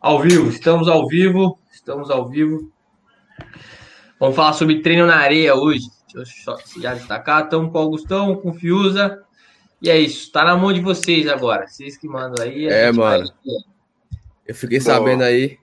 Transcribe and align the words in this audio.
Ao 0.00 0.20
vivo, 0.20 0.48
estamos 0.50 0.88
ao 0.88 1.08
vivo, 1.08 1.58
estamos 1.72 2.10
ao 2.10 2.28
vivo. 2.28 2.70
Vamos 4.20 4.36
falar 4.36 4.52
sobre 4.52 4.80
treino 4.80 5.06
na 5.06 5.16
areia 5.16 5.54
hoje. 5.54 5.88
Deixa 6.14 6.50
eu 6.50 6.82
já 6.82 6.94
destacar. 6.94 7.44
Estamos 7.44 7.72
com 7.72 7.78
o 7.78 7.82
Augustão, 7.82 8.36
com 8.36 8.50
o 8.50 8.54
Fiuza. 8.54 9.22
E 9.80 9.90
é 9.90 9.98
isso, 9.98 10.30
tá 10.32 10.44
na 10.44 10.56
mão 10.56 10.72
de 10.72 10.80
vocês 10.80 11.26
agora. 11.26 11.66
Vocês 11.66 11.96
que 11.96 12.06
mandam 12.08 12.44
aí. 12.44 12.66
É, 12.66 12.90
mano. 12.92 13.26
Vai... 13.26 13.56
Eu 14.46 14.54
fiquei 14.54 14.78
Boa. 14.78 14.94
sabendo 14.94 15.22
aí. 15.22 15.58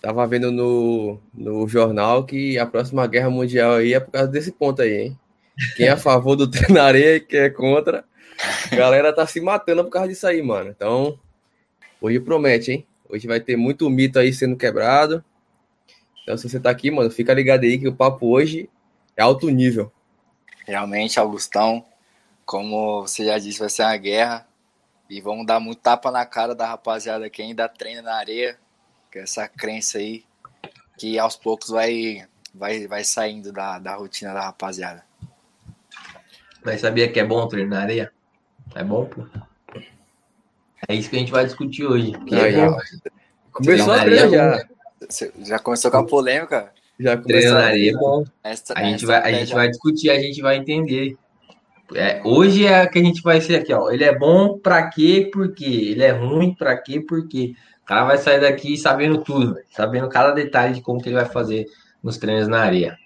Tava 0.00 0.26
vendo 0.26 0.50
no, 0.50 1.18
no 1.34 1.68
jornal 1.68 2.24
que 2.24 2.58
a 2.58 2.64
próxima 2.64 3.06
guerra 3.06 3.28
mundial 3.28 3.74
aí 3.74 3.92
é 3.92 4.00
por 4.00 4.12
causa 4.12 4.28
desse 4.28 4.52
ponto 4.52 4.80
aí, 4.80 5.02
hein? 5.02 5.18
Quem 5.76 5.86
é 5.86 5.90
a 5.90 5.96
favor 5.96 6.36
do 6.36 6.48
treino 6.50 6.74
na 6.74 6.84
areia 6.84 7.16
e 7.16 7.20
quem 7.20 7.40
é 7.40 7.50
contra. 7.50 8.04
A 8.72 8.76
galera 8.76 9.12
tá 9.12 9.26
se 9.26 9.40
matando 9.40 9.84
por 9.84 9.90
causa 9.90 10.08
disso 10.08 10.26
aí, 10.26 10.40
mano. 10.40 10.70
Então, 10.70 11.18
hoje 12.00 12.18
promete, 12.20 12.72
hein? 12.72 12.86
Hoje 13.12 13.26
vai 13.26 13.40
ter 13.40 13.56
muito 13.56 13.90
mito 13.90 14.18
aí 14.18 14.32
sendo 14.32 14.56
quebrado. 14.56 15.24
Então, 16.22 16.36
se 16.36 16.48
você 16.48 16.60
tá 16.60 16.70
aqui, 16.70 16.90
mano, 16.90 17.10
fica 17.10 17.34
ligado 17.34 17.64
aí 17.64 17.78
que 17.78 17.88
o 17.88 17.94
papo 17.94 18.28
hoje 18.28 18.70
é 19.16 19.22
alto 19.22 19.48
nível. 19.50 19.92
Realmente, 20.64 21.18
Augustão, 21.18 21.84
como 22.46 23.02
você 23.02 23.24
já 23.24 23.38
disse, 23.38 23.58
vai 23.58 23.68
ser 23.68 23.82
uma 23.82 23.96
guerra. 23.96 24.46
E 25.08 25.20
vamos 25.20 25.44
dar 25.44 25.58
muito 25.58 25.80
tapa 25.80 26.10
na 26.12 26.24
cara 26.24 26.54
da 26.54 26.66
rapaziada 26.66 27.28
que 27.28 27.42
ainda 27.42 27.68
treina 27.68 28.02
na 28.02 28.14
areia. 28.14 28.56
Com 29.12 29.18
essa 29.18 29.48
crença 29.48 29.98
aí 29.98 30.24
que 30.96 31.18
aos 31.18 31.34
poucos 31.34 31.70
vai, 31.70 32.28
vai, 32.54 32.86
vai 32.86 33.02
saindo 33.02 33.52
da, 33.52 33.80
da 33.80 33.96
rotina 33.96 34.32
da 34.32 34.42
rapaziada. 34.42 35.04
Mas 36.64 36.80
sabia 36.80 37.10
que 37.10 37.18
é 37.18 37.24
bom 37.24 37.48
treinar 37.48 37.78
na 37.78 37.82
areia? 37.82 38.12
É 38.74 38.84
bom, 38.84 39.06
pô. 39.06 39.26
É 40.90 40.94
isso 40.96 41.08
que 41.08 41.14
a 41.14 41.18
gente 41.20 41.30
vai 41.30 41.44
discutir 41.44 41.86
hoje. 41.86 42.12
É 42.32 42.50
já. 42.50 42.76
Começou 43.52 43.92
a 43.92 44.00
treinar 44.00 44.28
já. 44.28 44.68
Já 45.38 45.58
começou 45.60 45.88
com 45.88 45.98
a 45.98 46.04
polêmica? 46.04 46.72
Já 46.98 47.16
começou 47.16 47.52
na 47.52 47.66
areia 47.66 47.92
é 47.92 47.94
bom. 47.94 48.24
Essa, 48.42 48.74
a, 48.76 48.82
gente 48.82 49.06
vai, 49.06 49.22
a 49.22 49.32
gente 49.32 49.54
vai 49.54 49.68
discutir, 49.68 50.10
a 50.10 50.18
gente 50.18 50.42
vai 50.42 50.56
entender. 50.56 51.16
É, 51.94 52.20
hoje 52.24 52.66
é 52.66 52.84
que 52.88 52.98
a 52.98 53.04
gente 53.04 53.22
vai 53.22 53.40
ser 53.40 53.54
aqui, 53.54 53.72
ó. 53.72 53.88
Ele 53.88 54.02
é 54.02 54.18
bom 54.18 54.58
pra 54.58 54.88
quê? 54.88 55.30
Por 55.32 55.54
quê? 55.54 55.90
Ele 55.92 56.02
é 56.02 56.10
ruim 56.10 56.56
pra 56.56 56.76
quê? 56.76 56.98
Por 57.00 57.28
quê? 57.28 57.54
O 57.84 57.86
cara 57.86 58.04
vai 58.04 58.18
sair 58.18 58.40
daqui 58.40 58.76
sabendo 58.76 59.22
tudo, 59.22 59.58
sabendo 59.70 60.08
cada 60.08 60.32
detalhe 60.32 60.74
de 60.74 60.82
como 60.82 61.00
que 61.00 61.08
ele 61.08 61.16
vai 61.16 61.26
fazer 61.26 61.66
nos 62.02 62.18
treinos 62.18 62.48
na 62.48 62.62
areia. 62.62 62.98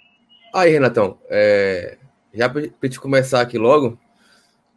Aí, 0.54 0.70
Renatão, 0.72 1.18
é... 1.28 1.98
já 2.32 2.48
pra 2.48 2.62
gente 2.62 2.98
começar 2.98 3.42
aqui 3.42 3.58
logo, 3.58 3.98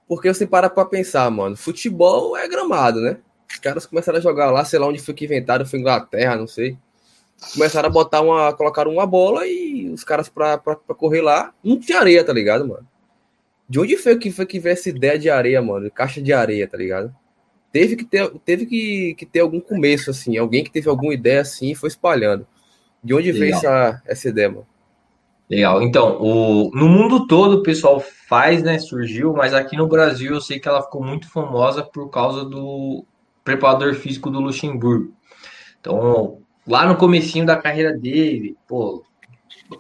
porque 0.08 0.33
você 0.33 0.47
para 0.47 0.69
pra 0.69 0.86
pensar, 0.86 1.30
mano, 1.30 1.55
futebol 1.55 2.38
é 2.38 2.47
gramado, 2.47 3.02
né? 3.02 3.17
Os 3.50 3.59
caras 3.59 3.86
começaram 3.86 4.17
a 4.19 4.22
jogar 4.22 4.52
lá, 4.52 4.64
sei 4.64 4.80
lá 4.80 4.88
onde 4.88 4.99
foi 4.99 5.14
que 5.14 5.25
inventaram, 5.25 5.66
foi 5.66 5.80
Inglaterra, 5.80 6.36
não 6.36 6.47
sei. 6.47 6.77
Começaram 7.53 7.88
a 7.88 7.91
botar 7.91 8.22
uma. 8.22 8.52
colocaram 8.53 8.91
uma 8.91 9.05
bola 9.05 9.45
e 9.45 9.89
os 9.89 10.03
caras 10.03 10.27
pra, 10.27 10.58
pra, 10.58 10.75
pra 10.75 10.95
correr 10.95 11.22
lá, 11.22 11.53
não 11.64 11.80
tinha 11.80 11.99
areia, 11.99 12.23
tá 12.23 12.33
ligado, 12.33 12.67
mano? 12.67 12.88
De 13.69 13.80
onde 13.80 13.97
foi 13.97 14.17
que 14.17 14.31
foi 14.31 14.45
que 14.45 14.59
veio 14.59 14.73
essa 14.73 14.89
ideia 14.89 15.19
de 15.19 15.30
areia, 15.30 15.61
mano? 15.61 15.91
Caixa 15.91 16.21
de 16.21 16.33
areia, 16.33 16.67
tá 16.67 16.77
ligado? 16.77 17.14
Teve 17.71 17.95
que 17.95 18.05
ter, 18.05 18.30
teve 18.45 18.66
que, 18.66 19.14
que 19.16 19.25
ter 19.25 19.42
algum 19.42 19.59
começo, 19.59 20.09
assim. 20.09 20.38
Alguém 20.38 20.64
que 20.64 20.71
teve 20.71 20.89
alguma 20.89 21.14
ideia 21.14 21.42
assim 21.42 21.71
e 21.71 21.75
foi 21.75 21.89
espalhando. 21.89 22.47
De 23.03 23.14
onde 23.14 23.31
veio 23.31 23.53
essa, 23.53 24.02
essa 24.05 24.30
ideia, 24.30 24.49
mano? 24.49 24.67
Legal. 25.49 25.81
Então, 25.81 26.17
o, 26.21 26.71
no 26.73 26.89
mundo 26.89 27.25
todo 27.25 27.57
o 27.57 27.63
pessoal 27.63 27.99
faz, 27.99 28.61
né? 28.61 28.77
Surgiu, 28.79 29.33
mas 29.33 29.53
aqui 29.53 29.77
no 29.77 29.87
Brasil 29.87 30.33
eu 30.33 30.41
sei 30.41 30.59
que 30.59 30.67
ela 30.67 30.81
ficou 30.81 31.01
muito 31.01 31.29
famosa 31.29 31.83
por 31.83 32.09
causa 32.09 32.43
do 32.43 33.05
preparador 33.43 33.93
físico 33.93 34.29
do 34.29 34.41
Luxemburgo. 34.41 35.13
Então, 35.79 36.39
lá 36.67 36.85
no 36.85 36.97
comecinho 36.97 37.45
da 37.45 37.55
carreira 37.55 37.97
dele, 37.97 38.57
pô, 38.67 39.05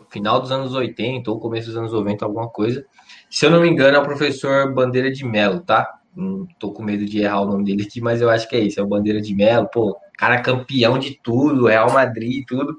final 0.09 0.39
dos 0.39 0.51
anos 0.51 0.73
80 0.73 1.29
ou 1.29 1.39
começo 1.39 1.67
dos 1.67 1.77
anos 1.77 1.91
90, 1.91 2.23
alguma 2.23 2.47
coisa, 2.47 2.85
se 3.29 3.45
eu 3.45 3.51
não 3.51 3.61
me 3.61 3.69
engano, 3.69 3.97
é 3.97 3.99
o 3.99 4.05
professor 4.05 4.73
Bandeira 4.73 5.11
de 5.11 5.25
Melo, 5.25 5.59
tá? 5.59 5.99
Não 6.15 6.47
tô 6.57 6.71
com 6.71 6.81
medo 6.81 7.05
de 7.05 7.19
errar 7.19 7.41
o 7.41 7.45
nome 7.45 7.65
dele 7.65 7.83
aqui, 7.83 7.99
mas 7.99 8.21
eu 8.21 8.29
acho 8.29 8.47
que 8.47 8.55
é 8.55 8.59
isso, 8.59 8.79
é 8.79 8.83
o 8.83 8.87
Bandeira 8.87 9.21
de 9.21 9.35
Melo, 9.35 9.69
pô, 9.71 9.97
cara 10.17 10.41
campeão 10.41 10.97
de 10.97 11.19
tudo, 11.21 11.67
Real 11.67 11.91
Madrid 11.91 12.45
tudo. 12.47 12.77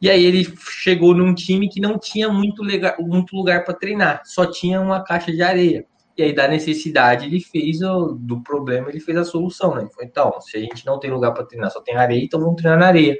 E 0.00 0.10
aí 0.10 0.24
ele 0.24 0.46
chegou 0.58 1.14
num 1.14 1.34
time 1.34 1.68
que 1.68 1.80
não 1.80 1.98
tinha 1.98 2.28
muito, 2.28 2.62
legal, 2.62 2.94
muito 2.98 3.34
lugar 3.34 3.64
para 3.64 3.74
treinar, 3.74 4.22
só 4.24 4.46
tinha 4.46 4.80
uma 4.80 5.02
caixa 5.02 5.32
de 5.32 5.42
areia. 5.42 5.86
E 6.16 6.22
aí, 6.22 6.34
da 6.34 6.48
necessidade, 6.48 7.26
ele 7.26 7.40
fez 7.40 7.82
o, 7.82 8.12
do 8.18 8.42
problema, 8.42 8.88
ele 8.88 9.00
fez 9.00 9.18
a 9.18 9.24
solução, 9.24 9.74
né? 9.74 9.86
Falou, 9.94 10.08
então, 10.08 10.40
se 10.40 10.56
a 10.56 10.60
gente 10.60 10.86
não 10.86 10.98
tem 10.98 11.10
lugar 11.10 11.32
para 11.32 11.44
treinar, 11.44 11.70
só 11.70 11.80
tem 11.80 11.94
areia, 11.94 12.24
então 12.24 12.40
vamos 12.40 12.56
treinar 12.56 12.78
na 12.78 12.86
areia. 12.86 13.18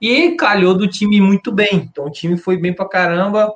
E 0.00 0.36
calhou 0.36 0.76
do 0.76 0.86
time 0.86 1.20
muito 1.20 1.50
bem. 1.50 1.88
Então, 1.90 2.06
o 2.06 2.10
time 2.10 2.36
foi 2.36 2.56
bem 2.56 2.72
para 2.72 2.88
caramba, 2.88 3.52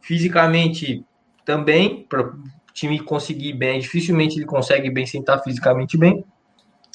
fisicamente 0.00 1.04
também, 1.44 2.06
para 2.08 2.22
o 2.22 2.42
time 2.72 3.00
conseguir 3.00 3.52
bem, 3.54 3.80
dificilmente 3.80 4.36
ele 4.36 4.46
consegue 4.46 4.90
bem 4.90 5.06
sentar 5.06 5.42
fisicamente 5.42 5.98
bem. 5.98 6.24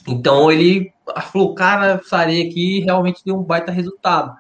Então 0.08 0.52
ele 0.52 0.94
falou, 1.32 1.54
cara, 1.54 2.02
essa 2.04 2.18
areia 2.18 2.48
aqui 2.48 2.80
realmente 2.80 3.22
deu 3.26 3.36
um 3.36 3.44
baita 3.44 3.72
resultado. 3.72 4.36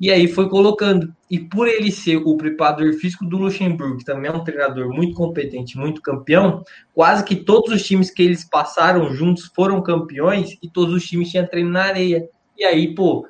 E 0.00 0.10
aí 0.10 0.28
foi 0.28 0.48
colocando. 0.48 1.12
E 1.30 1.38
por 1.38 1.66
ele 1.66 1.90
ser 1.90 2.16
o 2.16 2.36
preparador 2.36 2.92
físico 2.94 3.24
do 3.24 3.36
Luxemburgo, 3.36 3.98
que 3.98 4.04
também 4.04 4.30
é 4.30 4.34
um 4.34 4.44
treinador 4.44 4.88
muito 4.88 5.14
competente, 5.14 5.76
muito 5.76 6.00
campeão, 6.00 6.62
quase 6.94 7.24
que 7.24 7.36
todos 7.36 7.72
os 7.72 7.84
times 7.84 8.10
que 8.10 8.22
eles 8.22 8.44
passaram 8.44 9.12
juntos 9.12 9.50
foram 9.54 9.82
campeões 9.82 10.56
e 10.62 10.70
todos 10.70 10.94
os 10.94 11.04
times 11.04 11.30
tinham 11.30 11.46
treino 11.46 11.70
na 11.70 11.84
areia. 11.84 12.28
E 12.56 12.64
aí, 12.64 12.94
pô, 12.94 13.26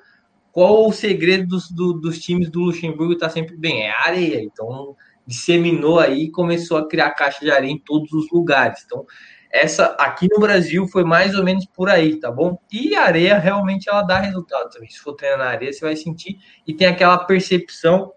qual 0.53 0.87
o 0.87 0.93
segredo 0.93 1.47
dos, 1.47 1.71
do, 1.71 1.95
dos 1.95 2.19
times 2.19 2.51
do 2.51 2.61
Luxemburgo 2.61 3.17
tá 3.17 3.31
sempre 3.31 3.57
bem? 3.57 3.83
É 3.83 3.93
areia. 4.07 4.43
Então, 4.43 4.95
disseminou 5.27 5.99
aí 5.99 6.25
e 6.25 6.31
começou 6.31 6.79
a 6.79 6.89
criar 6.89 7.11
caixa 7.11 7.41
de 7.41 7.51
areia 7.51 7.71
em 7.71 7.79
todos 7.79 8.13
os 8.13 8.31
lugares. 8.31 8.83
Então, 8.85 9.05
essa 9.51 9.87
aqui 9.99 10.29
no 10.31 10.41
Brasil 10.41 10.87
foi 10.89 11.05
mais 11.05 11.35
ou 11.35 11.43
menos 11.43 11.67
por 11.67 11.89
aí, 11.89 12.17
tá 12.21 12.31
bom? 12.31 12.59
E 12.71 12.95
a 12.95 13.05
areia 13.05 13.39
realmente 13.39 13.89
ela 13.89 14.03
dá 14.03 14.21
resultado 14.21 14.71
também. 14.71 14.91
Se 14.91 14.99
for 14.99 15.15
treinar 15.15 15.39
na 15.39 15.47
areia, 15.47 15.73
você 15.73 15.81
vai 15.81 15.97
sentir 15.97 16.39
e 16.67 16.75
tem 16.75 16.87
aquela 16.87 17.19
percepção 17.19 18.13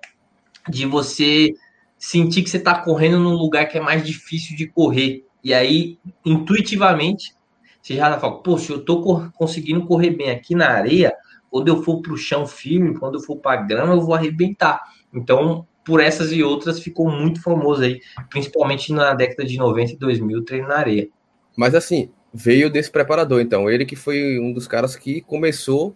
de 0.67 0.85
você 0.85 1.53
sentir 1.97 2.43
que 2.43 2.49
você 2.49 2.57
está 2.57 2.75
correndo 2.81 3.19
num 3.19 3.33
lugar 3.33 3.67
que 3.67 3.77
é 3.77 3.81
mais 3.81 4.05
difícil 4.05 4.55
de 4.57 4.67
correr. 4.67 5.25
E 5.43 5.53
aí, 5.53 5.97
intuitivamente, 6.25 7.33
você 7.81 7.95
já 7.95 8.19
fala, 8.19 8.41
se 8.59 8.71
eu 8.71 8.83
tô 8.83 9.29
conseguindo 9.33 9.85
correr 9.85 10.11
bem 10.11 10.29
aqui 10.29 10.53
na 10.53 10.69
areia, 10.69 11.13
quando 11.49 11.67
eu 11.67 11.81
for 11.83 12.01
para 12.01 12.13
o 12.13 12.17
chão 12.17 12.45
firme, 12.45 12.97
quando 12.97 13.15
eu 13.15 13.21
for 13.21 13.37
para 13.37 13.61
grama, 13.61 13.93
eu 13.93 14.01
vou 14.01 14.13
arrebentar. 14.13 14.81
Então, 15.13 15.67
por 15.83 15.99
essas 15.99 16.31
e 16.31 16.43
outras, 16.43 16.79
ficou 16.79 17.09
muito 17.09 17.41
famoso 17.41 17.81
aí, 17.81 17.99
principalmente 18.29 18.93
na 18.93 19.13
década 19.13 19.43
de 19.43 19.57
90 19.57 19.93
e 19.93 19.97
2000, 19.97 20.45
treino 20.45 20.67
na 20.67 20.77
areia. 20.77 21.09
Mas 21.55 21.75
assim, 21.75 22.09
veio 22.33 22.69
desse 22.69 22.89
preparador, 22.89 23.41
então. 23.41 23.69
Ele 23.69 23.85
que 23.85 23.95
foi 23.95 24.39
um 24.39 24.53
dos 24.53 24.67
caras 24.67 24.95
que 24.95 25.21
começou, 25.21 25.95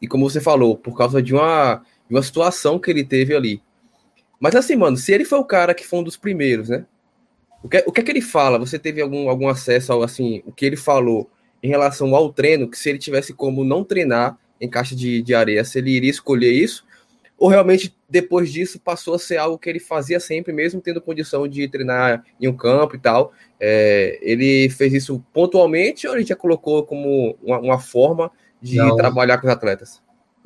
e 0.00 0.06
como 0.06 0.28
você 0.28 0.40
falou, 0.40 0.76
por 0.76 0.96
causa 0.96 1.22
de 1.22 1.34
uma, 1.34 1.82
de 2.08 2.14
uma 2.14 2.22
situação 2.22 2.78
que 2.78 2.90
ele 2.90 3.04
teve 3.04 3.34
ali. 3.34 3.62
Mas 4.38 4.54
assim, 4.54 4.76
mano, 4.76 4.96
se 4.96 5.12
ele 5.12 5.24
foi 5.24 5.38
o 5.38 5.44
cara 5.44 5.74
que 5.74 5.86
foi 5.86 6.00
um 6.00 6.04
dos 6.04 6.16
primeiros, 6.16 6.68
né? 6.68 6.84
O 7.62 7.68
que, 7.68 7.82
o 7.86 7.92
que 7.92 8.00
é 8.00 8.04
que 8.04 8.10
ele 8.10 8.20
fala? 8.20 8.58
Você 8.58 8.78
teve 8.78 9.00
algum, 9.00 9.28
algum 9.28 9.48
acesso 9.48 9.92
ao, 9.92 10.02
assim, 10.02 10.42
o 10.44 10.52
que 10.52 10.64
ele 10.64 10.76
falou 10.76 11.30
em 11.62 11.68
relação 11.68 12.14
ao 12.14 12.32
treino, 12.32 12.68
que 12.68 12.78
se 12.78 12.88
ele 12.88 12.98
tivesse 12.98 13.32
como 13.32 13.64
não 13.64 13.82
treinar 13.82 14.38
em 14.60 14.68
caixa 14.68 14.94
de, 14.94 15.22
de 15.22 15.34
areia, 15.34 15.64
se 15.64 15.78
ele 15.78 15.90
iria 15.90 16.10
escolher 16.10 16.52
isso? 16.52 16.84
Ou 17.38 17.48
realmente 17.48 17.94
depois 18.08 18.50
disso 18.50 18.80
passou 18.80 19.14
a 19.14 19.18
ser 19.18 19.36
algo 19.36 19.58
que 19.58 19.68
ele 19.68 19.78
fazia 19.78 20.18
sempre, 20.18 20.52
mesmo 20.52 20.80
tendo 20.80 21.00
condição 21.00 21.46
de 21.46 21.68
treinar 21.68 22.24
em 22.40 22.48
um 22.48 22.56
campo 22.56 22.96
e 22.96 22.98
tal? 22.98 23.32
É, 23.60 24.18
ele 24.22 24.70
fez 24.70 24.92
isso 24.94 25.22
pontualmente 25.32 26.06
ou 26.06 26.14
ele 26.14 26.24
já 26.24 26.36
colocou 26.36 26.82
como 26.84 27.36
uma, 27.42 27.58
uma 27.58 27.78
forma 27.78 28.30
de 28.60 28.76
Não. 28.76 28.96
trabalhar 28.96 29.38
com 29.38 29.46
os 29.46 29.52
atletas? 29.52 30.02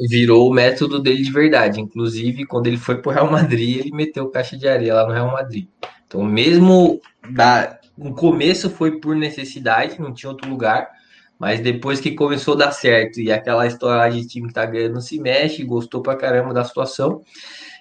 Virou 0.09 0.50
o 0.50 0.53
método 0.53 0.99
dele 0.99 1.23
de 1.23 1.31
verdade. 1.31 1.81
Inclusive, 1.81 2.47
quando 2.47 2.67
ele 2.67 2.79
foi 2.79 3.00
para 3.00 3.11
o 3.11 3.14
Real 3.14 3.31
Madrid, 3.31 3.79
ele 3.79 3.94
meteu 3.94 4.29
caixa 4.29 4.56
de 4.56 4.67
areia 4.67 4.94
lá 4.94 5.06
no 5.06 5.12
Real 5.12 5.31
Madrid. 5.31 5.69
Então, 6.06 6.25
mesmo 6.25 7.00
da, 7.31 7.79
no 7.97 8.14
começo 8.14 8.70
foi 8.70 8.99
por 8.99 9.14
necessidade, 9.14 10.00
não 10.00 10.12
tinha 10.12 10.31
outro 10.31 10.49
lugar 10.49 10.91
mas 11.40 11.58
depois 11.58 11.98
que 11.98 12.10
começou 12.10 12.52
a 12.52 12.58
dar 12.58 12.72
certo 12.72 13.19
e 13.19 13.32
aquela 13.32 13.66
história 13.66 14.12
de 14.12 14.28
time 14.28 14.48
que 14.48 14.52
tá 14.52 14.66
ganhando 14.66 15.00
se 15.00 15.19
mexe, 15.19 15.64
gostou 15.64 16.02
pra 16.02 16.14
caramba 16.14 16.52
da 16.52 16.62
situação. 16.62 17.25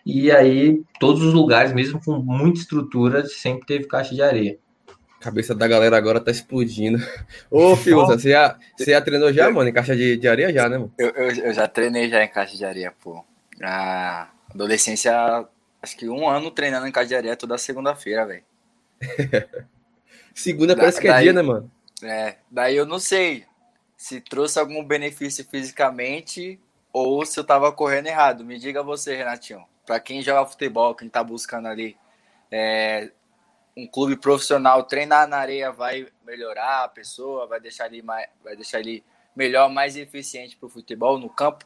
E 0.05 0.31
aí, 0.31 0.81
todos 0.97 1.21
os 1.21 1.33
lugares, 1.33 1.73
mesmo 1.73 2.01
com 2.01 2.17
muita 2.19 2.61
estrutura, 2.61 3.25
sempre 3.25 3.67
teve 3.67 3.83
caixa 3.85 4.15
de 4.15 4.21
areia. 4.21 4.57
A 5.19 5.23
cabeça 5.25 5.53
da 5.53 5.67
galera 5.67 5.97
agora 5.97 6.21
tá 6.21 6.31
explodindo. 6.31 7.05
Ô, 7.51 7.75
Fiuza, 7.75 8.17
você 8.17 8.29
já, 8.29 8.57
você 8.77 8.91
já 8.91 9.01
treinou 9.01 9.33
já, 9.33 9.51
mano, 9.51 9.69
em 9.69 9.73
caixa 9.73 9.93
de, 9.93 10.15
de 10.15 10.27
areia 10.29 10.53
já, 10.53 10.69
né, 10.69 10.77
mano? 10.77 10.93
Eu, 10.97 11.09
eu, 11.09 11.29
eu, 11.29 11.53
já 11.53 11.67
treinei 11.67 12.07
já 12.07 12.23
em 12.23 12.29
caixa 12.29 12.55
de 12.55 12.63
areia, 12.63 12.93
pô. 13.03 13.25
Na 13.59 14.29
adolescência, 14.49 15.13
acho 15.81 15.97
que 15.97 16.07
um 16.07 16.29
ano 16.29 16.49
treinando 16.49 16.87
em 16.87 16.93
caixa 16.93 17.09
de 17.09 17.15
areia 17.15 17.35
toda 17.35 17.57
segunda-feira, 17.57 18.25
velho. 18.25 18.43
Segunda 20.33 20.73
da, 20.73 20.83
parece 20.83 21.01
que 21.01 21.07
é 21.09 21.11
daí, 21.11 21.23
dia, 21.23 21.33
né, 21.33 21.41
mano? 21.41 21.69
É, 22.01 22.37
daí 22.49 22.77
eu 22.77 22.85
não 22.85 22.99
sei 22.99 23.48
se 23.99 24.21
trouxe 24.21 24.57
algum 24.57 24.81
benefício 24.81 25.43
fisicamente 25.43 26.57
ou 26.93 27.25
se 27.25 27.37
eu 27.37 27.43
tava 27.43 27.69
correndo 27.69 28.07
errado. 28.07 28.45
Me 28.45 28.57
diga 28.57 28.81
você, 28.81 29.13
Renatinho. 29.13 29.65
Para 29.85 29.99
quem 29.99 30.21
joga 30.21 30.49
futebol, 30.49 30.95
quem 30.95 31.09
tá 31.09 31.21
buscando 31.21 31.67
ali 31.67 31.97
é, 32.49 33.11
um 33.75 33.85
clube 33.85 34.15
profissional, 34.15 34.83
treinar 34.83 35.27
na 35.27 35.35
areia 35.35 35.69
vai 35.69 36.07
melhorar 36.25 36.85
a 36.85 36.87
pessoa, 36.87 37.45
vai 37.45 37.59
deixar 37.59 37.87
ele, 37.87 38.01
mais, 38.01 38.25
vai 38.41 38.55
deixar 38.55 38.79
ele 38.79 39.03
melhor, 39.35 39.69
mais 39.69 39.97
eficiente 39.97 40.55
para 40.55 40.67
o 40.67 40.69
futebol 40.69 41.19
no 41.19 41.29
campo? 41.29 41.65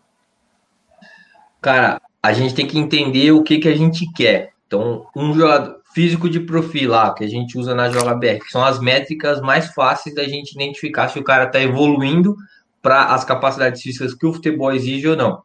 Cara, 1.61 2.01
a 2.21 2.33
gente 2.33 2.55
tem 2.55 2.65
que 2.65 2.79
entender 2.79 3.31
o 3.31 3.43
que, 3.43 3.59
que 3.59 3.69
a 3.69 3.77
gente 3.77 4.11
quer. 4.11 4.53
Então, 4.65 5.05
um 5.15 5.35
jogador 5.35 5.82
físico 5.93 6.29
de 6.29 6.39
perfil 6.39 6.91
lá, 6.91 7.13
que 7.13 7.23
a 7.23 7.27
gente 7.27 7.57
usa 7.57 7.75
na 7.75 7.87
JBR, 7.87 8.39
que 8.39 8.51
são 8.51 8.63
as 8.63 8.79
métricas 8.79 9.41
mais 9.41 9.67
fáceis 9.73 10.15
da 10.15 10.23
gente 10.23 10.53
identificar 10.53 11.09
se 11.09 11.19
o 11.19 11.23
cara 11.23 11.45
está 11.45 11.61
evoluindo 11.61 12.35
para 12.81 13.13
as 13.13 13.23
capacidades 13.23 13.81
físicas 13.81 14.13
que 14.13 14.25
o 14.25 14.33
futebol 14.33 14.71
exige 14.71 15.07
ou 15.07 15.15
não 15.15 15.43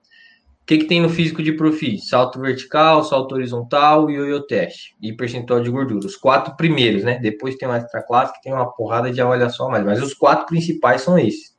que, 0.69 0.77
que 0.77 0.85
tem 0.85 1.01
no 1.01 1.09
físico 1.09 1.43
de 1.43 1.53
profil? 1.53 1.97
Salto 1.97 2.39
vertical, 2.39 3.03
salto 3.03 3.35
horizontal 3.35 4.11
e 4.11 4.17
ioiô 4.17 4.43
teste. 4.43 4.95
E 5.01 5.15
percentual 5.15 5.63
de 5.63 5.71
gordura. 5.71 6.07
Os 6.07 6.15
quatro 6.15 6.55
primeiros, 6.57 7.03
né? 7.03 7.19
Depois 7.19 7.57
tem 7.57 7.67
o 7.67 7.73
extra 7.73 8.03
classe, 8.03 8.35
que 8.35 8.43
tem 8.43 8.53
uma 8.53 8.71
porrada 8.71 9.11
de 9.11 9.19
avaliação 9.19 9.69
a 9.69 9.71
mais. 9.71 9.85
Mas 9.87 10.03
os 10.03 10.13
quatro 10.13 10.45
principais 10.45 11.01
são 11.01 11.19
esses. 11.19 11.57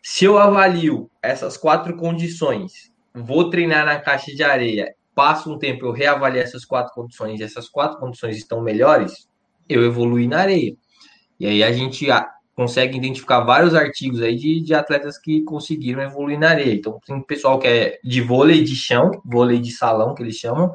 Se 0.00 0.24
eu 0.24 0.38
avalio 0.38 1.10
essas 1.20 1.56
quatro 1.56 1.96
condições, 1.96 2.92
vou 3.12 3.50
treinar 3.50 3.84
na 3.84 3.98
caixa 3.98 4.32
de 4.32 4.44
areia, 4.44 4.94
passo 5.16 5.50
um 5.50 5.58
tempo, 5.58 5.86
eu 5.86 5.92
reavalio 5.92 6.42
essas 6.42 6.66
quatro 6.66 6.92
condições, 6.92 7.40
essas 7.40 7.70
quatro 7.70 7.98
condições 7.98 8.36
estão 8.36 8.60
melhores, 8.60 9.26
eu 9.66 9.82
evolui 9.82 10.28
na 10.28 10.40
areia. 10.40 10.76
E 11.40 11.46
aí 11.46 11.64
a 11.64 11.72
gente 11.72 12.06
consegue 12.54 12.98
identificar 12.98 13.40
vários 13.40 13.74
artigos 13.74 14.20
aí 14.20 14.36
de, 14.36 14.60
de 14.60 14.74
atletas 14.74 15.16
que 15.16 15.40
conseguiram 15.40 16.02
evoluir 16.02 16.38
na 16.38 16.50
areia. 16.50 16.74
Então, 16.74 17.00
tem 17.04 17.18
pessoal 17.22 17.58
que 17.58 17.66
é 17.66 17.98
de 18.04 18.20
vôlei 18.20 18.62
de 18.62 18.76
chão, 18.76 19.10
vôlei 19.24 19.58
de 19.58 19.72
salão, 19.72 20.14
que 20.14 20.22
eles 20.22 20.36
chamam, 20.36 20.70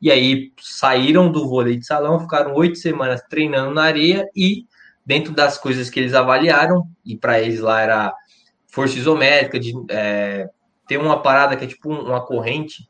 e 0.00 0.08
aí 0.08 0.52
saíram 0.60 1.30
do 1.30 1.48
vôlei 1.48 1.76
de 1.76 1.84
salão, 1.84 2.20
ficaram 2.20 2.54
oito 2.54 2.78
semanas 2.78 3.20
treinando 3.28 3.74
na 3.74 3.82
areia 3.82 4.24
e 4.36 4.66
dentro 5.04 5.32
das 5.34 5.58
coisas 5.58 5.90
que 5.90 5.98
eles 5.98 6.14
avaliaram, 6.14 6.86
e 7.04 7.16
para 7.16 7.40
eles 7.40 7.58
lá 7.58 7.80
era 7.80 8.14
força 8.68 8.96
isométrica, 8.96 9.58
de 9.58 9.72
é, 9.90 10.48
ter 10.86 10.96
uma 10.96 11.20
parada 11.20 11.56
que 11.56 11.64
é 11.64 11.66
tipo 11.66 11.92
uma 11.92 12.24
corrente, 12.24 12.88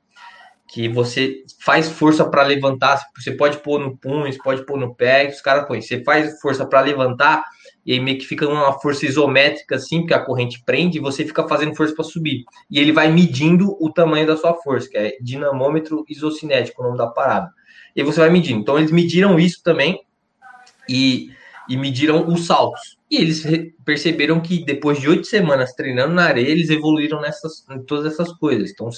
que 0.72 0.88
você 0.88 1.42
faz 1.60 1.90
força 1.90 2.24
para 2.24 2.44
levantar, 2.44 3.00
você 3.16 3.32
pode 3.32 3.58
pôr 3.58 3.80
no 3.80 3.96
punho, 3.96 4.32
você 4.32 4.38
pode 4.38 4.64
pôr 4.64 4.78
no 4.78 4.94
pé, 4.94 5.28
os 5.28 5.40
caras 5.40 5.66
põem, 5.66 5.82
você 5.82 6.02
faz 6.04 6.40
força 6.40 6.64
para 6.64 6.80
levantar, 6.80 7.42
e 7.84 7.92
aí 7.92 8.00
meio 8.00 8.18
que 8.18 8.24
fica 8.24 8.48
uma 8.48 8.78
força 8.80 9.04
isométrica 9.04 9.74
assim, 9.74 10.00
porque 10.00 10.14
a 10.14 10.24
corrente 10.24 10.62
prende 10.64 10.98
e 10.98 11.00
você 11.00 11.24
fica 11.24 11.46
fazendo 11.48 11.74
força 11.74 11.92
para 11.92 12.04
subir. 12.04 12.44
E 12.70 12.78
ele 12.78 12.92
vai 12.92 13.10
medindo 13.10 13.76
o 13.80 13.92
tamanho 13.92 14.26
da 14.26 14.36
sua 14.36 14.54
força, 14.54 14.88
que 14.88 14.96
é 14.96 15.16
dinamômetro 15.20 16.04
isocinético, 16.08 16.82
o 16.82 16.84
nome 16.86 16.98
da 16.98 17.08
parada. 17.08 17.50
E 17.96 18.04
você 18.04 18.20
vai 18.20 18.30
medindo. 18.30 18.60
Então 18.60 18.78
eles 18.78 18.92
mediram 18.92 19.40
isso 19.40 19.62
também 19.64 20.00
e, 20.88 21.30
e 21.68 21.76
mediram 21.76 22.28
os 22.28 22.46
saltos. 22.46 22.99
E 23.10 23.16
eles 23.16 23.42
perceberam 23.84 24.40
que 24.40 24.64
depois 24.64 25.00
de 25.00 25.08
oito 25.08 25.26
semanas 25.26 25.72
treinando 25.72 26.14
na 26.14 26.26
areia, 26.26 26.48
eles 26.48 26.70
evoluíram 26.70 27.20
nessas, 27.20 27.66
em 27.68 27.82
todas 27.82 28.12
essas 28.12 28.32
coisas. 28.34 28.70
Então 28.70 28.88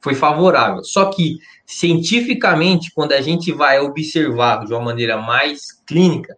foi 0.00 0.14
favorável. 0.14 0.84
Só 0.84 1.06
que 1.06 1.38
cientificamente, 1.66 2.92
quando 2.94 3.12
a 3.12 3.20
gente 3.20 3.50
vai 3.50 3.80
observar 3.80 4.64
de 4.64 4.72
uma 4.72 4.82
maneira 4.82 5.16
mais 5.16 5.72
clínica, 5.84 6.36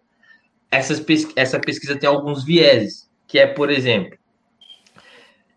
essas, 0.71 1.05
essa 1.37 1.61
pesquisa 1.61 1.97
tem 1.97 2.09
alguns 2.09 2.45
vieses, 2.45 3.11
que 3.27 3.39
é, 3.39 3.47
por 3.47 3.71
exemplo, 3.71 4.17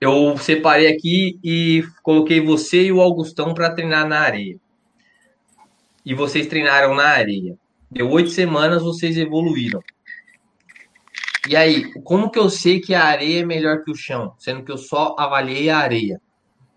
eu 0.01 0.37
separei 0.37 0.87
aqui 0.87 1.39
e 1.41 1.85
coloquei 2.03 2.41
você 2.41 2.83
e 2.83 2.91
o 2.91 2.99
Augustão 2.99 3.53
para 3.53 3.73
treinar 3.73 4.05
na 4.05 4.19
areia. 4.19 4.57
E 6.05 6.13
vocês 6.13 6.47
treinaram 6.47 6.95
na 6.95 7.05
areia. 7.05 7.55
Deu 7.89 8.09
oito 8.09 8.29
semanas, 8.29 8.81
vocês 8.81 9.15
evoluíram. 9.15 9.81
E 11.49 11.55
aí, 11.55 11.91
como 12.03 12.29
que 12.29 12.37
eu 12.37 12.49
sei 12.49 12.79
que 12.79 12.93
a 12.93 13.03
areia 13.03 13.41
é 13.41 13.45
melhor 13.45 13.83
que 13.83 13.91
o 13.91 13.95
chão, 13.95 14.35
sendo 14.37 14.63
que 14.63 14.71
eu 14.71 14.77
só 14.77 15.15
avaliei 15.17 15.69
a 15.69 15.77
areia? 15.77 16.21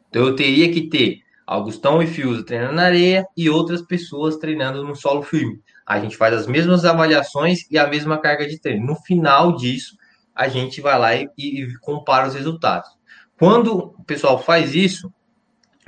Então 0.08 0.22
eu 0.26 0.34
teria 0.34 0.72
que 0.72 0.88
ter 0.88 1.20
Augustão 1.46 2.02
e 2.02 2.06
Fiuza 2.06 2.44
treinando 2.44 2.74
na 2.74 2.84
areia 2.84 3.26
e 3.36 3.50
outras 3.50 3.82
pessoas 3.82 4.36
treinando 4.36 4.82
no 4.82 4.96
solo 4.96 5.22
firme. 5.22 5.60
A 5.86 6.00
gente 6.00 6.16
faz 6.16 6.32
as 6.32 6.46
mesmas 6.46 6.84
avaliações 6.84 7.70
e 7.70 7.76
a 7.76 7.86
mesma 7.86 8.16
carga 8.16 8.46
de 8.46 8.58
treino. 8.58 8.86
No 8.86 8.96
final 8.96 9.54
disso, 9.54 9.96
a 10.34 10.48
gente 10.48 10.80
vai 10.80 10.98
lá 10.98 11.14
e, 11.14 11.28
e 11.36 11.78
compara 11.80 12.26
os 12.26 12.34
resultados. 12.34 12.88
Quando 13.38 13.94
o 13.98 14.04
pessoal 14.04 14.38
faz 14.38 14.74
isso, 14.74 15.12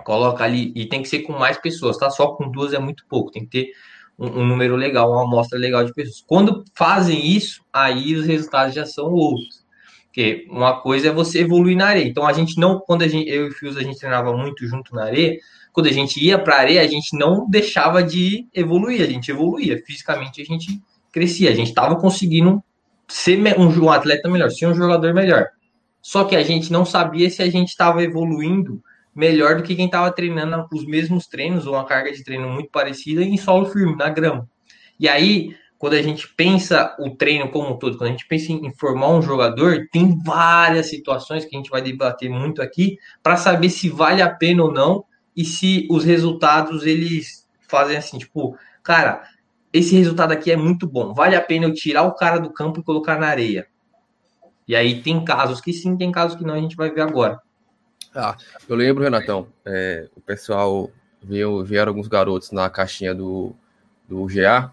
coloca 0.04 0.44
ali, 0.44 0.72
e 0.76 0.86
tem 0.86 1.02
que 1.02 1.08
ser 1.08 1.20
com 1.20 1.32
mais 1.32 1.56
pessoas, 1.56 1.96
tá? 1.96 2.10
Só 2.10 2.34
com 2.34 2.50
duas 2.50 2.74
é 2.74 2.78
muito 2.78 3.06
pouco, 3.08 3.30
tem 3.30 3.44
que 3.44 3.50
ter 3.50 3.72
um, 4.18 4.40
um 4.40 4.46
número 4.46 4.76
legal, 4.76 5.12
uma 5.12 5.24
amostra 5.24 5.58
legal 5.58 5.84
de 5.84 5.92
pessoas. 5.92 6.24
Quando 6.26 6.64
fazem 6.74 7.26
isso, 7.26 7.62
aí 7.72 8.14
os 8.14 8.26
resultados 8.26 8.74
já 8.74 8.86
são 8.86 9.06
outros. 9.06 9.64
Porque 10.06 10.46
uma 10.50 10.80
coisa 10.80 11.08
é 11.08 11.12
você 11.12 11.40
evoluir 11.40 11.76
na 11.76 11.88
areia. 11.88 12.08
Então 12.08 12.26
a 12.26 12.32
gente 12.32 12.58
não, 12.58 12.80
quando 12.80 13.02
a 13.02 13.08
gente, 13.08 13.28
eu 13.28 13.46
e 13.46 13.48
o 13.50 13.52
Fios, 13.52 13.76
a 13.76 13.82
gente 13.82 13.98
treinava 13.98 14.34
muito 14.34 14.66
junto 14.66 14.94
na 14.94 15.04
areia, 15.04 15.38
quando 15.72 15.88
a 15.88 15.92
gente 15.92 16.18
ia 16.24 16.38
para 16.38 16.56
a 16.56 16.60
areia, 16.60 16.80
a 16.80 16.86
gente 16.86 17.14
não 17.18 17.48
deixava 17.50 18.02
de 18.02 18.46
evoluir, 18.54 19.02
a 19.02 19.06
gente 19.06 19.30
evoluía. 19.30 19.82
Fisicamente 19.86 20.40
a 20.40 20.44
gente 20.44 20.80
crescia, 21.12 21.50
a 21.50 21.54
gente 21.54 21.68
estava 21.68 21.96
conseguindo 21.96 22.64
ser 23.06 23.38
um, 23.58 23.84
um 23.84 23.90
atleta 23.90 24.28
melhor, 24.28 24.50
ser 24.50 24.66
um 24.66 24.74
jogador 24.74 25.12
melhor. 25.12 25.48
Só 26.00 26.24
que 26.24 26.34
a 26.34 26.42
gente 26.42 26.72
não 26.72 26.86
sabia 26.86 27.28
se 27.28 27.42
a 27.42 27.50
gente 27.50 27.68
estava 27.68 28.02
evoluindo 28.02 28.82
melhor 29.16 29.56
do 29.56 29.62
que 29.62 29.74
quem 29.74 29.86
estava 29.86 30.12
treinando 30.12 30.68
os 30.72 30.84
mesmos 30.84 31.26
treinos 31.26 31.66
ou 31.66 31.72
uma 31.72 31.86
carga 31.86 32.12
de 32.12 32.22
treino 32.22 32.48
muito 32.50 32.70
parecida 32.70 33.22
em 33.22 33.38
solo 33.38 33.66
firme, 33.66 33.96
na 33.96 34.10
grama. 34.10 34.46
E 35.00 35.08
aí, 35.08 35.56
quando 35.78 35.94
a 35.94 36.02
gente 36.02 36.28
pensa 36.34 36.94
o 36.98 37.10
treino 37.10 37.50
como 37.50 37.70
um 37.70 37.78
todo, 37.78 37.96
quando 37.96 38.08
a 38.08 38.12
gente 38.12 38.28
pensa 38.28 38.52
em 38.52 38.72
formar 38.74 39.08
um 39.08 39.22
jogador, 39.22 39.88
tem 39.90 40.18
várias 40.22 40.90
situações 40.90 41.46
que 41.46 41.56
a 41.56 41.58
gente 41.58 41.70
vai 41.70 41.80
debater 41.80 42.28
muito 42.28 42.60
aqui 42.60 42.98
para 43.22 43.36
saber 43.36 43.70
se 43.70 43.88
vale 43.88 44.20
a 44.20 44.28
pena 44.28 44.62
ou 44.62 44.72
não 44.72 45.04
e 45.34 45.44
se 45.44 45.86
os 45.90 46.04
resultados 46.04 46.84
eles 46.84 47.46
fazem 47.68 47.96
assim, 47.96 48.18
tipo, 48.18 48.56
cara, 48.82 49.22
esse 49.72 49.94
resultado 49.96 50.32
aqui 50.32 50.50
é 50.50 50.56
muito 50.56 50.86
bom, 50.86 51.14
vale 51.14 51.34
a 51.34 51.40
pena 51.40 51.66
eu 51.66 51.74
tirar 51.74 52.02
o 52.02 52.14
cara 52.14 52.38
do 52.38 52.52
campo 52.52 52.80
e 52.80 52.84
colocar 52.84 53.18
na 53.18 53.28
areia. 53.28 53.66
E 54.68 54.74
aí 54.74 55.02
tem 55.02 55.24
casos 55.24 55.60
que 55.60 55.72
sim, 55.72 55.96
tem 55.96 56.12
casos 56.12 56.36
que 56.36 56.44
não, 56.44 56.54
a 56.54 56.60
gente 56.60 56.76
vai 56.76 56.90
ver 56.90 57.02
agora. 57.02 57.40
Ah, 58.16 58.36
eu 58.66 58.74
lembro, 58.74 59.04
Renatão, 59.04 59.46
é, 59.64 60.08
o 60.16 60.20
pessoal 60.22 60.90
veio, 61.22 61.62
vieram 61.62 61.90
alguns 61.90 62.08
garotos 62.08 62.50
na 62.50 62.70
caixinha 62.70 63.14
do, 63.14 63.54
do 64.08 64.24
GA 64.26 64.72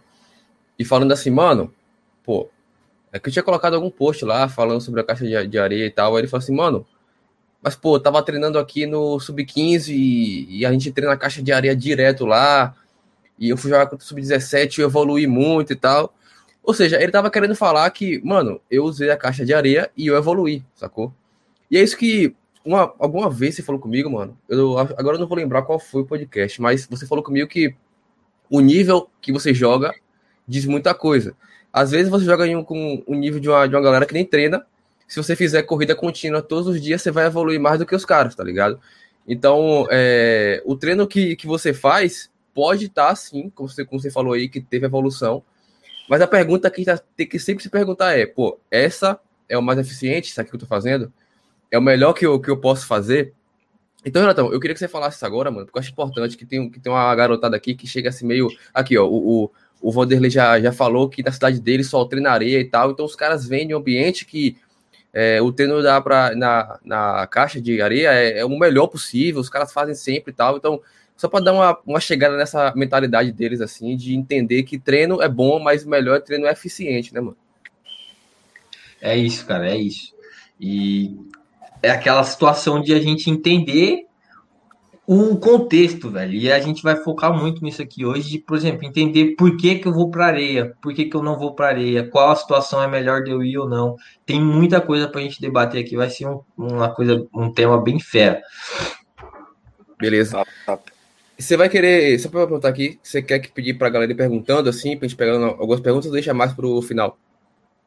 e 0.80 0.86
falando 0.86 1.12
assim, 1.12 1.30
mano, 1.30 1.74
pô, 2.24 2.50
é 3.12 3.20
que 3.20 3.28
eu 3.28 3.34
tinha 3.34 3.44
colocado 3.44 3.74
algum 3.74 3.92
post 3.92 4.24
lá 4.24 4.48
falando 4.48 4.80
sobre 4.80 5.02
a 5.02 5.04
caixa 5.04 5.26
de, 5.26 5.48
de 5.48 5.60
areia 5.60 5.86
e 5.86 5.92
tal. 5.92 6.16
Aí 6.16 6.22
ele 6.22 6.28
falou 6.28 6.42
assim, 6.42 6.56
mano, 6.56 6.86
mas, 7.62 7.76
pô, 7.76 8.00
tava 8.00 8.24
treinando 8.24 8.58
aqui 8.58 8.86
no 8.86 9.20
Sub-15 9.20 9.90
e, 9.90 10.60
e, 10.60 10.66
a 10.66 10.72
gente 10.72 10.92
treina 10.92 11.12
na 11.12 11.18
caixa 11.18 11.42
de 11.42 11.52
areia 11.52 11.76
direto 11.76 12.26
lá. 12.26 12.76
E 13.38 13.50
eu 13.50 13.58
fui 13.58 13.70
jogar 13.70 13.88
contra 13.88 14.04
o 14.04 14.08
Sub-17 14.08 14.78
e 14.78 14.82
eu 14.82 14.88
evoluí 14.88 15.28
muito 15.28 15.74
e 15.74 15.76
tal. 15.76 16.14
Ou 16.64 16.74
seja, 16.74 17.02
ele 17.02 17.12
tava 17.12 17.30
querendo 17.30 17.56
falar 17.56 17.90
que, 17.92 18.22
mano, 18.24 18.60
eu 18.72 18.84
usei 18.84 19.12
a 19.12 19.18
caixa 19.18 19.46
de 19.46 19.54
areia 19.54 19.92
e 19.98 20.08
eu 20.08 20.16
evoluí, 20.16 20.64
sacou? 20.76 21.14
E 21.70 21.78
é 21.78 21.84
isso 21.84 21.98
que 21.98 22.36
uma, 22.66 22.94
alguma 22.98 23.30
vez 23.30 23.56
você 23.56 23.64
falou 23.64 23.80
comigo, 23.80 24.10
mano. 24.10 24.38
Eu, 24.48 24.78
agora 24.78 25.16
eu 25.16 25.20
não 25.20 25.28
vou 25.28 25.38
lembrar 25.38 25.64
qual 25.64 25.80
foi 25.80 26.02
o 26.02 26.06
podcast, 26.06 26.62
mas 26.62 26.86
você 26.86 27.06
falou 27.06 27.24
comigo 27.24 27.48
que 27.48 27.76
o 28.50 28.62
nível 28.62 29.10
que 29.22 29.32
você 29.32 29.54
joga 29.54 29.94
diz 30.48 30.66
muita 30.66 30.94
coisa. 30.94 31.36
Às 31.72 31.92
vezes 31.92 32.10
você 32.10 32.26
joga 32.26 32.46
em 32.46 32.56
um, 32.56 32.64
com 32.64 33.04
um 33.08 33.16
nível 33.16 33.40
de 33.40 33.50
uma, 33.50 33.68
de 33.68 33.76
uma 33.76 33.82
galera 33.82 34.06
que 34.06 34.14
nem 34.14 34.26
treina, 34.26 34.66
se 35.08 35.18
você 35.18 35.36
fizer 35.36 35.64
corrida 35.64 35.96
contínua 35.96 36.42
todos 36.42 36.68
os 36.68 36.82
dias, 36.82 37.02
você 37.02 37.12
vai 37.12 37.26
evoluir 37.26 37.60
mais 37.60 37.80
do 37.80 37.86
que 37.86 37.96
os 37.96 38.06
caras, 38.06 38.36
tá 38.36 38.44
ligado? 38.44 38.80
Então, 39.28 39.88
é, 39.90 40.62
o 40.66 40.76
treino 40.76 41.08
que, 41.08 41.36
que 41.36 41.48
você 41.48 41.74
faz 41.74 42.32
pode 42.54 42.86
estar, 42.86 43.10
tá, 43.10 43.16
sim, 43.16 43.50
como 43.54 43.68
você, 43.68 43.86
como 43.86 44.00
você 44.00 44.12
falou 44.12 44.34
aí, 44.34 44.48
que 44.48 44.62
teve 44.62 44.86
evolução. 44.86 45.44
Mas 46.10 46.22
a 46.22 46.28
pergunta 46.28 46.70
que 46.70 46.84
tá, 46.84 46.98
tem 47.16 47.28
que 47.28 47.40
sempre 47.40 47.64
se 47.64 47.70
perguntar 47.70 48.18
é: 48.18 48.26
pô, 48.26 48.60
essa 48.70 49.20
é 49.48 49.58
o 49.58 49.62
mais 49.62 49.80
eficiente, 49.80 50.30
isso 50.30 50.42
aqui 50.42 50.50
que 50.50 50.56
eu 50.56 50.60
tô 50.60 50.66
fazendo? 50.66 51.12
É 51.74 51.78
o 51.80 51.82
melhor 51.82 52.14
que 52.14 52.24
eu, 52.24 52.40
que 52.40 52.52
eu 52.52 52.58
posso 52.58 52.86
fazer? 52.86 53.34
Então, 54.06 54.22
Renatão, 54.22 54.54
eu 54.54 54.60
queria 54.60 54.76
que 54.76 54.80
você 54.80 54.88
falasse 54.88 55.16
isso 55.16 55.26
agora, 55.26 55.50
mano, 55.50 55.66
porque 55.66 55.80
eu 55.80 55.82
acho 55.82 55.92
importante 55.92 56.38
que 56.38 56.46
tem, 56.46 56.70
que 56.70 56.80
tem 56.80 56.92
uma 56.92 57.16
garotada 57.16 57.58
aqui 57.58 57.74
que 57.74 57.88
chega 57.88 58.10
assim 58.10 58.28
meio. 58.28 58.48
Aqui, 58.72 58.96
ó, 58.96 59.08
o, 59.08 59.46
o, 59.46 59.52
o 59.82 59.92
Vanderlei 59.92 60.30
já, 60.30 60.62
já 60.62 60.72
falou 60.72 61.10
que 61.10 61.24
na 61.24 61.32
cidade 61.32 61.60
dele 61.60 61.84
só 61.84 62.06
treina 62.06 62.30
areia 62.30 62.60
e 62.60 62.66
tal, 62.66 62.92
então 62.92 63.04
os 63.04 63.16
caras 63.16 63.48
vêm 63.48 63.68
de 63.68 63.74
um 63.74 63.80
ambiente 63.80 64.24
que 64.24 64.56
é, 65.12 65.42
o 65.42 65.52
treino 65.52 65.82
dá 65.82 66.00
pra, 66.00 66.36
na, 66.36 66.80
na 66.86 67.26
caixa 67.26 67.60
de 67.60 67.82
areia 67.82 68.14
é, 68.14 68.42
é, 68.42 68.46
o 68.46 68.50
melhor 68.50 68.86
possível, 68.86 69.42
os 69.42 69.50
caras 69.50 69.74
fazem 69.74 69.96
sempre 69.96 70.32
e 70.32 70.36
tal. 70.36 70.58
Então, 70.58 70.80
só 71.18 71.28
para 71.28 71.44
dar 71.44 71.54
uma, 71.54 71.80
uma 71.88 72.00
chegada 72.00 72.38
nessa 72.38 72.72
mentalidade 72.76 73.32
deles, 73.32 73.62
assim, 73.62 73.98
de 73.98 74.14
entender 74.14 74.62
que 74.62 74.78
treino 74.78 75.24
é 75.24 75.28
bom, 75.28 75.60
mas 75.60 75.84
o 75.84 75.90
melhor 75.90 76.22
treino 76.22 76.46
é 76.46 76.52
eficiente, 76.52 77.12
né, 77.16 77.20
mano? 77.20 77.38
É 79.02 79.18
isso, 79.18 79.44
cara, 79.48 79.72
é 79.72 79.76
isso. 79.76 80.14
E 80.62 81.18
é 81.84 81.92
aquela 81.92 82.24
situação 82.24 82.82
de 82.82 82.94
a 82.94 83.00
gente 83.00 83.30
entender 83.30 84.06
o 85.06 85.36
contexto, 85.36 86.10
velho. 86.10 86.34
E 86.34 86.50
a 86.50 86.60
gente 86.60 86.82
vai 86.82 86.96
focar 86.96 87.38
muito 87.38 87.62
nisso 87.62 87.82
aqui 87.82 88.06
hoje, 88.06 88.30
de, 88.30 88.40
por 88.40 88.56
exemplo, 88.56 88.86
entender 88.86 89.36
por 89.36 89.58
que, 89.58 89.76
que 89.76 89.88
eu 89.88 89.94
vou 89.94 90.10
para 90.10 90.28
areia, 90.28 90.74
por 90.82 90.94
que, 90.94 91.06
que 91.06 91.16
eu 91.16 91.22
não 91.22 91.38
vou 91.38 91.54
para 91.54 91.68
areia, 91.68 92.08
qual 92.08 92.32
a 92.32 92.36
situação 92.36 92.82
é 92.82 92.88
melhor 92.88 93.22
de 93.22 93.32
eu 93.32 93.44
ir 93.44 93.58
ou 93.58 93.68
não. 93.68 93.98
Tem 94.26 94.42
muita 94.42 94.80
coisa 94.80 95.10
para 95.10 95.20
a 95.20 95.24
gente 95.24 95.42
debater 95.42 95.84
aqui, 95.84 95.98
vai 95.98 96.10
ser 96.10 96.26
um, 96.28 96.40
uma 96.58 96.90
coisa, 96.90 97.28
um 97.36 97.52
tema 97.52 97.82
bem 97.82 98.00
fera. 98.00 98.42
Beleza. 100.00 100.42
Você 101.38 101.58
vai 101.58 101.68
querer, 101.68 102.18
só 102.20 102.30
para 102.30 102.48
perguntar 102.48 102.70
aqui, 102.70 102.98
você 103.04 103.22
quer 103.22 103.40
que 103.40 103.52
pedir 103.52 103.74
para 103.74 103.88
a 103.88 103.92
galera 103.92 104.12
ir 104.12 104.16
perguntando 104.16 104.70
assim, 104.70 104.96
para 104.96 105.06
a 105.06 105.10
gente 105.10 105.18
pegar 105.18 105.34
algumas 105.34 105.82
perguntas 105.82 106.12
deixa 106.12 106.34
mais 106.34 106.54
para 106.54 106.66
o 106.66 106.82
final? 106.82 107.18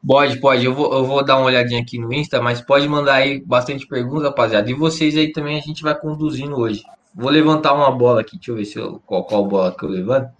Pode, 0.05 0.39
pode. 0.39 0.65
Eu 0.65 0.73
vou, 0.73 0.93
eu 0.93 1.05
vou 1.05 1.23
dar 1.23 1.37
uma 1.37 1.45
olhadinha 1.45 1.81
aqui 1.81 1.97
no 1.97 2.13
Insta, 2.13 2.41
mas 2.41 2.61
pode 2.61 2.87
mandar 2.87 3.15
aí 3.15 3.41
bastante 3.43 3.87
perguntas, 3.87 4.23
rapaziada. 4.23 4.69
E 4.69 4.73
vocês 4.73 5.17
aí 5.17 5.31
também 5.31 5.57
a 5.57 5.61
gente 5.61 5.83
vai 5.83 5.95
conduzindo 5.95 6.57
hoje. 6.57 6.83
Vou 7.13 7.29
levantar 7.29 7.73
uma 7.73 7.91
bola 7.91 8.21
aqui. 8.21 8.37
Deixa 8.37 8.51
eu 8.51 8.55
ver 8.55 8.65
se 8.65 8.77
eu, 8.77 9.01
qual, 9.05 9.23
qual 9.25 9.45
bola 9.45 9.75
que 9.75 9.83
eu 9.83 9.89
levanto. 9.89 10.31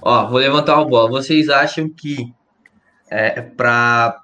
Ó, 0.00 0.26
vou 0.28 0.38
levantar 0.38 0.76
uma 0.76 0.86
bola. 0.86 1.10
Vocês 1.10 1.48
acham 1.48 1.88
que 1.88 2.32
é, 3.10 3.40
para 3.40 4.20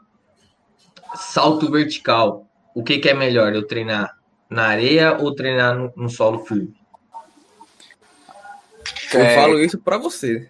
salto 1.15 1.71
vertical, 1.71 2.47
o 2.75 2.83
que, 2.83 2.99
que 2.99 3.09
é 3.09 3.15
melhor? 3.15 3.53
Eu 3.53 3.67
treinar 3.67 4.17
na 4.49 4.69
areia 4.69 5.17
ou 5.19 5.35
treinar 5.35 5.75
no, 5.75 5.93
no 5.97 6.09
solo 6.09 6.45
firme? 6.45 6.75
Eu 9.13 9.21
é... 9.21 9.35
falo 9.35 9.61
isso 9.61 9.79
para 9.79 9.99
você. 9.99 10.49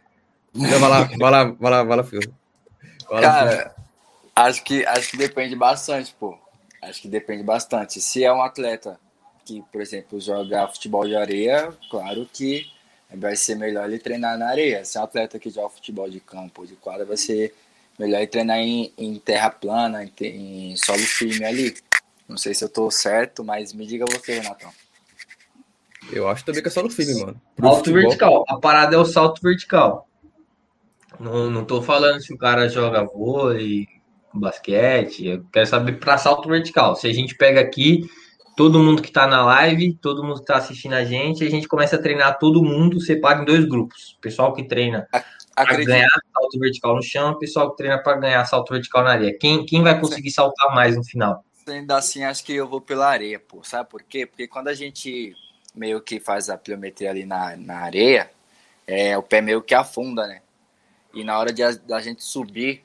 Vai 0.55 0.79
lá, 0.79 1.03
vai 1.03 1.31
lá, 1.31 1.45
vai 1.45 1.71
lá, 1.71 1.85
vai 1.85 1.97
lá, 1.97 2.05
filho. 2.05 2.35
Vai 3.09 3.23
lá, 3.23 3.29
Cara, 3.29 3.75
acho 4.43 4.65
que, 4.65 4.85
acho 4.87 5.11
que 5.11 5.17
depende 5.17 5.55
bastante, 5.57 6.15
pô. 6.19 6.39
Acho 6.83 7.03
que 7.03 7.09
depende 7.09 7.43
bastante. 7.43 8.01
Se 8.01 8.25
é 8.25 8.33
um 8.33 8.43
atleta 8.43 8.99
que, 9.45 9.63
por 9.73 9.81
exemplo, 9.81 10.21
joga 10.21 10.69
futebol 10.69 11.07
de 11.07 11.17
areia, 11.17 11.73
claro 11.91 12.29
que 12.33 12.67
vai 13.15 13.35
ser 13.35 13.57
melhor 13.57 13.89
ele 13.89 13.99
treinar 13.99 14.39
na 14.39 14.49
areia. 14.49 14.85
Se 14.85 14.99
é 14.99 15.01
um 15.01 15.05
atleta 15.05 15.39
que 15.39 15.51
joga 15.51 15.71
futebol 15.71 16.09
de 16.09 16.21
campo, 16.21 16.67
de 16.67 16.77
quadra, 16.77 17.05
vai 17.05 17.17
ser 17.17 17.55
melhor 17.99 18.19
ele 18.19 18.27
treinar 18.27 18.59
em, 18.59 18.93
em 18.97 19.19
terra 19.19 19.51
plana, 19.51 20.05
em, 20.05 20.73
em, 20.73 20.77
solo 20.77 20.99
firme 20.99 21.45
ali. 21.45 21.75
Não 22.29 22.37
sei 22.37 22.55
se 22.55 22.63
eu 22.63 22.69
tô 22.69 22.91
certo, 22.91 23.43
mas 23.43 23.73
me 23.73 23.87
diga 23.87 24.05
você, 24.05 24.39
Renatão. 24.39 24.71
Eu 26.13 26.29
acho 26.29 26.45
também 26.45 26.63
que 26.63 26.69
é 26.69 26.71
solo 26.71 26.91
firme, 26.91 27.21
mano. 27.21 27.41
Pro 27.57 27.67
salto 27.67 27.79
futebol. 27.79 28.03
vertical. 28.03 28.45
A 28.49 28.59
parada 28.59 28.95
é 28.95 28.99
o 28.99 29.05
salto 29.05 29.43
vertical. 29.43 30.09
Não, 31.19 31.51
não 31.51 31.65
tô 31.65 31.83
falando 31.83 32.21
se 32.21 32.33
o 32.33 32.39
cara 32.39 32.69
joga 32.69 33.03
vôlei, 33.05 33.89
basquete. 34.33 35.27
Eu 35.27 35.45
quero 35.53 35.67
saber 35.67 35.99
para 35.99 36.19
salto 36.19 36.49
vertical. 36.49 36.97
Se 36.97 37.07
a 37.07 37.13
gente 37.13 37.35
pega 37.35 37.61
aqui 37.61 38.09
todo 38.57 38.81
mundo 38.81 39.01
que 39.01 39.09
está 39.09 39.27
na 39.27 39.45
live, 39.45 39.95
todo 39.95 40.25
mundo 40.25 40.37
que 40.37 40.41
está 40.41 40.57
assistindo 40.57 40.95
a 40.95 41.05
gente, 41.05 41.45
a 41.45 41.51
gente 41.51 41.69
começa 41.69 41.97
a 41.97 42.03
treinar 42.03 42.39
todo 42.39 42.63
mundo, 42.63 43.01
separa 43.01 43.43
em 43.43 43.45
dois 43.45 43.65
grupos. 43.65 44.17
O 44.19 44.21
pessoal 44.21 44.53
que 44.53 44.65
treina 44.65 45.07
para 45.55 45.85
ganhar 45.85 46.09
salto 46.33 46.59
vertical 46.59 46.97
no 46.97 47.03
chão, 47.03 47.31
o 47.31 47.39
pessoal 47.39 47.71
que 47.71 47.77
treina 47.77 48.03
para 48.03 48.19
ganhar 48.19 48.45
salto 48.47 48.73
vertical 48.73 49.05
na 49.05 49.11
areia. 49.11 49.37
Quem, 49.39 49.65
quem 49.65 49.83
vai 49.83 49.99
conseguir 50.01 50.31
Sim. 50.31 50.37
saltar 50.37 50.75
mais 50.75 50.97
no 50.97 51.05
final? 51.05 51.45
Ainda 51.69 51.99
assim, 51.99 52.25
acho 52.25 52.45
que 52.45 52.55
eu 52.55 52.67
vou 52.67 52.81
pela 52.81 53.09
areia, 53.09 53.39
pô. 53.39 53.63
Sabe 53.63 53.89
por 53.89 54.03
quê? 54.03 54.27
Porque 54.27 54.49
quando 54.49 54.69
a 54.69 54.75
gente 54.75 55.35
meio 55.75 56.01
que 56.01 56.19
faz 56.19 56.49
a 56.51 56.59
pliometria 56.59 57.11
ali 57.11 57.25
na, 57.25 57.57
na 57.57 57.79
areia, 57.79 58.31
é, 58.87 59.17
o 59.17 59.23
pé 59.23 59.41
meio 59.41 59.63
que 59.63 59.75
afunda, 59.75 60.27
né? 60.27 60.41
E 61.15 61.23
na 61.23 61.39
hora 61.39 61.53
de 61.53 61.63
a, 61.63 61.73
da 61.73 62.01
gente 62.01 62.25
subir, 62.25 62.83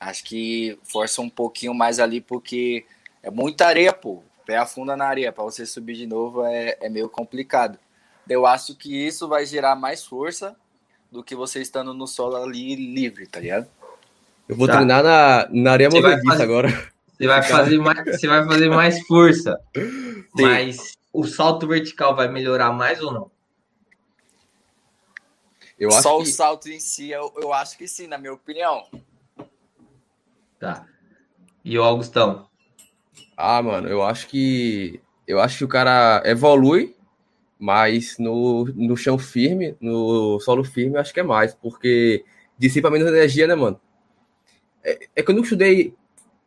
acho 0.00 0.24
que 0.24 0.78
força 0.82 1.20
um 1.20 1.30
pouquinho 1.30 1.74
mais 1.74 1.98
ali, 1.98 2.20
porque 2.20 2.86
é 3.22 3.30
muita 3.30 3.66
areia, 3.66 3.92
pô 3.92 4.22
pé 4.48 4.56
afunda 4.56 4.96
na 4.96 5.04
areia, 5.04 5.30
para 5.30 5.44
você 5.44 5.66
subir 5.66 5.94
de 5.94 6.06
novo 6.06 6.42
é, 6.42 6.74
é 6.80 6.88
meio 6.88 7.06
complicado. 7.06 7.78
Eu 8.26 8.46
acho 8.46 8.74
que 8.74 9.06
isso 9.06 9.28
vai 9.28 9.44
gerar 9.44 9.76
mais 9.76 10.06
força 10.06 10.56
do 11.12 11.22
que 11.22 11.36
você 11.36 11.60
estando 11.60 11.92
no 11.92 12.06
solo 12.06 12.34
ali 12.36 12.74
livre, 12.74 13.26
tá 13.26 13.40
ligado? 13.40 13.68
Eu 14.48 14.56
vou 14.56 14.66
tá. 14.66 14.76
treinar 14.76 15.02
na, 15.04 15.48
na 15.50 15.72
areia 15.72 15.90
movediça 15.90 16.42
agora. 16.42 16.70
Você 17.18 17.26
vai, 17.26 17.42
fazer 17.42 17.78
mais, 17.78 18.04
você 18.04 18.26
vai 18.26 18.46
fazer 18.46 18.68
mais 18.70 19.06
força. 19.06 19.60
Sim. 19.76 20.24
Mas 20.34 20.92
o 21.12 21.24
salto 21.26 21.66
vertical 21.66 22.16
vai 22.16 22.28
melhorar 22.28 22.72
mais 22.72 23.02
ou 23.02 23.12
não? 23.12 23.30
Eu 25.78 25.90
Só 25.90 26.16
que... 26.16 26.22
o 26.22 26.26
salto 26.26 26.70
em 26.70 26.80
si, 26.80 27.10
eu, 27.10 27.34
eu 27.36 27.52
acho 27.52 27.76
que 27.76 27.86
sim, 27.86 28.06
na 28.06 28.16
minha 28.16 28.32
opinião. 28.32 28.86
Tá. 30.58 30.86
E 31.64 31.78
o 31.78 31.82
Augustão? 31.82 32.48
Ah, 33.36 33.62
mano, 33.62 33.88
eu 33.88 34.02
acho 34.02 34.26
que. 34.28 35.00
Eu 35.26 35.40
acho 35.40 35.58
que 35.58 35.64
o 35.64 35.68
cara 35.68 36.22
evolui, 36.24 36.96
mas 37.58 38.16
no, 38.18 38.64
no 38.74 38.96
chão 38.96 39.18
firme, 39.18 39.76
no 39.80 40.40
solo 40.40 40.64
firme, 40.64 40.96
eu 40.96 41.00
acho 41.00 41.12
que 41.12 41.20
é 41.20 41.22
mais, 41.22 41.54
porque 41.54 42.24
dissipa 42.58 42.90
menos 42.90 43.08
energia, 43.08 43.46
né, 43.46 43.54
mano? 43.54 43.78
É, 44.82 45.08
é 45.16 45.22
que 45.22 45.30
eu 45.30 45.34
não 45.34 45.42
estudei 45.42 45.94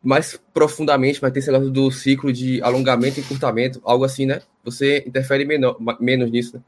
mais 0.02 0.38
profundamente, 0.52 1.20
mas 1.22 1.32
tem 1.32 1.40
esse 1.40 1.50
negócio 1.50 1.70
do 1.70 1.90
ciclo 1.90 2.32
de 2.32 2.60
alongamento 2.62 3.20
e 3.20 3.22
encurtamento, 3.22 3.80
algo 3.84 4.04
assim, 4.04 4.26
né? 4.26 4.42
Você 4.64 5.04
interfere 5.06 5.44
menor, 5.44 5.76
menos 6.00 6.30
nisso, 6.30 6.56
né? 6.56 6.62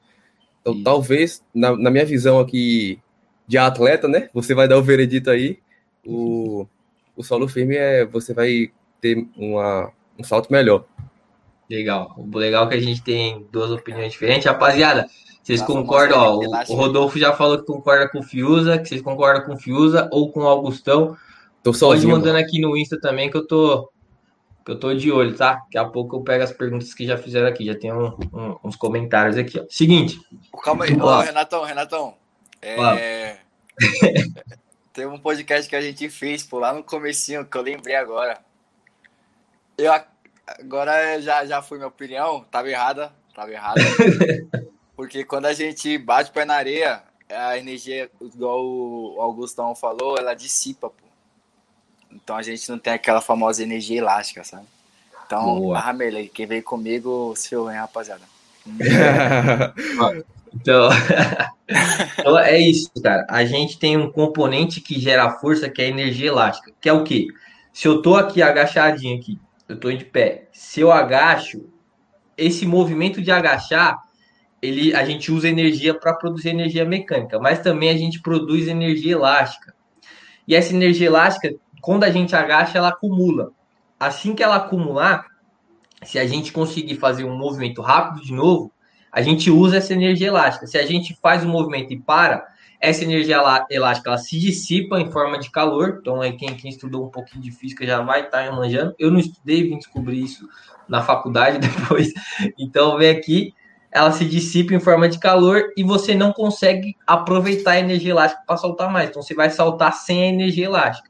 Então, 0.61 0.83
talvez, 0.83 1.43
na, 1.55 1.77
na, 1.77 1.91
minha 1.91 2.07
visão 2.07 2.39
aqui 2.39 2.99
de 3.47 3.59
atleta, 3.59 4.09
né? 4.09 4.31
Você 4.33 4.55
vai 4.55 4.69
dar 4.69 4.79
o 4.79 4.83
veredito 4.83 5.31
aí. 5.31 5.59
O, 6.07 6.67
o 7.16 7.23
solo 7.23 7.49
firme 7.49 7.76
é. 7.76 8.04
Você 8.04 8.35
vai 8.35 8.71
ter 9.00 9.26
uma 9.37 9.92
um 10.18 10.25
salto 10.25 10.50
melhor. 10.50 10.85
Legal. 11.68 12.14
O 12.16 12.37
legal 12.37 12.66
é 12.66 12.68
que 12.68 12.75
a 12.75 12.80
gente 12.80 13.02
tem 13.02 13.47
duas 13.50 13.71
opiniões 13.71 14.12
diferentes. 14.12 14.47
Rapaziada, 14.47 15.06
vocês 15.42 15.61
Nossa, 15.61 15.73
concordam? 15.73 16.18
Ó, 16.18 16.38
o, 16.68 16.75
Rodolfo 16.75 17.18
já 17.18 17.33
falou 17.33 17.59
que 17.59 17.66
concorda 17.66 18.09
com 18.09 18.21
o 18.21 18.23
Fiuza, 18.23 18.78
que 18.78 18.88
vocês 18.88 19.02
concordam 19.02 19.44
com 19.44 19.54
o 19.54 19.59
Fiuza 19.59 20.09
ou 20.12 20.30
com 20.30 20.40
o 20.40 20.49
Augustão. 20.49 21.16
Tô 21.62 21.73
sozinho, 21.73 22.11
Pode 22.11 22.21
mandando 22.21 22.35
mano. 22.35 22.47
aqui 22.47 22.61
no 22.61 22.76
Insta 22.76 23.00
também 23.00 23.30
que 23.30 23.37
eu 23.37 23.47
tô 23.47 23.90
que 24.64 24.71
eu 24.71 24.78
tô 24.78 24.94
de 24.94 25.12
olho, 25.12 25.37
tá? 25.37 25.56
Daqui 25.56 25.76
a 25.76 25.85
pouco 25.85 26.16
eu 26.16 26.23
pego 26.23 26.42
as 26.42 26.52
perguntas 26.52 26.94
que 26.94 27.06
já 27.06 27.18
fizeram 27.18 27.47
aqui. 27.47 27.66
Já 27.66 27.75
tem 27.75 27.92
um, 27.92 28.06
um, 28.33 28.56
uns 28.64 28.76
comentários 28.76 29.37
aqui, 29.37 29.61
ó. 29.61 29.64
Seguinte. 29.68 30.18
Calma 30.62 30.87
aí, 30.87 30.97
Ó, 30.99 31.21
Renatão, 31.21 31.64
Renatão. 31.64 32.14
É... 32.62 33.37
tem 34.95 35.07
um 35.07 35.19
podcast 35.19 35.69
que 35.69 35.75
a 35.75 35.81
gente 35.81 36.09
fez 36.09 36.45
por 36.45 36.61
lá 36.61 36.73
no 36.73 36.85
comecinho, 36.85 37.45
que 37.45 37.59
eu 37.59 37.63
lembrei 37.63 37.97
agora. 37.97 38.39
Eu 39.77 39.93
agora 40.47 41.21
já, 41.21 41.45
já 41.45 41.61
foi 41.61 41.79
minha 41.79 41.89
opinião, 41.89 42.45
tava 42.49 42.71
errada, 42.71 43.13
tava 43.35 43.51
errada. 43.51 43.81
porque 44.95 45.25
quando 45.25 45.47
a 45.47 45.53
gente 45.53 45.99
bate 45.99 46.31
o 46.31 46.33
pé 46.33 46.45
na 46.45 46.55
areia, 46.55 47.03
a 47.29 47.59
energia, 47.59 48.09
igual 48.21 48.65
o 48.65 49.21
Augustão 49.21 49.75
falou, 49.75 50.17
ela 50.17 50.33
dissipa, 50.33 50.89
pô. 50.89 51.05
Então 52.13 52.37
a 52.37 52.43
gente 52.43 52.71
não 52.71 52.79
tem 52.79 52.93
aquela 52.93 53.21
famosa 53.21 53.65
energia 53.65 53.99
elástica, 53.99 54.45
sabe? 54.45 54.67
Então, 55.27 55.71
Ramelei, 55.71 56.29
quem 56.29 56.47
veio 56.47 56.63
comigo, 56.63 57.35
se 57.35 57.53
eu 57.53 57.69
hein, 57.69 57.79
rapaziada. 57.79 58.23
então, 60.55 60.89
então, 62.19 62.39
é 62.39 62.59
isso, 62.59 62.91
cara. 63.03 63.27
A 63.29 63.45
gente 63.45 63.79
tem 63.79 63.97
um 63.97 64.11
componente 64.11 64.81
que 64.81 64.99
gera 65.01 65.31
força, 65.31 65.69
que 65.69 65.83
é 65.83 65.87
a 65.87 65.89
energia 65.89 66.29
elástica. 66.29 66.73
Que 66.81 66.89
é 66.89 66.93
o 66.93 67.05
quê? 67.05 67.27
Se 67.73 67.89
eu 67.89 68.01
tô 68.01 68.15
aqui 68.17 68.41
agachadinho 68.41 69.19
aqui, 69.19 69.39
eu 69.69 69.75
estou 69.75 69.93
de 69.93 70.05
pé. 70.05 70.49
Se 70.53 70.81
eu 70.81 70.93
agacho, 70.93 71.69
esse 72.37 72.67
movimento 72.67 73.21
de 73.21 73.31
agachar, 73.31 73.99
ele, 74.63 74.95
a 74.95 75.05
gente 75.05 75.31
usa 75.31 75.49
energia 75.49 75.93
para 75.93 76.15
produzir 76.15 76.51
energia 76.51 76.85
mecânica, 76.85 77.39
mas 77.39 77.61
também 77.61 77.91
a 77.91 77.97
gente 77.97 78.21
produz 78.21 78.69
energia 78.69 79.13
elástica. 79.13 79.75
E 80.47 80.55
essa 80.55 80.73
energia 80.75 81.07
elástica, 81.07 81.55
quando 81.81 82.05
a 82.05 82.11
gente 82.11 82.35
agacha, 82.35 82.79
ela 82.79 82.89
acumula. 82.89 83.51
Assim 83.99 84.35
que 84.35 84.43
ela 84.43 84.57
acumular, 84.57 85.27
se 86.03 86.19
a 86.19 86.27
gente 86.27 86.53
conseguir 86.53 86.97
fazer 86.97 87.25
um 87.25 87.37
movimento 87.37 87.83
rápido 87.83 88.25
de 88.25 88.33
novo, 88.33 88.73
a 89.14 89.23
gente 89.23 89.49
usa 89.49 89.76
essa 89.76 89.92
energia 89.92 90.26
elástica. 90.26 90.66
Se 90.66 90.76
a 90.76 90.85
gente 90.85 91.16
faz 91.23 91.44
um 91.44 91.49
movimento 91.49 91.92
e 91.92 92.00
para, 92.00 92.44
essa 92.80 93.04
energia 93.04 93.40
elástica 93.71 94.11
ela 94.11 94.18
se 94.18 94.38
dissipa 94.40 95.00
em 95.00 95.09
forma 95.09 95.38
de 95.38 95.52
calor. 95.52 95.99
Então, 96.00 96.21
é 96.21 96.33
quem, 96.33 96.52
quem 96.56 96.68
estudou 96.68 97.06
um 97.06 97.11
pouquinho 97.11 97.40
de 97.40 97.52
física 97.52 97.87
já 97.87 98.02
vai 98.02 98.23
estar 98.23 98.44
tá 98.44 98.52
manjando. 98.52 98.92
Eu 98.99 99.12
não 99.12 99.21
estudei, 99.21 99.62
vim 99.62 99.78
descobrir 99.78 100.21
isso 100.21 100.49
na 100.88 101.00
faculdade 101.00 101.59
depois. 101.64 102.12
Então, 102.59 102.99
vem 102.99 103.11
aqui, 103.11 103.54
ela 103.92 104.11
se 104.11 104.25
dissipa 104.25 104.75
em 104.75 104.80
forma 104.80 105.09
de 105.09 105.21
calor 105.21 105.62
e 105.76 105.85
você 105.85 106.12
não 106.12 106.33
consegue 106.33 106.97
aproveitar 107.06 107.73
a 107.73 107.78
energia 107.78 108.11
elástica 108.11 108.42
para 108.44 108.56
saltar 108.56 108.92
mais. 108.92 109.11
Então, 109.11 109.23
você 109.23 109.33
vai 109.33 109.49
saltar 109.49 109.92
sem 109.92 110.25
a 110.25 110.26
energia 110.26 110.64
elástica. 110.64 111.09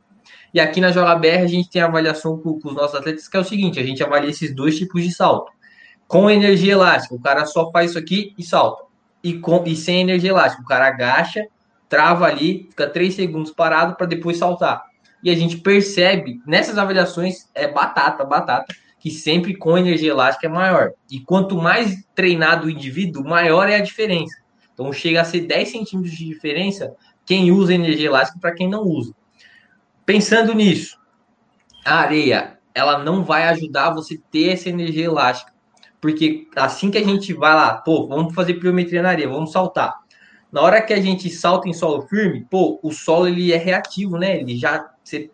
E 0.53 0.61
aqui 0.61 0.79
na 0.79 0.93
Joga 0.93 1.17
BR 1.17 1.43
a 1.43 1.47
gente 1.47 1.71
tem 1.71 1.81
a 1.81 1.87
avaliação 1.87 2.37
com, 2.37 2.61
com 2.61 2.69
os 2.69 2.75
nossos 2.75 2.95
atletas, 2.95 3.27
que 3.27 3.37
é 3.37 3.41
o 3.41 3.45
seguinte: 3.45 3.81
a 3.81 3.83
gente 3.83 4.05
avalia 4.05 4.29
esses 4.29 4.55
dois 4.55 4.77
tipos 4.77 5.03
de 5.03 5.11
salto. 5.11 5.51
Com 6.07 6.31
energia 6.31 6.73
elástica, 6.73 7.15
o 7.15 7.21
cara 7.21 7.47
só 7.47 7.71
faz 7.71 7.91
isso 7.91 7.99
aqui 7.99 8.35
e 8.39 8.43
salta. 8.43 8.85
E, 9.23 9.39
com, 9.39 9.65
e 9.67 9.75
sem 9.75 10.01
energia 10.01 10.31
elástica, 10.31 10.63
o 10.63 10.67
cara 10.67 10.89
agacha 10.89 11.47
trava 11.89 12.27
ali, 12.27 12.67
fica 12.71 12.89
três 12.89 13.15
segundos 13.15 13.53
parado 13.53 13.95
para 13.97 14.07
depois 14.07 14.37
saltar. 14.37 14.83
e 15.23 15.31
a 15.31 15.35
gente 15.35 15.59
percebe 15.59 16.41
nessas 16.47 16.77
avaliações 16.77 17.49
é 17.55 17.67
batata, 17.67 18.25
batata, 18.25 18.75
que 18.99 19.11
sempre 19.11 19.55
com 19.55 19.79
energia 19.79 20.11
elástica 20.11 20.47
é 20.47 20.51
maior. 20.51 20.93
E 21.11 21.21
quanto 21.21 21.57
mais 21.57 22.05
treinado 22.15 22.67
o 22.67 22.71
indivíduo, 22.71 23.25
maior 23.25 23.69
é 23.69 23.77
a 23.77 23.81
diferença. 23.81 24.37
Então 24.73 24.93
chega 24.93 25.21
a 25.21 25.25
ser 25.25 25.43
10 25.43 25.71
centímetros 25.71 26.15
de 26.15 26.27
diferença 26.27 26.95
quem 27.25 27.51
usa 27.53 27.73
energia 27.73 28.09
elástica 28.09 28.39
para 28.39 28.55
quem 28.55 28.69
não 28.69 28.83
usa. 28.83 29.15
Pensando 30.05 30.53
nisso, 30.53 30.99
a 31.85 32.01
areia 32.01 32.59
ela 32.75 32.99
não 32.99 33.25
vai 33.25 33.45
ajudar 33.45 33.95
você 33.95 34.21
ter 34.31 34.51
essa 34.51 34.69
energia 34.69 35.05
elástica. 35.05 35.54
Porque 36.05 36.47
assim 36.55 36.91
que 36.91 36.99
a 36.99 37.03
gente 37.03 37.33
vai 37.33 37.55
lá, 37.55 37.79
pô, 37.79 38.07
vamos 38.07 38.35
fazer 38.35 38.61
pliometria 38.61 39.01
na 39.01 39.09
areia, 39.09 39.27
vamos 39.27 39.51
saltar. 39.51 39.95
Na 40.53 40.61
hora 40.61 40.83
que 40.83 40.93
a 40.93 41.01
gente 41.01 41.31
salta 41.31 41.67
em 41.67 41.73
solo 41.73 42.03
firme, 42.03 42.47
pô, 42.51 42.79
o 42.83 42.93
solo 42.93 43.27
ele 43.27 43.55
é 43.55 43.57
reativo, 43.57 44.19
né? 44.19 44.39
Ele 44.39 44.55
já 44.55 44.87
você 45.03 45.31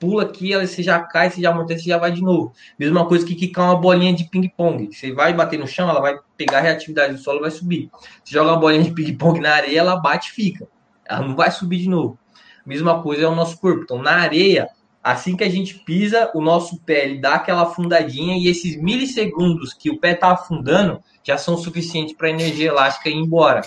pula 0.00 0.22
aqui, 0.22 0.56
você 0.56 0.82
já 0.82 1.00
cai, 1.00 1.28
você 1.28 1.42
já 1.42 1.50
amortece, 1.50 1.82
você 1.82 1.90
já 1.90 1.98
vai 1.98 2.12
de 2.12 2.22
novo. 2.22 2.50
Mesma 2.78 3.06
coisa 3.06 3.26
que 3.26 3.34
quicar 3.34 3.66
uma 3.66 3.76
bolinha 3.76 4.14
de 4.14 4.24
ping-pong. 4.24 4.88
Você 4.90 5.12
vai 5.12 5.34
bater 5.34 5.58
no 5.58 5.66
chão, 5.66 5.86
ela 5.86 6.00
vai 6.00 6.18
pegar 6.34 6.58
a 6.58 6.62
reatividade 6.62 7.12
do 7.12 7.18
solo 7.18 7.42
vai 7.42 7.50
subir. 7.50 7.90
Você 8.24 8.32
joga 8.32 8.52
uma 8.52 8.58
bolinha 8.58 8.84
de 8.84 8.92
ping-pong 8.92 9.38
na 9.38 9.52
areia, 9.52 9.80
ela 9.80 9.96
bate 9.96 10.30
e 10.30 10.32
fica. 10.32 10.66
Ela 11.04 11.28
não 11.28 11.36
vai 11.36 11.50
subir 11.50 11.76
de 11.76 11.90
novo. 11.90 12.18
Mesma 12.64 13.02
coisa 13.02 13.24
é 13.24 13.28
o 13.28 13.34
nosso 13.34 13.60
corpo. 13.60 13.82
Então, 13.82 14.00
na 14.00 14.12
areia, 14.12 14.66
assim 15.06 15.36
que 15.36 15.44
a 15.44 15.48
gente 15.48 15.78
pisa, 15.78 16.32
o 16.34 16.40
nosso 16.40 16.80
pé 16.80 17.04
ele 17.04 17.20
dá 17.20 17.34
aquela 17.34 17.62
afundadinha 17.62 18.36
e 18.36 18.48
esses 18.48 18.76
milissegundos 18.76 19.72
que 19.72 19.88
o 19.88 20.00
pé 20.00 20.14
está 20.14 20.32
afundando 20.32 21.00
já 21.22 21.38
são 21.38 21.56
suficientes 21.56 22.16
para 22.16 22.26
a 22.26 22.30
energia 22.30 22.70
elástica 22.70 23.08
ir 23.08 23.14
embora. 23.14 23.60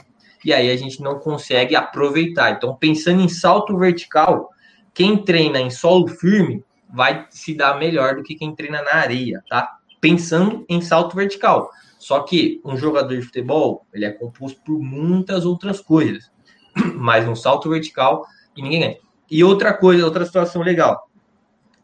E 0.44 0.52
aí 0.52 0.70
a 0.70 0.76
gente 0.76 1.02
não 1.02 1.18
consegue 1.18 1.78
aproveitar. 1.78 2.52
Então, 2.52 2.76
pensando 2.76 3.22
em 3.22 3.30
salto 3.30 3.78
vertical, 3.78 4.50
quem 4.94 5.16
treina 5.24 5.62
em 5.62 5.70
solo 5.70 6.10
firme 6.10 6.62
vai 6.94 7.26
se 7.30 7.54
dar 7.54 7.80
melhor 7.80 8.18
do 8.18 8.24
que 8.24 8.36
quem 8.36 8.54
treina 8.54 8.82
na 8.82 8.96
areia, 8.96 9.42
tá? 9.50 9.78
Pensando 10.02 10.66
em 10.68 10.82
salto 10.82 11.16
vertical. 11.16 11.70
Só 11.98 12.20
que 12.20 12.60
um 12.66 12.76
jogador 12.76 13.16
de 13.16 13.22
futebol, 13.22 13.86
ele 13.94 14.04
é 14.04 14.12
composto 14.12 14.60
por 14.66 14.78
muitas 14.78 15.46
outras 15.46 15.80
coisas. 15.80 16.30
Mas 16.96 17.26
um 17.26 17.36
salto 17.36 17.70
vertical 17.70 18.26
e 18.58 18.62
ninguém 18.62 18.82
ganha. 18.82 18.98
E 19.32 19.42
outra 19.42 19.74
coisa, 19.74 20.04
outra 20.04 20.26
situação 20.26 20.64
legal 20.64 21.09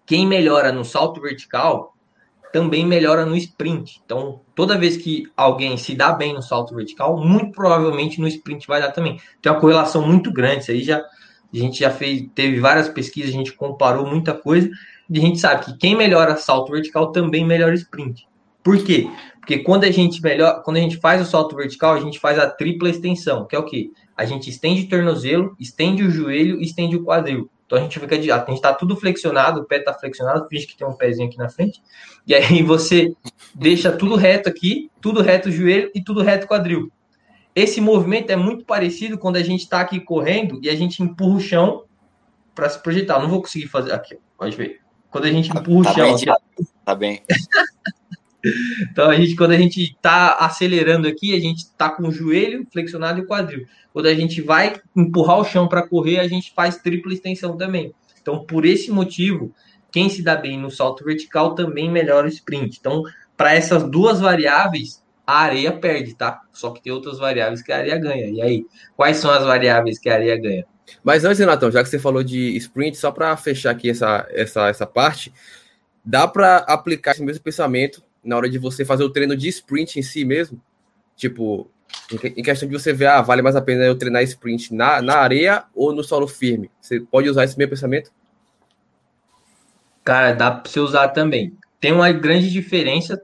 quem 0.06 0.28
melhora 0.28 0.72
no 0.72 0.86
salto 0.86 1.22
vertical 1.22 1.96
também 2.52 2.86
melhora 2.86 3.26
no 3.26 3.36
sprint. 3.36 4.02
Então, 4.06 4.40
toda 4.56 4.78
vez 4.78 4.96
que 4.96 5.30
alguém 5.36 5.76
se 5.76 5.94
dá 5.94 6.14
bem 6.14 6.34
no 6.34 6.42
salto 6.42 6.74
vertical, 6.74 7.18
muito 7.18 7.52
provavelmente 7.52 8.22
no 8.22 8.28
sprint 8.30 8.66
vai 8.66 8.80
dar 8.80 8.92
também. 8.92 9.20
Tem 9.42 9.52
uma 9.52 9.60
correlação 9.60 10.08
muito 10.08 10.32
grande. 10.32 10.62
Isso 10.62 10.72
aí 10.72 10.82
já 10.82 11.04
a 11.54 11.58
gente 11.58 11.80
já 11.80 11.90
fez, 11.90 12.26
teve 12.34 12.60
várias 12.60 12.90
pesquisas, 12.90 13.30
a 13.30 13.34
gente 13.34 13.54
comparou 13.54 14.06
muita 14.06 14.34
coisa 14.34 14.70
e 15.10 15.18
a 15.18 15.22
gente 15.22 15.40
sabe 15.40 15.66
que 15.66 15.78
quem 15.78 15.96
melhora 15.96 16.36
salto 16.36 16.72
vertical 16.72 17.12
também 17.12 17.46
melhora 17.46 17.74
sprint. 17.74 18.28
Por 18.64 18.84
quê? 18.84 19.10
Porque 19.40 19.60
quando 19.60 19.84
a 19.84 19.92
gente 19.92 20.22
melhor, 20.22 20.64
quando 20.64 20.78
a 20.78 20.80
gente 20.80 20.98
faz 20.98 21.22
o 21.22 21.30
salto 21.30 21.56
vertical, 21.56 21.94
a 21.94 22.00
gente 22.00 22.20
faz 22.20 22.40
a 22.40 22.50
tripla 22.50 22.90
extensão, 22.90 23.46
que 23.46 23.56
é 23.56 23.60
o 23.60 23.66
quê? 23.66 23.92
A 24.18 24.26
gente 24.26 24.50
estende 24.50 24.84
o 24.84 24.90
tornozelo, 24.90 25.56
estende 25.60 26.04
o 26.04 26.10
joelho 26.10 26.60
estende 26.62 26.96
o 26.96 27.04
quadril. 27.04 27.50
Então 27.66 27.80
a 27.80 27.82
gente 27.82 28.00
fica 28.00 28.18
de, 28.18 28.32
a 28.32 28.46
gente 28.48 28.62
tá 28.62 28.74
tudo 28.74 28.96
flexionado, 28.96 29.62
o 29.62 29.64
pé 29.66 29.80
tá 29.80 29.94
flexionado, 29.94 30.48
finge 30.48 30.68
que 30.68 30.78
tem 30.78 30.88
um 30.88 30.94
pezinho 30.94 31.28
aqui 31.28 31.38
na 31.38 31.50
frente. 31.50 31.82
E 32.28 32.36
aí 32.36 32.62
você 32.62 33.14
deixa 33.54 33.92
tudo 33.92 34.16
reto 34.16 34.48
aqui, 34.48 34.92
tudo 35.02 35.22
reto 35.22 35.50
o 35.50 35.52
joelho 35.52 35.92
e 35.94 36.04
tudo 36.04 36.22
reto 36.22 36.46
o 36.46 36.48
quadril. 36.48 36.92
Esse 37.56 37.82
movimento 37.82 38.30
é 38.30 38.36
muito 38.36 38.66
parecido 38.66 39.18
quando 39.18 39.38
a 39.38 39.44
gente 39.44 39.62
está 39.62 39.80
aqui 39.80 40.00
correndo 40.00 40.60
e 40.62 40.70
a 40.70 40.76
gente 40.76 41.02
empurra 41.02 41.38
o 41.38 41.40
chão 41.40 41.86
para 42.54 42.70
se 42.70 42.82
projetar. 42.82 43.20
Não 43.20 43.30
vou 43.30 43.42
conseguir 43.42 43.68
fazer 43.68 43.94
aqui, 43.94 44.18
pode 44.38 44.56
ver. 44.56 44.82
Quando 45.10 45.26
a 45.26 45.32
gente 45.32 45.50
tá, 45.50 45.60
empurra 45.60 45.86
tá, 45.86 45.92
o 45.92 45.94
chão, 45.96 46.06
bem, 46.06 46.14
aqui, 46.14 46.70
tá 46.84 46.96
bem. 46.96 47.24
Então, 48.92 49.10
a 49.10 49.16
gente, 49.16 49.36
quando 49.36 49.52
a 49.52 49.58
gente 49.58 49.82
está 49.82 50.38
acelerando 50.40 51.08
aqui, 51.08 51.36
a 51.36 51.40
gente 51.40 51.60
está 51.60 51.90
com 51.90 52.08
o 52.08 52.12
joelho 52.12 52.66
flexionado 52.72 53.20
e 53.20 53.24
o 53.24 53.28
quadril. 53.28 53.66
Quando 53.94 54.08
a 54.08 54.14
gente 54.14 54.42
vai 54.42 54.80
empurrar 54.96 55.40
o 55.40 55.46
chão 55.46 55.68
para 55.68 55.88
correr, 55.88 56.20
a 56.20 56.28
gente 56.28 56.54
faz 56.54 56.78
tripla 56.78 57.14
extensão 57.14 57.58
também. 57.58 57.94
Então, 58.22 58.46
por 58.46 58.66
esse 58.66 58.92
motivo, 58.92 59.54
quem 59.92 60.10
se 60.10 60.22
dá 60.22 60.36
bem 60.36 60.60
no 60.60 60.70
salto 60.70 61.06
vertical 61.06 61.56
também 61.56 61.90
melhora 61.90 62.28
o 62.28 62.30
sprint. 62.30 62.78
Então, 62.80 63.04
para 63.38 63.54
essas 63.54 63.84
duas 63.84 64.20
variáveis, 64.20 65.04
a 65.26 65.40
areia 65.40 65.72
perde, 65.72 66.14
tá? 66.16 66.42
Só 66.52 66.72
que 66.72 66.82
tem 66.82 66.92
outras 66.92 67.18
variáveis 67.18 67.62
que 67.62 67.72
a 67.72 67.78
areia 67.78 67.98
ganha. 67.98 68.28
E 68.28 68.42
aí, 68.42 68.66
quais 68.96 69.18
são 69.18 69.32
as 69.32 69.44
variáveis 69.44 69.98
que 69.98 70.10
a 70.10 70.16
areia 70.16 70.38
ganha? 70.38 70.66
Mas 71.04 71.26
antes, 71.26 71.40
Renatão, 71.40 71.72
já 71.72 71.84
que 71.84 71.90
você 71.90 71.98
falou 71.98 72.24
de 72.24 72.56
sprint, 72.58 72.98
só 72.98 73.12
para 73.12 73.36
fechar 73.38 73.72
aqui 73.72 73.90
essa, 73.90 74.28
essa, 74.30 74.68
essa 74.68 74.86
parte, 74.86 75.34
dá 76.04 76.28
para 76.28 76.58
aplicar 76.58 77.12
esse 77.12 77.24
mesmo 77.24 77.44
pensamento 77.44 78.04
na 78.26 78.36
hora 78.36 78.50
de 78.50 78.58
você 78.58 78.84
fazer 78.84 79.04
o 79.04 79.10
treino 79.10 79.38
de 79.38 79.48
sprint 79.48 80.00
em 80.00 80.02
si 80.02 80.26
mesmo, 80.26 80.60
tipo, 81.16 81.70
em 82.12 82.44
questão 82.44 82.68
de 82.68 82.74
você 82.74 82.92
ver, 82.92 83.08
ah, 83.08 83.22
vale 83.22 83.42
mais 83.42 83.56
a 83.56 83.62
pena 83.62 83.86
eu 83.86 83.96
treinar 83.96 84.24
sprint 84.24 84.74
na, 84.74 85.02
na 85.02 85.18
areia 85.18 85.64
ou 85.74 85.94
no 85.94 86.04
solo 86.04 86.28
firme? 86.28 86.70
Você 86.82 87.00
pode 87.00 87.30
usar 87.30 87.46
esse 87.46 87.58
mesmo 87.58 87.70
pensamento? 87.72 88.12
Cara, 90.04 90.34
dá 90.34 90.52
para 90.52 90.70
você 90.70 90.80
usar 90.80 91.10
também. 91.10 91.58
Tem 91.80 91.92
uma 91.92 92.12
grande 92.12 92.52
diferença, 92.52 93.22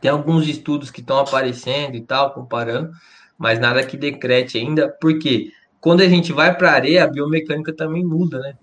tem 0.00 0.10
alguns 0.10 0.46
estudos 0.48 0.90
que 0.90 1.00
estão 1.00 1.18
aparecendo 1.18 1.96
e 1.96 2.00
tal, 2.00 2.32
comparando, 2.32 2.90
mas 3.38 3.58
nada 3.58 3.84
que 3.84 3.96
decrete 3.96 4.58
ainda, 4.58 4.88
porque 5.00 5.52
quando 5.80 6.00
a 6.00 6.08
gente 6.08 6.32
vai 6.32 6.56
para 6.56 6.70
a 6.70 6.74
areia, 6.74 7.04
a 7.04 7.08
biomecânica 7.08 7.72
também 7.72 8.04
muda, 8.04 8.38
né? 8.40 8.54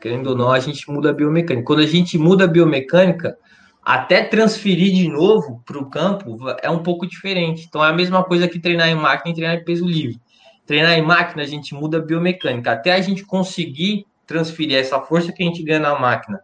Querendo 0.00 0.28
ou 0.28 0.36
não, 0.36 0.52
a 0.52 0.60
gente 0.60 0.90
muda 0.90 1.10
a 1.10 1.12
biomecânica. 1.12 1.66
Quando 1.66 1.80
a 1.80 1.86
gente 1.86 2.18
muda 2.18 2.44
a 2.44 2.46
biomecânica, 2.46 3.36
até 3.86 4.24
transferir 4.24 4.92
de 4.92 5.08
novo 5.08 5.62
para 5.64 5.78
o 5.78 5.88
campo 5.88 6.36
é 6.60 6.68
um 6.68 6.82
pouco 6.82 7.06
diferente. 7.06 7.66
Então 7.68 7.84
é 7.84 7.88
a 7.88 7.92
mesma 7.92 8.24
coisa 8.24 8.48
que 8.48 8.58
treinar 8.58 8.88
em 8.88 8.96
máquina 8.96 9.30
e 9.30 9.34
treinar 9.36 9.56
em 9.58 9.64
peso 9.64 9.86
livre. 9.86 10.20
Treinar 10.66 10.98
em 10.98 11.02
máquina 11.02 11.44
a 11.44 11.46
gente 11.46 11.72
muda 11.72 11.98
a 11.98 12.00
biomecânica. 12.00 12.72
Até 12.72 12.94
a 12.94 13.00
gente 13.00 13.24
conseguir 13.24 14.04
transferir 14.26 14.76
essa 14.76 15.00
força 15.00 15.32
que 15.32 15.40
a 15.40 15.46
gente 15.46 15.62
ganha 15.62 15.78
na 15.78 15.96
máquina 15.96 16.40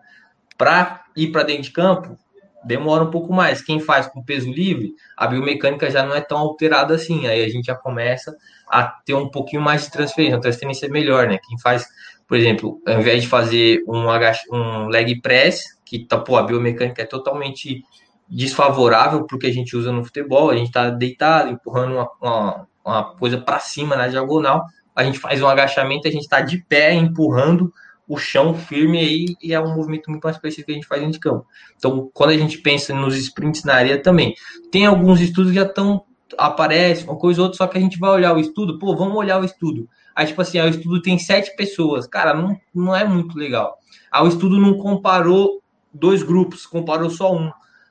para 0.57 1.03
ir 1.17 1.33
para 1.33 1.43
dentro 1.43 1.65
de 1.65 1.73
campo, 1.73 2.17
demora 2.65 3.03
um 3.03 3.11
pouco 3.11 3.33
mais. 3.33 3.61
Quem 3.61 3.81
faz 3.81 4.07
com 4.07 4.23
peso 4.23 4.49
livre, 4.49 4.95
a 5.17 5.27
biomecânica 5.27 5.91
já 5.91 6.07
não 6.07 6.15
é 6.15 6.21
tão 6.21 6.39
alterada 6.39 6.95
assim. 6.95 7.27
Aí 7.27 7.45
a 7.45 7.49
gente 7.49 7.67
já 7.67 7.75
começa 7.75 8.33
a 8.69 8.85
ter 8.85 9.15
um 9.15 9.29
pouquinho 9.29 9.63
mais 9.63 9.83
de 9.87 9.91
transferência. 9.91 10.37
A 10.37 10.41
transferência 10.41 10.87
é 10.87 10.89
melhor, 10.89 11.27
né? 11.27 11.39
Quem 11.45 11.59
faz, 11.59 11.89
por 12.33 12.39
exemplo, 12.39 12.81
ao 12.87 12.99
invés 12.99 13.25
de 13.25 13.29
fazer 13.29 13.85
um, 13.87 14.07
um 14.51 14.87
leg 14.87 15.21
press, 15.21 15.65
que 15.85 15.99
tá, 15.99 16.17
pô, 16.17 16.39
a 16.39 16.43
biomecânica 16.43 17.03
é 17.03 17.05
totalmente 17.05 17.85
desfavorável 18.27 19.27
para 19.27 19.37
o 19.37 19.39
que 19.39 19.47
a 19.47 19.53
gente 19.53 19.77
usa 19.77 19.93
no 19.93 20.03
futebol. 20.03 20.49
A 20.49 20.57
gente 20.57 20.69
está 20.69 20.89
deitado, 20.89 21.51
empurrando 21.51 21.93
uma, 21.93 22.11
uma, 22.23 22.69
uma 22.83 23.15
coisa 23.17 23.37
para 23.37 23.59
cima 23.59 23.97
na 23.97 24.09
diagonal. 24.09 24.65
A 24.97 25.05
gente 25.05 25.19
faz 25.19 25.43
um 25.43 25.47
agachamento, 25.47 26.09
a 26.09 26.11
gente 26.11 26.23
está 26.23 26.41
de 26.41 26.65
pé 26.67 26.95
empurrando 26.95 27.71
o 28.09 28.17
chão 28.17 28.55
firme 28.55 28.99
aí 28.99 29.27
e 29.43 29.53
é 29.53 29.61
um 29.61 29.75
movimento 29.75 30.11
muito 30.11 30.25
mais 30.25 30.39
preciso 30.39 30.65
que 30.65 30.73
a 30.73 30.75
gente 30.75 30.87
faz 30.87 31.03
dentro 31.03 31.13
de 31.13 31.21
campo. 31.21 31.45
Então, 31.77 32.11
quando 32.15 32.31
a 32.31 32.39
gente 32.39 32.57
pensa 32.63 32.95
nos 32.95 33.15
sprints 33.15 33.63
na 33.63 33.75
areia 33.75 34.03
também, 34.03 34.35
tem 34.71 34.87
alguns 34.87 35.21
estudos 35.21 35.51
que 35.53 35.57
já 35.57 35.67
estão 35.67 36.03
aparece 36.39 37.05
uma 37.05 37.17
coisa 37.17 37.43
ou 37.43 37.45
outra, 37.49 37.59
só 37.59 37.67
que 37.67 37.77
a 37.77 37.81
gente 37.83 37.99
vai 37.99 38.09
olhar 38.09 38.35
o 38.35 38.41
estudo, 38.41 38.79
pô, 38.79 38.97
vamos 38.97 39.17
olhar 39.17 39.39
o 39.39 39.45
estudo. 39.45 39.87
Aí, 40.15 40.27
tipo 40.27 40.41
assim, 40.43 40.61
o 40.61 40.69
estudo 40.69 41.01
tem 41.01 41.19
sete 41.19 41.55
pessoas. 41.57 42.07
Cara, 42.07 42.35
não, 42.35 42.59
não 42.75 42.95
é 42.95 43.05
muito 43.05 43.37
legal. 43.37 43.79
Aí 44.11 44.23
o 44.23 44.29
estudo 44.29 44.59
não 44.59 44.79
comparou 44.79 45.63
dois 45.93 46.23
grupos, 46.23 46.67
comparou 46.67 47.11
só 47.11 47.35
um. 47.35 47.51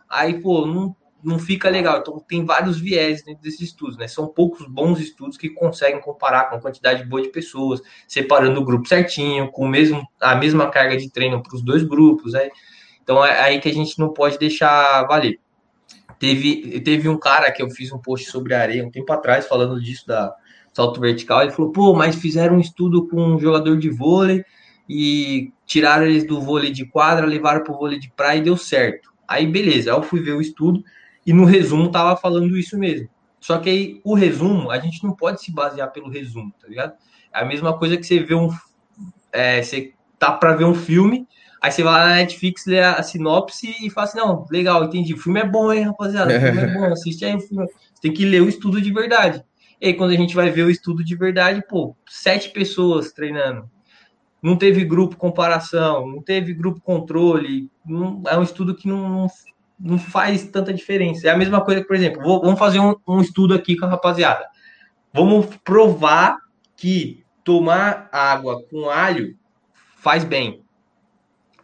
Aí, 0.09 0.39
pô, 0.39 0.65
não, 0.65 0.95
não 1.23 1.39
fica 1.39 1.69
legal. 1.69 1.99
Então, 1.99 2.19
tem 2.19 2.45
vários 2.45 2.79
viés 2.79 3.23
dentro 3.23 3.41
desses 3.41 3.61
estudos, 3.61 3.97
né? 3.97 4.07
São 4.07 4.27
poucos 4.27 4.67
bons 4.67 4.99
estudos 4.99 5.37
que 5.37 5.49
conseguem 5.49 6.01
comparar 6.01 6.49
com 6.49 6.55
a 6.55 6.61
quantidade 6.61 7.03
boa 7.05 7.21
de 7.21 7.29
pessoas, 7.29 7.81
separando 8.07 8.59
o 8.59 8.65
grupo 8.65 8.87
certinho, 8.87 9.49
com 9.51 9.67
mesmo, 9.67 10.07
a 10.19 10.35
mesma 10.35 10.69
carga 10.69 10.97
de 10.97 11.09
treino 11.09 11.41
para 11.41 11.55
os 11.55 11.61
dois 11.61 11.83
grupos, 11.83 12.33
né? 12.33 12.49
Então, 13.01 13.23
é 13.25 13.39
aí 13.41 13.59
que 13.59 13.69
a 13.69 13.73
gente 13.73 13.97
não 13.97 14.13
pode 14.13 14.37
deixar 14.37 15.03
valer. 15.07 15.39
Teve, 16.19 16.79
teve 16.81 17.09
um 17.09 17.17
cara 17.17 17.51
que 17.51 17.63
eu 17.63 17.69
fiz 17.71 17.91
um 17.91 17.97
post 17.97 18.29
sobre 18.29 18.53
a 18.53 18.61
areia 18.61 18.85
um 18.85 18.91
tempo 18.91 19.11
atrás, 19.11 19.47
falando 19.47 19.81
disso 19.81 20.05
da 20.05 20.31
salto 20.73 20.99
vertical. 20.99 21.41
Ele 21.41 21.51
falou: 21.51 21.71
pô, 21.71 21.93
mas 21.93 22.15
fizeram 22.15 22.55
um 22.55 22.59
estudo 22.59 23.07
com 23.07 23.21
um 23.21 23.39
jogador 23.39 23.77
de 23.77 23.89
vôlei 23.89 24.43
e 24.87 25.51
tiraram 25.65 26.05
eles 26.05 26.25
do 26.25 26.41
vôlei 26.41 26.71
de 26.71 26.85
quadra, 26.85 27.25
levaram 27.25 27.63
para 27.63 27.73
o 27.73 27.77
vôlei 27.77 27.99
de 27.99 28.11
praia 28.11 28.39
e 28.39 28.43
deu 28.43 28.57
certo. 28.57 29.11
Aí, 29.27 29.47
beleza, 29.47 29.91
aí 29.91 29.97
eu 29.97 30.03
fui 30.03 30.19
ver 30.19 30.33
o 30.33 30.41
estudo 30.41 30.83
e 31.25 31.31
no 31.31 31.45
resumo 31.45 31.89
tava 31.89 32.17
falando 32.17 32.57
isso 32.57 32.77
mesmo. 32.77 33.07
Só 33.39 33.57
que 33.57 33.69
aí 33.69 34.01
o 34.03 34.13
resumo, 34.13 34.69
a 34.69 34.77
gente 34.77 35.03
não 35.03 35.15
pode 35.15 35.41
se 35.41 35.51
basear 35.51 35.91
pelo 35.91 36.09
resumo, 36.09 36.53
tá 36.61 36.67
ligado? 36.67 36.93
É 37.33 37.41
a 37.41 37.45
mesma 37.45 37.77
coisa 37.77 37.97
que 37.97 38.03
você 38.03 38.19
vê 38.19 38.35
um. 38.35 38.49
É, 39.31 39.61
você 39.61 39.93
tá 40.19 40.31
para 40.31 40.55
ver 40.55 40.65
um 40.65 40.75
filme, 40.75 41.25
aí 41.61 41.71
você 41.71 41.81
vai 41.81 41.93
lá 41.93 42.09
na 42.09 42.15
Netflix, 42.17 42.65
lê 42.65 42.81
a 42.81 43.01
sinopse 43.01 43.73
e 43.81 43.89
fala 43.89 44.07
assim: 44.07 44.17
não, 44.19 44.45
legal, 44.51 44.83
entendi. 44.83 45.13
O 45.13 45.17
filme 45.17 45.39
é 45.39 45.45
bom, 45.45 45.71
hein, 45.71 45.85
rapaziada? 45.85 46.37
O 46.37 46.39
filme 46.39 46.61
é 46.61 46.67
bom, 46.73 46.85
assiste 46.85 47.25
aí 47.25 47.35
o 47.35 47.39
filme. 47.39 47.65
Você 47.65 48.01
tem 48.01 48.13
que 48.13 48.25
ler 48.25 48.41
o 48.41 48.49
estudo 48.49 48.81
de 48.81 48.91
verdade. 48.91 49.43
E 49.81 49.87
aí, 49.87 49.93
quando 49.95 50.11
a 50.11 50.15
gente 50.15 50.35
vai 50.35 50.49
ver 50.49 50.63
o 50.63 50.69
estudo 50.69 51.03
de 51.03 51.15
verdade, 51.15 51.63
pô, 51.67 51.95
sete 52.07 52.49
pessoas 52.51 53.11
treinando 53.11 53.69
não 54.41 54.57
teve 54.57 54.83
grupo 54.83 55.15
comparação, 55.15 56.07
não 56.07 56.21
teve 56.21 56.53
grupo 56.53 56.81
controle, 56.81 57.69
não, 57.85 58.23
é 58.27 58.37
um 58.37 58.43
estudo 58.43 58.73
que 58.73 58.87
não, 58.87 59.27
não, 59.79 59.99
faz 59.99 60.45
tanta 60.49 60.73
diferença. 60.73 61.27
É 61.27 61.31
a 61.31 61.37
mesma 61.37 61.61
coisa 61.63 61.83
por 61.85 61.95
exemplo, 61.95 62.23
vou, 62.23 62.41
vamos 62.41 62.57
fazer 62.57 62.79
um, 62.79 62.95
um 63.07 63.21
estudo 63.21 63.53
aqui 63.53 63.77
com 63.77 63.85
a 63.85 63.89
rapaziada. 63.89 64.47
Vamos 65.13 65.45
provar 65.63 66.39
que 66.75 67.23
tomar 67.43 68.09
água 68.11 68.63
com 68.63 68.89
alho 68.89 69.37
faz 69.97 70.23
bem. 70.23 70.63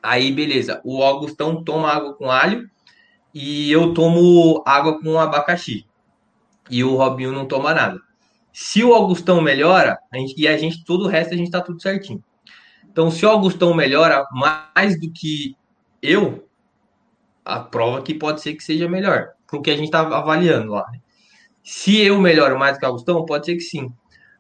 Aí, 0.03 0.31
beleza. 0.31 0.79
O 0.83 1.01
Augustão 1.01 1.63
toma 1.63 1.89
água 1.89 2.13
com 2.13 2.29
alho 2.29 2.69
e 3.33 3.71
eu 3.71 3.93
tomo 3.93 4.63
água 4.65 5.01
com 5.01 5.17
abacaxi. 5.17 5.85
E 6.69 6.83
o 6.83 6.95
Robinho 6.95 7.31
não 7.31 7.45
toma 7.45 7.73
nada. 7.73 7.99
Se 8.59 8.83
o 8.83 8.91
Augustão 8.91 9.39
melhora, 9.39 9.99
a 10.11 10.17
gente, 10.17 10.33
e 10.35 10.47
a 10.47 10.57
gente, 10.57 10.83
todo 10.83 11.05
o 11.05 11.07
resto, 11.07 11.31
a 11.31 11.37
gente 11.37 11.51
tá 11.51 11.61
tudo 11.61 11.79
certinho. 11.79 12.23
Então, 12.89 13.11
se 13.11 13.23
o 13.23 13.29
Augustão 13.29 13.71
melhora 13.71 14.25
mais 14.31 14.99
do 14.99 15.11
que 15.11 15.55
eu, 16.01 16.49
a 17.45 17.59
prova 17.59 18.01
que 18.01 18.15
pode 18.15 18.41
ser 18.41 18.55
que 18.55 18.63
seja 18.63 18.89
melhor, 18.89 19.27
porque 19.47 19.69
a 19.69 19.77
gente 19.77 19.91
tá 19.91 19.99
avaliando 19.99 20.71
lá. 20.71 20.89
Né? 20.91 20.99
Se 21.63 22.01
eu 22.01 22.19
melhoro 22.19 22.57
mais 22.57 22.75
do 22.75 22.79
que 22.79 22.85
o 22.87 22.89
Augustão, 22.89 23.25
pode 23.25 23.45
ser 23.45 23.53
que 23.53 23.61
sim. 23.61 23.93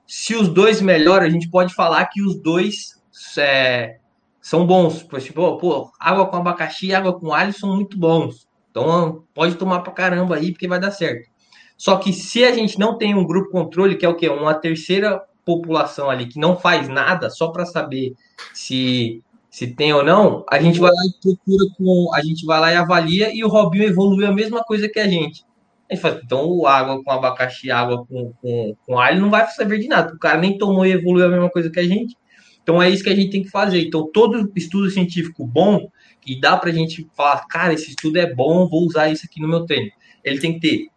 Se 0.07 0.33
os 0.33 0.49
dois 0.49 0.81
melhoram, 0.81 1.27
a 1.27 1.29
gente 1.29 1.47
pode 1.47 1.75
falar 1.75 2.03
que 2.07 2.19
os 2.23 2.41
dois 2.41 2.99
é, 3.37 3.99
são 4.41 4.65
bons. 4.65 5.05
Tipo, 5.21 5.59
pô, 5.59 5.91
água 5.99 6.25
com 6.25 6.37
abacaxi 6.37 6.87
e 6.87 6.95
água 6.95 7.19
com 7.19 7.31
alho 7.31 7.53
são 7.53 7.75
muito 7.75 7.95
bons. 7.99 8.47
Então 8.71 9.23
pode 9.31 9.53
tomar 9.57 9.81
pra 9.81 9.93
caramba 9.93 10.37
aí, 10.37 10.53
porque 10.53 10.67
vai 10.67 10.79
dar 10.79 10.89
certo. 10.89 11.29
Só 11.77 11.97
que 11.97 12.11
se 12.11 12.43
a 12.43 12.51
gente 12.51 12.79
não 12.79 12.97
tem 12.97 13.13
um 13.13 13.25
grupo 13.25 13.51
controle, 13.51 13.95
que 13.95 14.05
é 14.05 14.09
o 14.09 14.15
quê? 14.15 14.27
Uma 14.27 14.55
terceira 14.55 15.21
população 15.45 16.09
ali 16.09 16.25
que 16.25 16.39
não 16.39 16.57
faz 16.57 16.89
nada 16.89 17.29
só 17.29 17.49
para 17.49 17.65
saber 17.65 18.13
se 18.53 19.23
se 19.49 19.65
tem 19.65 19.91
ou 19.91 20.03
não, 20.03 20.45
a 20.51 20.61
gente 20.61 20.79
vai 20.79 20.91
lá 20.91 21.01
e 21.07 21.19
procura 21.19 21.65
com, 21.75 22.13
a 22.13 22.21
gente 22.21 22.45
vai 22.45 22.59
lá 22.59 22.71
e 22.71 22.75
avalia 22.75 23.33
e 23.33 23.43
o 23.43 23.47
Robinho 23.47 23.85
evoluiu 23.85 24.27
a 24.27 24.31
mesma 24.31 24.63
coisa 24.63 24.87
que 24.87 24.99
a 24.99 25.07
gente. 25.07 25.43
A 25.89 25.95
gente 25.95 26.01
fala, 26.01 26.21
então 26.23 26.67
água 26.67 27.03
com 27.03 27.09
abacaxi, 27.09 27.71
água 27.71 28.05
com, 28.05 28.33
com, 28.39 28.75
com 28.85 28.99
alho 28.99 29.19
não 29.19 29.31
vai 29.31 29.47
servir 29.47 29.79
de 29.79 29.87
nada. 29.87 30.13
O 30.13 30.19
cara 30.19 30.37
nem 30.37 30.59
tomou 30.59 30.85
e 30.85 30.91
evoluiu 30.91 31.25
a 31.25 31.29
mesma 31.29 31.49
coisa 31.49 31.71
que 31.71 31.79
a 31.79 31.83
gente. 31.83 32.15
Então 32.61 32.83
é 32.83 32.87
isso 32.87 33.03
que 33.03 33.09
a 33.09 33.15
gente 33.15 33.31
tem 33.31 33.41
que 33.41 33.49
fazer. 33.49 33.81
Então 33.81 34.07
todo 34.11 34.51
estudo 34.55 34.91
científico 34.91 35.43
bom 35.43 35.89
e 36.25 36.39
dá 36.39 36.55
para 36.55 36.69
a 36.69 36.73
gente 36.73 37.07
falar, 37.15 37.47
cara, 37.47 37.73
esse 37.73 37.89
estudo 37.89 38.17
é 38.17 38.31
bom, 38.31 38.69
vou 38.69 38.85
usar 38.85 39.09
isso 39.09 39.25
aqui 39.25 39.41
no 39.41 39.47
meu 39.47 39.65
treino. 39.65 39.89
Ele 40.23 40.39
tem 40.39 40.53
que 40.53 40.59
ter 40.59 40.87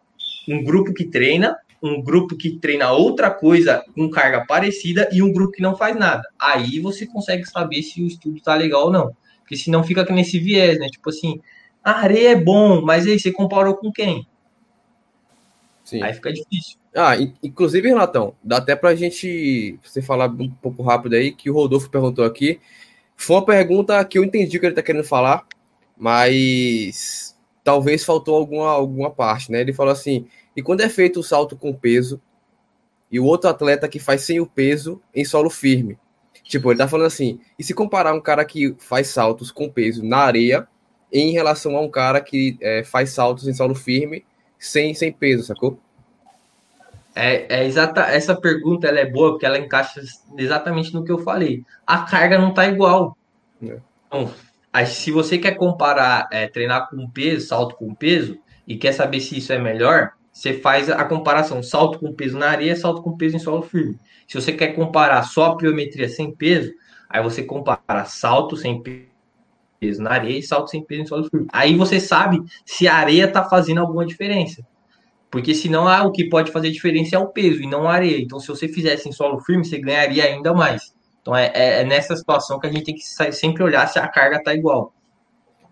um 0.51 0.63
grupo 0.63 0.93
que 0.93 1.05
treina, 1.05 1.55
um 1.81 2.01
grupo 2.01 2.35
que 2.35 2.57
treina 2.57 2.91
outra 2.91 3.31
coisa 3.31 3.83
com 3.95 4.09
carga 4.09 4.45
parecida 4.45 5.09
e 5.11 5.21
um 5.21 5.31
grupo 5.31 5.53
que 5.53 5.61
não 5.61 5.75
faz 5.75 5.95
nada. 5.95 6.23
Aí 6.39 6.79
você 6.79 7.07
consegue 7.07 7.45
saber 7.45 7.81
se 7.81 8.03
o 8.03 8.07
estudo 8.07 8.39
tá 8.41 8.53
legal 8.55 8.85
ou 8.85 8.91
não. 8.91 9.15
Porque 9.39 9.55
senão 9.55 9.83
fica 9.83 10.03
nesse 10.13 10.37
viés, 10.39 10.77
né? 10.79 10.87
Tipo 10.87 11.09
assim, 11.09 11.41
a 11.83 11.91
areia 11.91 12.31
é 12.31 12.35
bom, 12.35 12.81
mas 12.81 13.07
aí 13.07 13.19
você 13.19 13.31
comparou 13.31 13.75
com 13.75 13.91
quem? 13.91 14.27
Sim. 15.83 16.03
Aí 16.03 16.13
fica 16.13 16.31
difícil. 16.31 16.77
Ah, 16.95 17.15
inclusive, 17.41 17.87
Renatão, 17.87 18.35
dá 18.43 18.57
até 18.57 18.75
pra 18.75 18.95
gente 18.95 19.79
você 19.81 20.01
falar 20.01 20.29
um 20.29 20.49
pouco 20.49 20.83
rápido 20.83 21.15
aí, 21.15 21.31
que 21.31 21.49
o 21.49 21.53
Rodolfo 21.53 21.89
perguntou 21.89 22.25
aqui. 22.25 22.59
Foi 23.15 23.37
uma 23.37 23.45
pergunta 23.45 24.03
que 24.05 24.17
eu 24.17 24.23
entendi 24.23 24.59
que 24.59 24.65
ele 24.65 24.75
tá 24.75 24.83
querendo 24.83 25.03
falar, 25.03 25.45
mas 25.97 27.37
talvez 27.63 28.03
faltou 28.03 28.35
alguma, 28.35 28.69
alguma 28.69 29.09
parte, 29.09 29.51
né? 29.51 29.61
Ele 29.61 29.73
falou 29.73 29.91
assim: 29.93 30.27
e 30.55 30.61
quando 30.61 30.81
é 30.81 30.89
feito 30.89 31.19
o 31.19 31.23
salto 31.23 31.55
com 31.55 31.73
peso, 31.73 32.21
e 33.11 33.19
o 33.19 33.25
outro 33.25 33.49
atleta 33.49 33.87
que 33.87 33.99
faz 33.99 34.21
sem 34.21 34.39
o 34.39 34.45
peso 34.45 35.01
em 35.13 35.25
solo 35.25 35.49
firme? 35.49 35.97
Tipo, 36.43 36.71
ele 36.71 36.77
tá 36.77 36.87
falando 36.87 37.07
assim: 37.07 37.39
e 37.57 37.63
se 37.63 37.73
comparar 37.73 38.13
um 38.13 38.21
cara 38.21 38.43
que 38.45 38.75
faz 38.79 39.07
saltos 39.07 39.51
com 39.51 39.69
peso 39.69 40.03
na 40.03 40.17
areia 40.17 40.67
em 41.11 41.31
relação 41.31 41.75
a 41.75 41.81
um 41.81 41.89
cara 41.89 42.21
que 42.21 42.57
é, 42.61 42.83
faz 42.83 43.11
saltos 43.11 43.47
em 43.47 43.53
solo 43.53 43.75
firme 43.75 44.25
sem, 44.57 44.93
sem 44.93 45.11
peso, 45.11 45.43
sacou? 45.43 45.79
É, 47.13 47.61
é 47.61 47.65
exata, 47.65 48.03
essa 48.03 48.33
pergunta 48.33 48.87
ela 48.87 48.99
é 48.99 49.05
boa 49.05 49.31
porque 49.31 49.45
ela 49.45 49.57
encaixa 49.57 50.01
exatamente 50.37 50.93
no 50.93 51.03
que 51.03 51.11
eu 51.11 51.19
falei. 51.19 51.63
A 51.85 52.03
carga 52.03 52.37
não 52.37 52.53
tá 52.53 52.67
igual. 52.67 53.17
É. 53.61 53.77
Então, 54.07 54.31
se 54.85 55.11
você 55.11 55.37
quer 55.37 55.55
comparar, 55.55 56.29
é, 56.31 56.47
treinar 56.47 56.89
com 56.89 57.09
peso, 57.09 57.47
salto 57.47 57.75
com 57.75 57.93
peso, 57.93 58.39
e 58.65 58.77
quer 58.77 58.93
saber 58.93 59.19
se 59.19 59.37
isso 59.37 59.51
é 59.51 59.59
melhor, 59.59 60.13
você 60.41 60.55
faz 60.55 60.89
a 60.89 61.05
comparação 61.05 61.61
salto 61.61 61.99
com 61.99 62.11
peso 62.13 62.35
na 62.35 62.49
areia, 62.49 62.75
salto 62.75 63.03
com 63.03 63.15
peso 63.15 63.35
em 63.35 63.39
solo 63.39 63.61
firme. 63.61 63.99
Se 64.27 64.41
você 64.41 64.51
quer 64.51 64.69
comparar 64.69 65.21
só 65.21 65.45
a 65.45 65.55
pliometria 65.55 66.09
sem 66.09 66.33
peso, 66.33 66.73
aí 67.07 67.21
você 67.21 67.43
compara 67.43 68.05
salto 68.05 68.57
sem 68.57 68.81
peso 68.81 70.01
na 70.01 70.09
areia 70.09 70.39
e 70.39 70.41
salto 70.41 70.71
sem 70.71 70.83
peso 70.83 71.03
em 71.03 71.05
solo 71.05 71.29
firme. 71.29 71.45
Aí 71.53 71.75
você 71.75 71.99
sabe 71.99 72.41
se 72.65 72.87
a 72.87 72.95
areia 72.95 73.25
está 73.25 73.43
fazendo 73.43 73.81
alguma 73.81 74.03
diferença. 74.03 74.65
Porque 75.29 75.53
senão 75.53 75.87
ah, 75.87 76.01
o 76.05 76.11
que 76.11 76.27
pode 76.27 76.51
fazer 76.51 76.71
diferença 76.71 77.15
é 77.15 77.19
o 77.19 77.27
peso 77.27 77.61
e 77.61 77.67
não 77.67 77.87
a 77.87 77.93
areia. 77.93 78.19
Então, 78.19 78.39
se 78.39 78.47
você 78.47 78.67
fizesse 78.67 79.07
em 79.07 79.11
solo 79.11 79.39
firme, 79.41 79.63
você 79.63 79.77
ganharia 79.77 80.25
ainda 80.25 80.55
mais. 80.55 80.91
Então, 81.21 81.35
é, 81.35 81.51
é, 81.53 81.81
é 81.81 81.83
nessa 81.83 82.15
situação 82.15 82.59
que 82.59 82.65
a 82.65 82.71
gente 82.71 82.85
tem 82.85 82.95
que 82.95 83.03
sempre 83.31 83.61
olhar 83.61 83.87
se 83.87 83.99
a 83.99 84.07
carga 84.07 84.37
está 84.37 84.55
igual. 84.55 84.91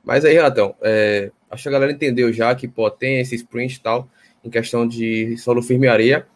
Mas 0.04 0.24
aí, 0.24 0.36
Renatão, 0.36 0.76
é, 0.80 1.32
acho 1.50 1.64
que 1.64 1.70
a 1.70 1.72
galera 1.72 1.92
entendeu 1.92 2.32
já 2.32 2.54
que 2.54 2.72
esse 3.02 3.34
sprint 3.34 3.74
e 3.74 3.82
tal, 3.82 4.08
em 4.44 4.50
questão 4.50 4.88
de 4.88 5.38
solo 5.38 5.62
firme 5.62 5.88
e 5.88 5.90
areia. 5.90 6.28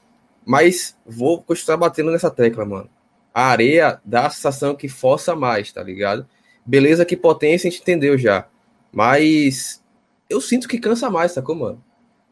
Mas 0.46 0.98
vou 1.06 1.42
continuar 1.42 1.78
batendo 1.78 2.12
nessa 2.12 2.30
tecla, 2.30 2.66
mano. 2.66 2.90
A 3.34 3.48
areia 3.48 4.00
dá 4.04 4.28
a 4.28 4.30
sensação 4.30 4.76
que 4.76 4.88
força 4.88 5.36
mais, 5.36 5.72
tá 5.72 5.82
ligado? 5.82 6.28
Beleza 6.66 7.06
que 7.06 7.18
potência 7.18 7.68
a 7.68 7.72
gente 7.72 7.82
entendeu 7.82 8.18
já. 8.18 8.48
Mas 8.92 9.84
eu 10.30 10.40
sinto 10.40 10.68
que 10.68 10.80
cansa 10.80 11.10
mais, 11.10 11.32
sacou, 11.32 11.56
mano? 11.56 11.84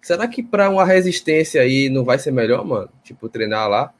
Será 0.01 0.27
que 0.27 0.41
para 0.41 0.69
uma 0.69 0.83
resistência 0.83 1.61
aí 1.61 1.89
não 1.89 2.03
vai 2.03 2.19
ser 2.19 2.31
melhor, 2.31 2.65
mano? 2.65 2.89
Tipo, 3.03 3.29
treinar 3.29 3.69
lá? 3.69 3.93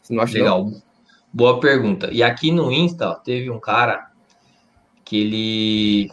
Você 0.00 0.12
não 0.12 0.22
acha 0.22 0.34
Legal. 0.34 0.64
Não? 0.64 0.82
Boa 1.32 1.58
pergunta. 1.58 2.10
E 2.12 2.22
aqui 2.22 2.52
no 2.52 2.70
Insta 2.70 3.08
ó, 3.08 3.14
teve 3.14 3.50
um 3.50 3.58
cara 3.58 4.10
que 5.04 5.20
ele 5.20 6.10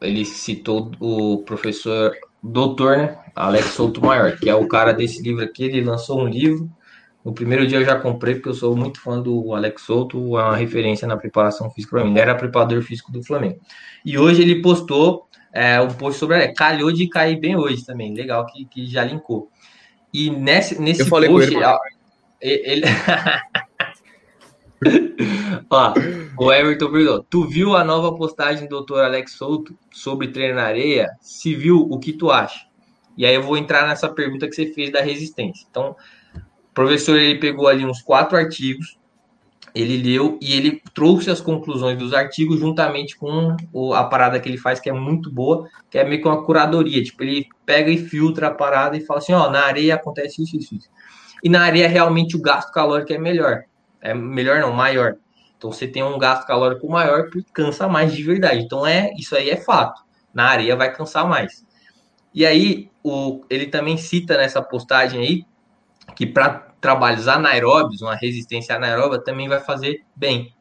ele 0.00 0.24
citou 0.24 0.90
o 1.00 1.38
professor 1.42 2.16
doutor, 2.44 2.98
né? 2.98 3.18
Alex 3.34 3.68
Souto 3.68 4.04
Maior, 4.04 4.36
que 4.36 4.48
é 4.48 4.54
o 4.54 4.68
cara 4.68 4.92
desse 4.92 5.22
livro 5.22 5.42
aqui. 5.42 5.64
Ele 5.64 5.80
lançou 5.80 6.20
um 6.20 6.28
livro. 6.28 6.70
No 7.24 7.32
primeiro 7.32 7.66
dia 7.66 7.78
eu 7.78 7.84
já 7.84 7.98
comprei, 7.98 8.34
porque 8.34 8.50
eu 8.50 8.54
sou 8.54 8.76
muito 8.76 9.00
fã 9.00 9.18
do 9.18 9.54
Alex 9.54 9.82
Souto, 9.82 10.18
é 10.38 10.42
uma 10.42 10.56
referência 10.56 11.08
na 11.08 11.16
preparação 11.16 11.70
física 11.70 11.96
para 11.96 12.04
mim. 12.04 12.10
Ele 12.10 12.20
era 12.20 12.34
preparador 12.34 12.82
físico 12.82 13.10
do 13.10 13.24
Flamengo. 13.24 13.58
E 14.04 14.18
hoje 14.18 14.42
ele 14.42 14.60
postou 14.60 15.26
é, 15.50 15.80
um 15.80 15.88
post 15.88 16.20
sobre. 16.20 16.36
É, 16.36 16.52
calhou 16.52 16.92
de 16.92 17.08
cair 17.08 17.40
bem 17.40 17.56
hoje 17.56 17.84
também. 17.84 18.14
Legal 18.14 18.44
que, 18.46 18.66
que 18.66 18.86
já 18.86 19.02
linkou. 19.02 19.50
E 20.12 20.28
nesse, 20.28 20.80
nesse 20.80 21.00
Eu 21.00 21.06
falei 21.06 21.30
post. 21.30 21.50
Com 21.50 21.60
ele, 22.40 22.62
ele... 22.66 22.82
Ó, 25.70 25.94
o 26.38 26.52
Everton 26.52 26.90
perguntou: 26.90 27.26
Tu 27.28 27.46
viu 27.46 27.76
a 27.76 27.84
nova 27.84 28.14
postagem 28.16 28.68
do 28.68 28.84
Dr. 28.84 29.00
Alex 29.00 29.32
Souto 29.32 29.76
sobre 29.90 30.28
treino 30.28 30.56
na 30.56 30.64
areia? 30.64 31.10
Se 31.20 31.54
viu, 31.54 31.80
o 31.80 31.98
que 31.98 32.12
tu 32.12 32.30
acha? 32.30 32.66
E 33.16 33.24
aí 33.24 33.34
eu 33.34 33.42
vou 33.42 33.56
entrar 33.56 33.86
nessa 33.86 34.08
pergunta 34.08 34.48
que 34.48 34.54
você 34.54 34.66
fez 34.66 34.90
da 34.90 35.00
resistência. 35.00 35.66
Então, 35.70 35.96
o 36.34 36.74
professor 36.74 37.16
ele 37.16 37.38
pegou 37.38 37.68
ali 37.68 37.84
uns 37.84 38.02
quatro 38.02 38.36
artigos 38.36 38.98
ele 39.74 39.96
leu 39.96 40.38
e 40.40 40.54
ele 40.54 40.80
trouxe 40.94 41.28
as 41.30 41.40
conclusões 41.40 41.98
dos 41.98 42.14
artigos 42.14 42.60
juntamente 42.60 43.16
com 43.16 43.56
a 43.92 44.04
parada 44.04 44.38
que 44.38 44.48
ele 44.48 44.56
faz, 44.56 44.78
que 44.78 44.88
é 44.88 44.92
muito 44.92 45.30
boa, 45.32 45.68
que 45.90 45.98
é 45.98 46.04
meio 46.04 46.22
que 46.22 46.28
uma 46.28 46.44
curadoria. 46.44 47.02
Tipo, 47.02 47.24
ele 47.24 47.48
pega 47.66 47.90
e 47.90 47.98
filtra 47.98 48.48
a 48.48 48.54
parada 48.54 48.96
e 48.96 49.00
fala 49.00 49.18
assim: 49.18 49.32
ó, 49.32 49.50
na 49.50 49.64
areia 49.64 49.96
acontece 49.96 50.42
isso, 50.42 50.56
isso, 50.56 50.76
isso. 50.76 50.88
E 51.42 51.48
na 51.48 51.62
areia, 51.62 51.88
realmente, 51.88 52.36
o 52.36 52.40
gasto 52.40 52.70
calórico 52.70 53.12
é 53.12 53.18
melhor. 53.18 53.64
É 54.04 54.12
melhor, 54.12 54.60
não, 54.60 54.70
maior. 54.70 55.16
Então, 55.56 55.72
você 55.72 55.88
tem 55.88 56.02
um 56.02 56.18
gasto 56.18 56.46
calórico 56.46 56.86
maior 56.86 57.30
porque 57.30 57.50
cansa 57.54 57.88
mais 57.88 58.12
de 58.12 58.22
verdade. 58.22 58.62
Então, 58.62 58.86
é 58.86 59.10
isso 59.16 59.34
aí 59.34 59.48
é 59.48 59.56
fato. 59.56 60.02
Na 60.32 60.44
areia 60.44 60.76
vai 60.76 60.92
cansar 60.92 61.26
mais. 61.26 61.64
E 62.34 62.44
aí, 62.44 62.90
o, 63.02 63.42
ele 63.48 63.66
também 63.66 63.96
cita 63.96 64.36
nessa 64.36 64.60
postagem 64.60 65.20
aí 65.20 65.46
que 66.14 66.26
para 66.26 66.74
trabalhos 66.82 67.28
anaeróbios, 67.28 68.02
uma 68.02 68.14
resistência 68.14 68.76
anaeróbica 68.76 69.24
também 69.24 69.48
vai 69.48 69.58
fazer 69.58 70.04
bem. 70.14 70.54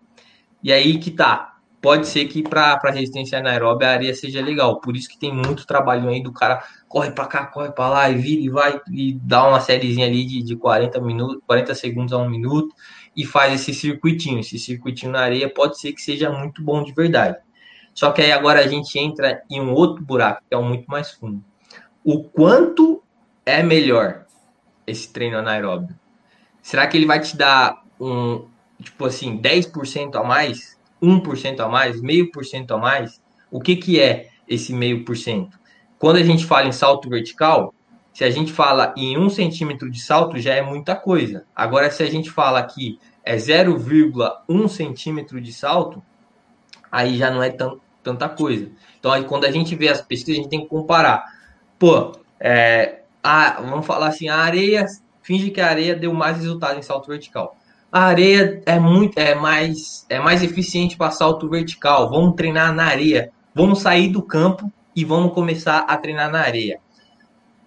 E 0.64 0.72
aí 0.72 0.98
que 0.98 1.12
tá. 1.12 1.50
Pode 1.82 2.08
ser 2.08 2.26
que 2.30 2.42
para 2.42 2.80
resistência 2.92 3.40
anaeróbica 3.40 3.90
a 3.90 3.92
areia 3.92 4.16
seja 4.16 4.42
legal. 4.42 4.80
Por 4.80 4.96
isso 4.96 5.10
que 5.10 5.20
tem 5.20 5.34
muito 5.34 5.68
trabalho 5.68 6.08
aí 6.08 6.24
do 6.24 6.32
cara 6.32 6.64
corre 6.88 7.12
para 7.12 7.26
cá, 7.26 7.46
corre 7.48 7.74
para 7.74 7.90
lá 7.90 8.10
e 8.10 8.16
vira 8.16 8.42
e 8.42 8.50
vai 8.50 8.80
e 8.90 9.20
dá 9.22 9.46
uma 9.46 9.60
sériezinha 9.60 10.08
ali 10.08 10.24
de, 10.24 10.42
de 10.44 10.56
40 10.56 11.02
minutos, 11.02 11.42
40 11.46 11.76
segundos 11.76 12.14
a 12.14 12.18
um 12.18 12.30
minuto 12.30 12.74
e 13.16 13.26
faz 13.26 13.54
esse 13.54 13.74
circuitinho. 13.74 14.40
Esse 14.40 14.58
circuitinho 14.58 15.12
na 15.12 15.22
areia 15.22 15.50
pode 15.50 15.80
ser 15.80 15.94
que 15.94 16.02
seja 16.02 16.30
muito 16.30 16.64
bom 16.64 16.84
de 16.84 16.94
verdade. 16.94 17.38
Só 17.94 18.12
que 18.12 18.22
aí 18.22 18.32
agora 18.32 18.60
a 18.60 18.68
gente 18.68 18.98
entra 18.98 19.44
em 19.50 19.62
um 19.62 19.74
outro 19.74 20.04
buraco, 20.04 20.42
que 20.50 20.56
é 20.56 20.58
um 20.58 20.68
muito 20.68 20.86
mais 20.88 21.12
fundo. 21.12 21.44
O 22.04 22.24
quanto 22.24 23.04
é 23.46 23.62
melhor 23.62 24.26
esse 24.88 25.12
treino 25.12 25.38
anaeróbio? 25.38 25.96
Será 26.62 26.88
que 26.88 26.98
ele 26.98 27.06
vai 27.06 27.20
te 27.20 27.38
dar 27.38 27.84
um, 28.00 28.48
tipo 28.82 29.06
assim, 29.06 29.38
10% 29.40 30.16
a 30.16 30.24
mais? 30.24 30.78
1% 31.02 31.60
a 31.60 31.68
mais, 31.68 32.02
meio 32.02 32.32
por 32.32 32.46
cento 32.46 32.74
a 32.74 32.78
mais, 32.78 33.22
o 33.52 33.60
que, 33.60 33.76
que 33.76 34.00
é 34.00 34.30
esse 34.48 34.74
meio 34.74 35.04
por 35.04 35.18
cento? 35.18 35.60
Quando 36.00 36.16
a 36.16 36.24
gente 36.24 36.46
fala 36.46 36.68
em 36.68 36.72
salto 36.72 37.10
vertical, 37.10 37.74
se 38.14 38.24
a 38.24 38.30
gente 38.30 38.54
fala 38.54 38.94
em 38.96 39.18
um 39.18 39.30
centímetro 39.30 39.90
de 39.90 40.00
salto, 40.00 40.38
já 40.40 40.54
é 40.54 40.62
muita 40.62 40.96
coisa. 40.96 41.46
Agora, 41.56 41.90
se 41.90 42.04
a 42.04 42.10
gente 42.10 42.30
fala 42.30 42.62
que 42.62 43.00
é 43.24 43.36
0,1 43.36 44.68
centímetro 44.68 45.42
de 45.42 45.52
salto, 45.52 46.02
aí 46.92 47.18
já 47.18 47.32
não 47.32 47.42
é 47.42 47.50
tão, 47.50 47.80
tanta 48.04 48.30
coisa. 48.30 48.70
Então, 49.00 49.12
aí, 49.12 49.24
quando 49.24 49.46
a 49.46 49.52
gente 49.52 49.76
vê 49.76 49.90
as 49.90 50.00
pesquisas, 50.00 50.40
a 50.40 50.42
gente 50.44 50.50
tem 50.52 50.62
que 50.62 50.68
comparar. 50.68 51.26
Pô, 51.80 52.12
é, 52.40 53.00
a, 53.24 53.60
vamos 53.62 53.86
falar 53.86 54.08
assim, 54.08 54.30
a 54.30 54.38
areia, 54.38 54.86
finge 55.24 55.50
que 55.50 55.60
a 55.60 55.68
areia 55.68 55.96
deu 55.96 56.14
mais 56.14 56.38
resultado 56.38 56.78
em 56.78 56.84
salto 56.84 57.08
vertical. 57.08 57.58
A 57.92 58.02
areia 58.06 58.62
é 58.66 58.80
muito, 58.80 59.18
é 59.18 59.34
mais, 59.34 60.06
é 60.08 60.20
mais 60.20 60.44
eficiente 60.44 60.96
para 60.96 61.10
salto 61.10 61.50
vertical. 61.50 62.10
Vamos 62.10 62.36
treinar 62.36 62.74
na 62.74 62.86
areia. 62.86 63.32
Vamos 63.56 63.82
sair 63.82 64.10
do 64.10 64.22
campo 64.22 64.72
e 64.96 65.04
vamos 65.04 65.34
começar 65.34 65.80
a 65.80 65.98
treinar 65.98 66.32
na 66.32 66.42
areia. 66.42 66.80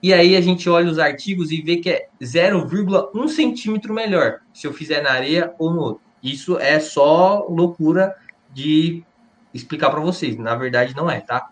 E 0.03 0.13
aí 0.13 0.37
a 0.37 0.41
gente 0.41 0.69
olha 0.69 0.91
os 0.91 0.99
artigos 0.99 1.51
e 1.51 1.61
vê 1.61 1.77
que 1.77 1.91
é 1.91 2.09
0,1 2.21 3.29
centímetro 3.29 3.95
melhor 3.95 4.41
se 4.53 4.67
eu 4.67 4.73
fizer 4.73 5.03
na 5.03 5.11
areia 5.11 5.55
ou 5.59 5.73
no 5.73 5.81
outro. 5.81 6.03
Isso 6.23 6.59
é 6.59 6.79
só 6.81 7.47
loucura 7.49 8.15
de 8.53 9.03
explicar 9.53 9.91
para 9.91 10.01
vocês. 10.01 10.37
Na 10.37 10.55
verdade, 10.55 10.95
não 10.95 11.11
é, 11.11 11.21
tá? 11.21 11.49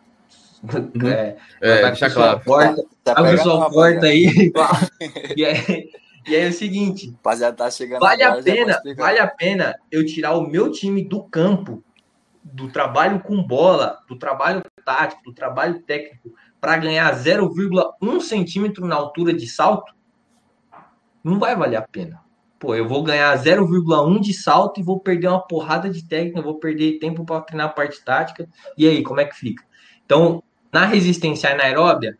Uhum. 0.62 1.08
É, 1.08 1.36
é 1.60 1.82
deixa 1.82 2.10
claro. 2.10 2.40
Corta, 2.44 2.82
tá, 3.02 3.14
tá 3.14 3.20
a 3.20 3.30
pessoa 3.30 3.70
corta 3.70 4.06
aí. 4.06 4.52
e, 5.36 5.44
aí 5.44 5.90
e 6.26 6.34
aí 6.34 6.46
é 6.46 6.48
o 6.48 6.52
seguinte. 6.52 7.10
Rapaziada, 7.10 7.56
tá 7.56 7.70
chegando 7.70 8.00
vale 8.00 8.22
agora, 8.22 8.40
a 8.40 8.42
pena, 8.42 8.82
vale 8.96 9.18
a 9.18 9.26
pena 9.26 9.74
eu 9.90 10.04
tirar 10.06 10.36
o 10.36 10.46
meu 10.46 10.70
time 10.70 11.04
do 11.04 11.22
campo, 11.24 11.84
do 12.42 12.68
trabalho 12.68 13.20
com 13.20 13.42
bola, 13.42 13.98
do 14.08 14.16
trabalho 14.16 14.62
tático, 14.84 15.22
do 15.22 15.34
trabalho 15.34 15.80
técnico, 15.82 16.34
para 16.64 16.78
ganhar 16.78 17.14
0,1 17.14 18.20
centímetro 18.22 18.86
na 18.86 18.94
altura 18.94 19.34
de 19.34 19.46
salto? 19.46 19.92
Não 21.22 21.38
vai 21.38 21.54
valer 21.54 21.76
a 21.76 21.82
pena. 21.82 22.22
Pô, 22.58 22.74
eu 22.74 22.88
vou 22.88 23.02
ganhar 23.02 23.36
0,1 23.36 24.18
de 24.18 24.32
salto 24.32 24.80
e 24.80 24.82
vou 24.82 24.98
perder 24.98 25.28
uma 25.28 25.46
porrada 25.46 25.90
de 25.90 26.02
técnica, 26.08 26.40
vou 26.40 26.58
perder 26.58 26.98
tempo 26.98 27.22
para 27.22 27.42
treinar 27.42 27.66
a 27.66 27.68
parte 27.68 28.02
tática. 28.02 28.48
E 28.78 28.88
aí, 28.88 29.02
como 29.02 29.20
é 29.20 29.26
que 29.26 29.36
fica? 29.36 29.62
Então, 30.06 30.42
na 30.72 30.86
resistência 30.86 31.52
anaeróbia, 31.52 32.16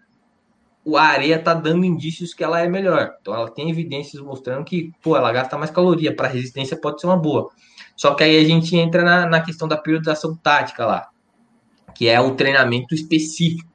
a 0.94 1.00
areia 1.00 1.38
tá 1.38 1.54
dando 1.54 1.86
indícios 1.86 2.34
que 2.34 2.44
ela 2.44 2.60
é 2.60 2.68
melhor. 2.68 3.14
Então 3.22 3.34
ela 3.34 3.50
tem 3.50 3.70
evidências 3.70 4.22
mostrando 4.22 4.62
que, 4.62 4.92
pô, 5.02 5.16
ela 5.16 5.32
gasta 5.32 5.56
mais 5.56 5.70
caloria, 5.70 6.14
para 6.14 6.28
resistência 6.28 6.78
pode 6.78 7.00
ser 7.00 7.06
uma 7.06 7.16
boa. 7.16 7.48
Só 7.96 8.14
que 8.14 8.22
aí 8.22 8.36
a 8.36 8.46
gente 8.46 8.76
entra 8.76 9.02
na, 9.02 9.24
na 9.24 9.40
questão 9.40 9.66
da 9.66 9.78
periodização 9.78 10.36
tática 10.36 10.84
lá, 10.84 11.08
que 11.94 12.08
é 12.08 12.20
o 12.20 12.34
treinamento 12.34 12.94
específico. 12.94 13.72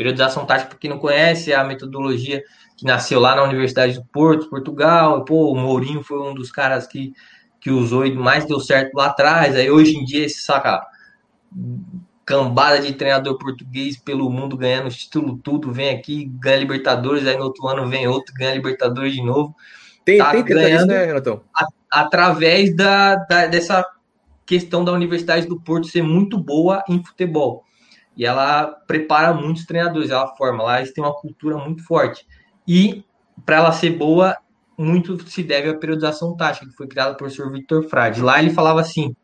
Periodização 0.00 0.46
tática, 0.46 0.70
para 0.70 0.78
quem 0.78 0.88
não 0.88 0.98
conhece, 0.98 1.52
é 1.52 1.54
a 1.54 1.62
metodologia 1.62 2.42
que 2.74 2.86
nasceu 2.86 3.20
lá 3.20 3.36
na 3.36 3.42
Universidade 3.42 3.92
do 3.92 4.04
Porto, 4.06 4.48
Portugal. 4.48 5.26
Pô, 5.26 5.52
o 5.52 5.54
Mourinho 5.54 6.02
foi 6.02 6.18
um 6.26 6.32
dos 6.32 6.50
caras 6.50 6.86
que, 6.86 7.12
que 7.60 7.70
usou 7.70 8.06
e 8.06 8.14
mais 8.14 8.46
deu 8.46 8.58
certo 8.60 8.94
lá 8.94 9.08
atrás. 9.08 9.54
Aí 9.54 9.70
hoje 9.70 9.98
em 9.98 10.02
dia, 10.02 10.24
esse 10.24 10.40
saca 10.40 10.80
cambada 12.24 12.80
de 12.80 12.94
treinador 12.94 13.36
português 13.36 13.98
pelo 13.98 14.30
mundo 14.30 14.56
ganhando 14.56 14.88
título 14.88 15.36
tudo, 15.36 15.70
vem 15.70 15.90
aqui, 15.90 16.32
ganha 16.40 16.60
Libertadores, 16.60 17.26
aí 17.26 17.36
no 17.36 17.44
outro 17.44 17.68
ano 17.68 17.86
vem 17.86 18.08
outro, 18.08 18.32
ganha 18.32 18.54
Libertadores 18.54 19.12
de 19.12 19.22
novo. 19.22 19.54
Tem, 20.02 20.16
tá 20.16 20.30
tem 20.30 20.42
ganhando 20.42 20.86
né, 20.86 21.04
Renatão? 21.04 21.42
A, 21.54 21.66
através 21.92 22.74
da, 22.74 23.16
da, 23.16 23.48
dessa 23.48 23.84
questão 24.46 24.82
da 24.82 24.92
Universidade 24.92 25.46
do 25.46 25.60
Porto 25.60 25.88
ser 25.88 26.02
muito 26.02 26.38
boa 26.38 26.82
em 26.88 27.04
futebol. 27.04 27.66
E 28.20 28.26
ela 28.26 28.66
prepara 28.86 29.32
muitos 29.32 29.64
treinadores, 29.64 30.10
ela 30.10 30.36
forma 30.36 30.62
lá, 30.62 30.78
eles 30.78 30.92
têm 30.92 31.02
uma 31.02 31.14
cultura 31.14 31.56
muito 31.56 31.82
forte. 31.86 32.26
E 32.68 33.02
para 33.46 33.56
ela 33.56 33.72
ser 33.72 33.96
boa, 33.96 34.36
muito 34.76 35.26
se 35.26 35.42
deve 35.42 35.70
à 35.70 35.74
periodização 35.74 36.36
tática, 36.36 36.66
que 36.66 36.76
foi 36.76 36.86
criada 36.86 37.14
pelo 37.14 37.30
professor 37.30 37.50
Victor 37.50 37.82
Frade. 37.84 38.20
Lá 38.20 38.38
ele 38.38 38.50
falava 38.50 38.78
assim: 38.78 39.16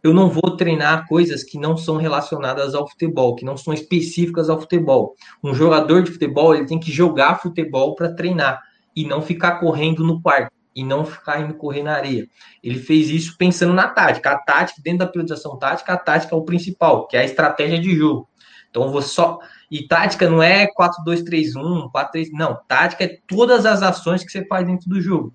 eu 0.00 0.14
não 0.14 0.30
vou 0.30 0.56
treinar 0.56 1.08
coisas 1.08 1.42
que 1.42 1.58
não 1.58 1.76
são 1.76 1.96
relacionadas 1.96 2.72
ao 2.72 2.88
futebol, 2.88 3.34
que 3.34 3.44
não 3.44 3.56
são 3.56 3.74
específicas 3.74 4.48
ao 4.48 4.60
futebol. 4.60 5.16
Um 5.42 5.52
jogador 5.52 6.04
de 6.04 6.12
futebol 6.12 6.54
ele 6.54 6.66
tem 6.66 6.78
que 6.78 6.92
jogar 6.92 7.40
futebol 7.40 7.96
para 7.96 8.14
treinar 8.14 8.62
e 8.94 9.04
não 9.04 9.20
ficar 9.20 9.58
correndo 9.58 10.04
no 10.04 10.22
parque 10.22 10.54
e 10.72 10.84
não 10.84 11.04
ficar 11.04 11.40
indo 11.40 11.54
correr 11.54 11.82
na 11.82 11.94
areia. 11.94 12.28
Ele 12.62 12.78
fez 12.78 13.08
isso 13.08 13.36
pensando 13.36 13.72
na 13.72 13.88
tática. 13.88 14.30
A 14.30 14.38
tática, 14.38 14.80
dentro 14.84 15.00
da 15.00 15.06
periodização 15.08 15.58
tática, 15.58 15.94
a 15.94 15.96
tática 15.96 16.32
é 16.32 16.38
o 16.38 16.44
principal, 16.44 17.08
que 17.08 17.16
é 17.16 17.20
a 17.20 17.24
estratégia 17.24 17.80
de 17.80 17.96
jogo. 17.96 18.28
Então, 18.76 18.92
você 18.92 19.08
só. 19.08 19.38
E 19.70 19.88
tática 19.88 20.28
não 20.28 20.42
é 20.42 20.66
4-2-3-1, 20.66 21.90
4-3. 21.90 22.28
Não, 22.32 22.60
tática 22.68 23.04
é 23.04 23.18
todas 23.26 23.64
as 23.64 23.82
ações 23.82 24.22
que 24.22 24.30
você 24.30 24.44
faz 24.46 24.66
dentro 24.66 24.90
do 24.90 25.00
jogo. 25.00 25.34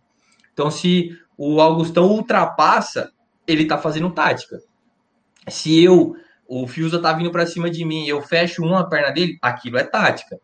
Então, 0.53 0.69
se 0.69 1.17
o 1.35 1.59
Augustão 1.59 2.05
ultrapassa 2.05 3.11
ele 3.47 3.65
tá 3.65 3.79
fazendo 3.79 4.11
tática. 4.11 4.61
Se 5.47 5.83
eu, 5.83 6.15
o 6.47 6.67
Fiuza 6.67 7.01
tá 7.01 7.11
vindo 7.13 7.31
para 7.31 7.47
cima 7.47 7.69
de 7.69 7.83
mim 7.83 8.05
e 8.05 8.09
eu 8.09 8.21
fecho 8.21 8.63
uma 8.63 8.87
perna 8.87 9.09
dele, 9.09 9.39
aquilo 9.41 9.79
é 9.79 9.83
tática. 9.83 10.39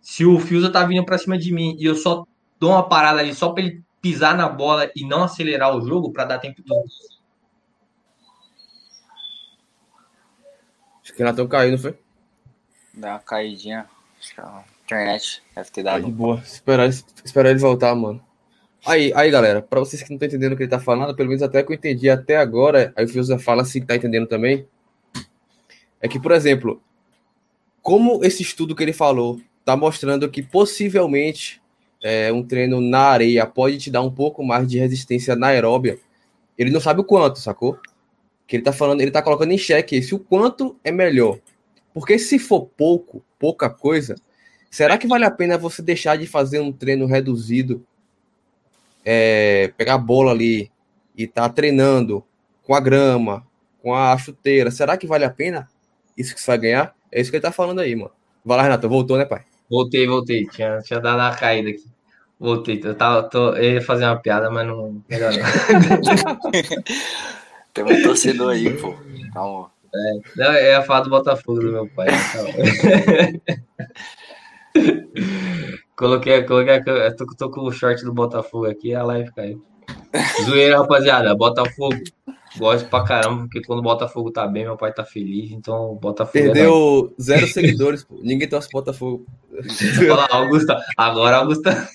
Se 0.00 0.26
o 0.26 0.40
Fiuza 0.40 0.68
tá 0.68 0.84
vindo 0.84 1.04
para 1.04 1.18
cima 1.18 1.38
de 1.38 1.52
mim 1.52 1.76
e 1.78 1.84
eu 1.84 1.94
só 1.94 2.26
dou 2.58 2.70
uma 2.70 2.88
parada 2.88 3.20
ali 3.20 3.32
só 3.32 3.50
para 3.52 3.62
ele 3.62 3.82
pisar 4.00 4.36
na 4.36 4.48
bola 4.48 4.90
e 4.96 5.06
não 5.06 5.22
acelerar 5.22 5.76
o 5.76 5.80
jogo 5.80 6.12
para 6.12 6.24
dar 6.24 6.38
tempo 6.40 6.60
de 6.60 6.72
Acho 11.02 11.12
que 11.12 11.18
Renatão 11.18 11.46
caiu, 11.46 11.70
não 11.70 11.78
foi? 11.78 11.96
Dá 12.94 13.10
uma 13.10 13.18
caidinha. 13.18 13.86
Que 14.20 14.40
a 14.40 14.64
internet 14.84 15.42
deve 15.54 15.70
ter 15.70 15.82
dado. 15.82 16.04
De 16.04 16.12
boa. 16.12 16.40
Esperar, 16.44 16.88
esperar 16.88 17.50
ele 17.50 17.58
voltar, 17.58 17.94
mano. 17.94 18.22
Aí, 18.84 19.12
aí, 19.14 19.30
galera, 19.30 19.62
para 19.62 19.80
vocês 19.80 20.02
que 20.02 20.10
não 20.10 20.16
estão 20.16 20.28
entendendo 20.28 20.52
o 20.52 20.56
que 20.56 20.62
ele 20.62 20.68
está 20.68 20.80
falando, 20.80 21.14
pelo 21.14 21.28
menos 21.28 21.42
até 21.42 21.62
que 21.62 21.70
eu 21.70 21.74
entendi 21.74 22.10
até 22.10 22.36
agora, 22.36 22.92
aí 22.96 23.04
o 23.04 23.08
Fiuza 23.08 23.38
fala 23.38 23.64
se 23.64 23.78
está 23.78 23.94
entendendo 23.94 24.26
também. 24.26 24.66
É 26.00 26.08
que, 26.08 26.18
por 26.18 26.32
exemplo, 26.32 26.82
como 27.80 28.24
esse 28.24 28.42
estudo 28.42 28.74
que 28.74 28.82
ele 28.82 28.92
falou 28.92 29.40
está 29.60 29.76
mostrando 29.76 30.28
que 30.28 30.42
possivelmente 30.42 31.62
é, 32.02 32.32
um 32.32 32.42
treino 32.42 32.80
na 32.80 33.02
areia 33.02 33.46
pode 33.46 33.78
te 33.78 33.90
dar 33.90 34.02
um 34.02 34.10
pouco 34.10 34.44
mais 34.44 34.68
de 34.68 34.78
resistência 34.78 35.34
anaeróbia, 35.34 35.98
ele 36.58 36.70
não 36.70 36.80
sabe 36.80 37.00
o 37.00 37.04
quanto, 37.04 37.38
sacou? 37.38 37.78
Que 38.46 38.56
ele 38.56 38.62
está 38.62 38.72
falando, 38.72 39.00
ele 39.00 39.10
está 39.10 39.22
colocando 39.22 39.52
em 39.52 39.58
xeque 39.58 40.02
se 40.02 40.14
o 40.14 40.18
quanto 40.18 40.76
é 40.82 40.90
melhor. 40.90 41.38
Porque 41.92 42.18
se 42.18 42.38
for 42.38 42.66
pouco, 42.66 43.22
pouca 43.38 43.68
coisa, 43.68 44.14
será 44.70 44.96
que 44.96 45.06
vale 45.06 45.24
a 45.24 45.30
pena 45.30 45.58
você 45.58 45.82
deixar 45.82 46.16
de 46.16 46.26
fazer 46.26 46.60
um 46.60 46.72
treino 46.72 47.06
reduzido 47.06 47.84
é, 49.04 49.72
pegar 49.76 49.94
a 49.94 49.98
bola 49.98 50.30
ali 50.30 50.70
e 51.16 51.26
tá 51.26 51.48
treinando 51.48 52.24
com 52.62 52.74
a 52.74 52.80
grama, 52.80 53.44
com 53.82 53.94
a 53.94 54.16
chuteira, 54.16 54.70
será 54.70 54.96
que 54.96 55.06
vale 55.06 55.24
a 55.24 55.30
pena 55.30 55.68
isso 56.16 56.34
que 56.34 56.40
você 56.40 56.46
vai 56.46 56.58
ganhar? 56.58 56.94
É 57.10 57.20
isso 57.20 57.30
que 57.30 57.36
ele 57.36 57.42
tá 57.42 57.52
falando 57.52 57.80
aí, 57.80 57.94
mano. 57.94 58.12
Vai 58.44 58.56
lá, 58.56 58.62
Renato, 58.62 58.88
voltou, 58.88 59.18
né, 59.18 59.24
pai? 59.24 59.42
Voltei, 59.70 60.06
voltei. 60.06 60.46
Tinha, 60.46 60.78
tinha 60.80 61.00
dado 61.00 61.18
uma 61.18 61.34
caída 61.34 61.70
aqui. 61.70 61.84
Voltei. 62.38 62.80
Eu, 62.82 62.94
tava, 62.94 63.22
tô, 63.22 63.54
eu 63.54 63.74
ia 63.74 63.82
fazer 63.82 64.04
uma 64.04 64.16
piada, 64.16 64.50
mas 64.50 64.66
não. 64.66 65.02
Melhor 65.08 65.32
não. 65.32 65.42
Tem 67.72 67.84
um 67.84 68.02
torcedor 68.02 68.52
aí, 68.52 68.76
pô. 68.76 68.94
Calma. 69.32 69.70
É, 69.94 70.20
não, 70.36 70.52
eu 70.54 70.72
ia 70.72 70.82
falar 70.82 71.00
do 71.00 71.10
Botafogo 71.10 71.60
do 71.60 71.72
meu 71.72 71.88
pai. 71.88 72.08
Coloquei, 75.94 76.42
coloquei 76.44 76.82
eu 76.84 77.16
tô, 77.16 77.26
tô, 77.26 77.50
com 77.50 77.60
o 77.60 77.70
short 77.70 78.02
do 78.04 78.12
Botafogo 78.12 78.66
aqui, 78.66 78.94
a 78.94 79.04
live 79.04 79.30
caiu. 79.32 79.62
Zoeira, 80.44 80.78
rapaziada. 80.78 81.34
Botafogo. 81.34 81.96
Gosto 82.56 82.88
pra 82.88 83.04
caramba, 83.04 83.42
porque 83.42 83.62
quando 83.62 83.78
o 83.78 83.82
Botafogo 83.82 84.30
tá 84.30 84.46
bem, 84.46 84.64
meu 84.64 84.76
pai 84.76 84.92
tá 84.92 85.04
feliz. 85.04 85.52
Então, 85.52 85.92
o 85.92 85.94
Botafogo. 85.94 86.38
É 86.38 86.42
Perdeu 86.42 87.14
é 87.18 87.22
zero 87.22 87.46
seguidores, 87.46 88.04
pô. 88.04 88.18
Ninguém 88.22 88.48
torce 88.48 88.68
Botafogo. 88.72 89.24
Fala, 90.08 90.26
Augusta. 90.30 90.82
Agora, 90.96 91.36
Augusta. 91.36 91.88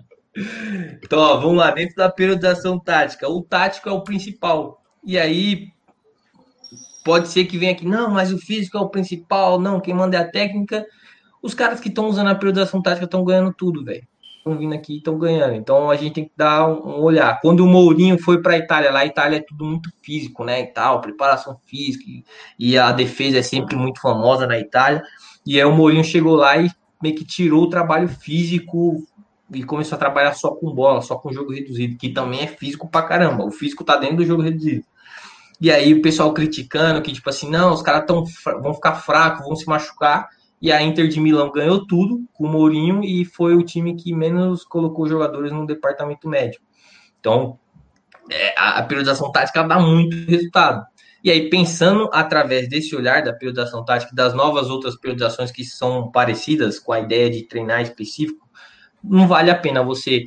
então, 1.02 1.18
ó, 1.18 1.36
vamos 1.38 1.56
lá. 1.56 1.70
Dentro 1.70 1.96
da 1.96 2.10
periodização 2.10 2.78
tática. 2.78 3.28
O 3.28 3.42
tático 3.42 3.88
é 3.88 3.92
o 3.92 4.02
principal. 4.02 4.82
E 5.04 5.18
aí, 5.18 5.72
Pode 7.04 7.28
ser 7.28 7.46
que 7.46 7.56
venha 7.56 7.72
aqui, 7.72 7.86
não, 7.86 8.10
mas 8.10 8.32
o 8.32 8.38
físico 8.38 8.76
é 8.76 8.80
o 8.80 8.88
principal, 8.88 9.58
não, 9.58 9.80
quem 9.80 9.94
manda 9.94 10.16
é 10.16 10.20
a 10.20 10.30
técnica. 10.30 10.86
Os 11.42 11.54
caras 11.54 11.80
que 11.80 11.88
estão 11.88 12.06
usando 12.06 12.28
a 12.28 12.34
periodização 12.34 12.82
tática 12.82 13.06
estão 13.06 13.24
ganhando 13.24 13.54
tudo, 13.54 13.82
velho. 13.82 14.06
Estão 14.36 14.56
vindo 14.56 14.74
aqui 14.74 14.94
e 14.94 14.98
estão 14.98 15.18
ganhando. 15.18 15.54
Então 15.54 15.90
a 15.90 15.96
gente 15.96 16.14
tem 16.14 16.24
que 16.26 16.32
dar 16.36 16.68
um, 16.68 17.00
olhar. 17.00 17.40
Quando 17.40 17.60
o 17.60 17.66
Mourinho 17.66 18.18
foi 18.18 18.42
para 18.42 18.54
a 18.54 18.58
Itália, 18.58 18.90
lá 18.90 19.00
a 19.00 19.06
Itália 19.06 19.38
é 19.38 19.40
tudo 19.42 19.64
muito 19.64 19.90
físico, 20.02 20.44
né? 20.44 20.60
E 20.60 20.66
tal, 20.66 21.00
preparação 21.00 21.58
física. 21.66 22.04
E 22.58 22.76
a 22.76 22.92
defesa 22.92 23.38
é 23.38 23.42
sempre 23.42 23.76
muito 23.76 24.00
famosa 24.00 24.46
na 24.46 24.58
Itália. 24.58 25.02
E 25.46 25.58
aí 25.58 25.64
o 25.64 25.72
Mourinho 25.72 26.04
chegou 26.04 26.36
lá 26.36 26.58
e 26.58 26.70
meio 27.02 27.14
que 27.14 27.24
tirou 27.24 27.64
o 27.64 27.70
trabalho 27.70 28.08
físico 28.08 29.06
e 29.52 29.64
começou 29.64 29.96
a 29.96 29.98
trabalhar 29.98 30.34
só 30.34 30.50
com 30.52 30.72
bola, 30.72 31.02
só 31.02 31.16
com 31.16 31.32
jogo 31.32 31.52
reduzido, 31.52 31.96
que 31.96 32.10
também 32.10 32.40
é 32.40 32.46
físico 32.46 32.88
pra 32.88 33.02
caramba. 33.02 33.44
O 33.44 33.50
físico 33.50 33.84
tá 33.84 33.96
dentro 33.96 34.18
do 34.18 34.26
jogo 34.26 34.42
reduzido. 34.42 34.84
E 35.60 35.70
aí 35.70 35.92
o 35.92 36.00
pessoal 36.00 36.32
criticando 36.32 37.02
que, 37.02 37.12
tipo 37.12 37.28
assim, 37.28 37.50
não, 37.50 37.72
os 37.72 37.82
caras 37.82 38.06
tão, 38.06 38.24
vão 38.62 38.72
ficar 38.72 38.94
fracos, 38.94 39.44
vão 39.44 39.56
se 39.56 39.66
machucar. 39.66 40.28
E 40.62 40.70
a 40.70 40.82
Inter 40.82 41.08
de 41.08 41.20
Milão 41.20 41.50
ganhou 41.50 41.86
tudo 41.86 42.24
com 42.32 42.44
o 42.44 42.48
Mourinho 42.48 43.02
e 43.02 43.24
foi 43.24 43.54
o 43.54 43.62
time 43.62 43.96
que 43.96 44.14
menos 44.14 44.64
colocou 44.64 45.08
jogadores 45.08 45.52
no 45.52 45.66
departamento 45.66 46.28
médico. 46.28 46.64
Então, 47.18 47.58
é, 48.30 48.54
a, 48.56 48.82
periodização 48.82 49.32
tática 49.32 49.62
dá 49.62 49.78
muito 49.78 50.16
resultado. 50.30 50.84
E 51.22 51.30
aí, 51.30 51.50
pensando 51.50 52.08
através 52.12 52.68
desse 52.68 52.94
olhar 52.96 53.22
da 53.22 53.32
periodização 53.32 53.84
tática, 53.84 54.14
das 54.14 54.32
novas 54.32 54.70
outras 54.70 54.96
periodizações 54.96 55.50
que 55.50 55.64
são 55.64 56.10
parecidas 56.10 56.78
com 56.78 56.92
a 56.92 57.00
ideia 57.00 57.28
de 57.28 57.42
treinar 57.42 57.82
específico, 57.82 58.48
não 59.02 59.26
vale 59.26 59.50
a 59.50 59.54
pena 59.54 59.82
você 59.82 60.26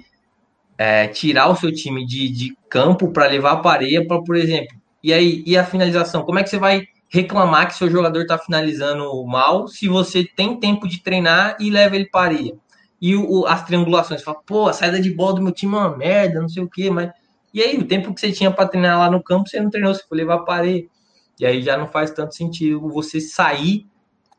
é, 0.77 1.07
tirar 1.07 1.49
o 1.49 1.55
seu 1.55 1.71
time 1.71 2.05
de, 2.05 2.29
de 2.29 2.57
campo 2.69 3.11
para 3.11 3.27
levar 3.27 3.57
para 3.57 3.77
areia, 3.77 4.05
para, 4.05 4.21
por 4.21 4.35
exemplo. 4.35 4.75
E 5.03 5.13
aí, 5.13 5.43
e 5.45 5.57
a 5.57 5.65
finalização? 5.65 6.23
Como 6.23 6.39
é 6.39 6.43
que 6.43 6.49
você 6.49 6.57
vai 6.57 6.83
reclamar 7.09 7.67
que 7.67 7.75
seu 7.75 7.89
jogador 7.89 8.21
está 8.21 8.37
finalizando 8.37 9.25
mal 9.25 9.67
se 9.67 9.87
você 9.87 10.23
tem 10.23 10.59
tempo 10.59 10.87
de 10.87 11.01
treinar 11.01 11.55
e 11.59 11.69
leva 11.69 11.95
ele 11.95 12.09
para 12.09 12.33
areia? 12.33 12.55
E 13.01 13.15
o, 13.15 13.45
as 13.45 13.65
triangulações, 13.65 14.21
você 14.21 14.25
fala, 14.25 14.41
pô, 14.45 14.67
a 14.67 14.73
saída 14.73 14.99
de 14.99 15.11
bola 15.11 15.35
do 15.35 15.41
meu 15.41 15.51
time 15.51 15.75
é 15.75 15.77
uma 15.77 15.97
merda, 15.97 16.41
não 16.41 16.47
sei 16.49 16.63
o 16.63 16.69
quê, 16.69 16.89
mas 16.89 17.11
e 17.53 17.61
aí, 17.61 17.77
o 17.77 17.85
tempo 17.87 18.11
que 18.13 18.19
você 18.19 18.31
tinha 18.31 18.49
para 18.49 18.67
treinar 18.67 18.97
lá 18.97 19.11
no 19.11 19.21
campo, 19.21 19.47
você 19.47 19.59
não 19.59 19.69
treinou, 19.69 19.93
você 19.93 20.03
foi 20.09 20.17
levar 20.17 20.39
para 20.39 20.55
areia. 20.55 20.87
E 21.39 21.45
aí 21.45 21.61
já 21.61 21.77
não 21.77 21.87
faz 21.87 22.09
tanto 22.09 22.35
sentido 22.35 22.89
você 22.89 23.21
sair, 23.21 23.85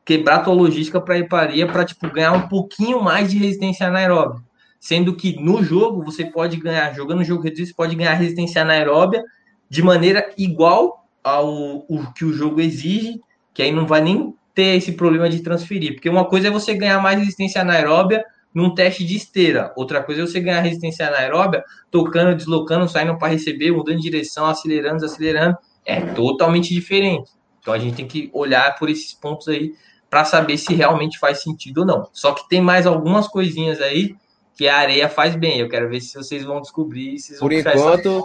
quebrar 0.04 0.40
tua 0.40 0.54
logística 0.54 1.00
para 1.00 1.18
ir 1.18 1.28
para 1.28 1.66
para 1.66 1.84
tipo, 1.84 2.10
ganhar 2.10 2.32
um 2.32 2.48
pouquinho 2.48 3.02
mais 3.02 3.30
de 3.30 3.38
resistência 3.38 3.86
anaeróbia. 3.86 4.40
Sendo 4.78 5.16
que 5.16 5.40
no 5.40 5.62
jogo 5.62 6.04
você 6.04 6.26
pode 6.26 6.58
ganhar, 6.58 6.94
jogando 6.94 7.18
no 7.18 7.24
jogo 7.24 7.42
reduzido, 7.42 7.68
você 7.68 7.74
pode 7.74 7.96
ganhar 7.96 8.12
resistência 8.14 8.60
anaeróbia 8.60 9.24
de 9.68 9.82
maneira 9.82 10.30
igual 10.36 11.08
ao 11.22 11.86
o 11.88 12.12
que 12.14 12.24
o 12.24 12.32
jogo 12.34 12.60
exige, 12.60 13.18
que 13.54 13.62
aí 13.62 13.72
não 13.72 13.86
vai 13.86 14.02
nem 14.02 14.34
ter 14.54 14.76
esse 14.76 14.92
problema 14.92 15.28
de 15.28 15.40
transferir. 15.40 15.94
Porque 15.94 16.08
uma 16.08 16.26
coisa 16.26 16.48
é 16.48 16.50
você 16.50 16.74
ganhar 16.74 17.00
mais 17.00 17.18
resistência 17.18 17.62
anaeróbia 17.62 18.22
num 18.52 18.74
teste 18.74 19.04
de 19.04 19.16
esteira. 19.16 19.72
Outra 19.74 20.02
coisa 20.02 20.22
é 20.22 20.26
você 20.26 20.38
ganhar 20.38 20.60
resistência 20.60 21.08
anaeróbia 21.08 21.64
tocando, 21.90 22.36
deslocando, 22.36 22.88
saindo 22.88 23.18
para 23.18 23.32
receber, 23.32 23.72
mudando 23.72 23.96
de 23.96 24.02
direção, 24.02 24.46
acelerando, 24.46 24.96
desacelerando. 24.96 25.56
É 25.84 26.00
totalmente 26.00 26.72
diferente. 26.72 27.30
Então 27.58 27.72
a 27.72 27.78
gente 27.78 27.96
tem 27.96 28.06
que 28.06 28.30
olhar 28.32 28.78
por 28.78 28.90
esses 28.90 29.14
pontos 29.14 29.48
aí 29.48 29.72
para 30.14 30.24
saber 30.24 30.56
se 30.56 30.72
realmente 30.72 31.18
faz 31.18 31.42
sentido 31.42 31.78
ou 31.78 31.86
não. 31.86 32.08
Só 32.12 32.32
que 32.32 32.48
tem 32.48 32.60
mais 32.60 32.86
algumas 32.86 33.26
coisinhas 33.26 33.80
aí 33.80 34.14
que 34.56 34.68
a 34.68 34.76
areia 34.76 35.08
faz 35.08 35.34
bem. 35.34 35.58
Eu 35.58 35.68
quero 35.68 35.88
ver 35.88 36.00
se 36.00 36.14
vocês 36.14 36.44
vão 36.44 36.60
descobrir. 36.60 37.16
por 37.40 37.52
enquanto, 37.52 38.24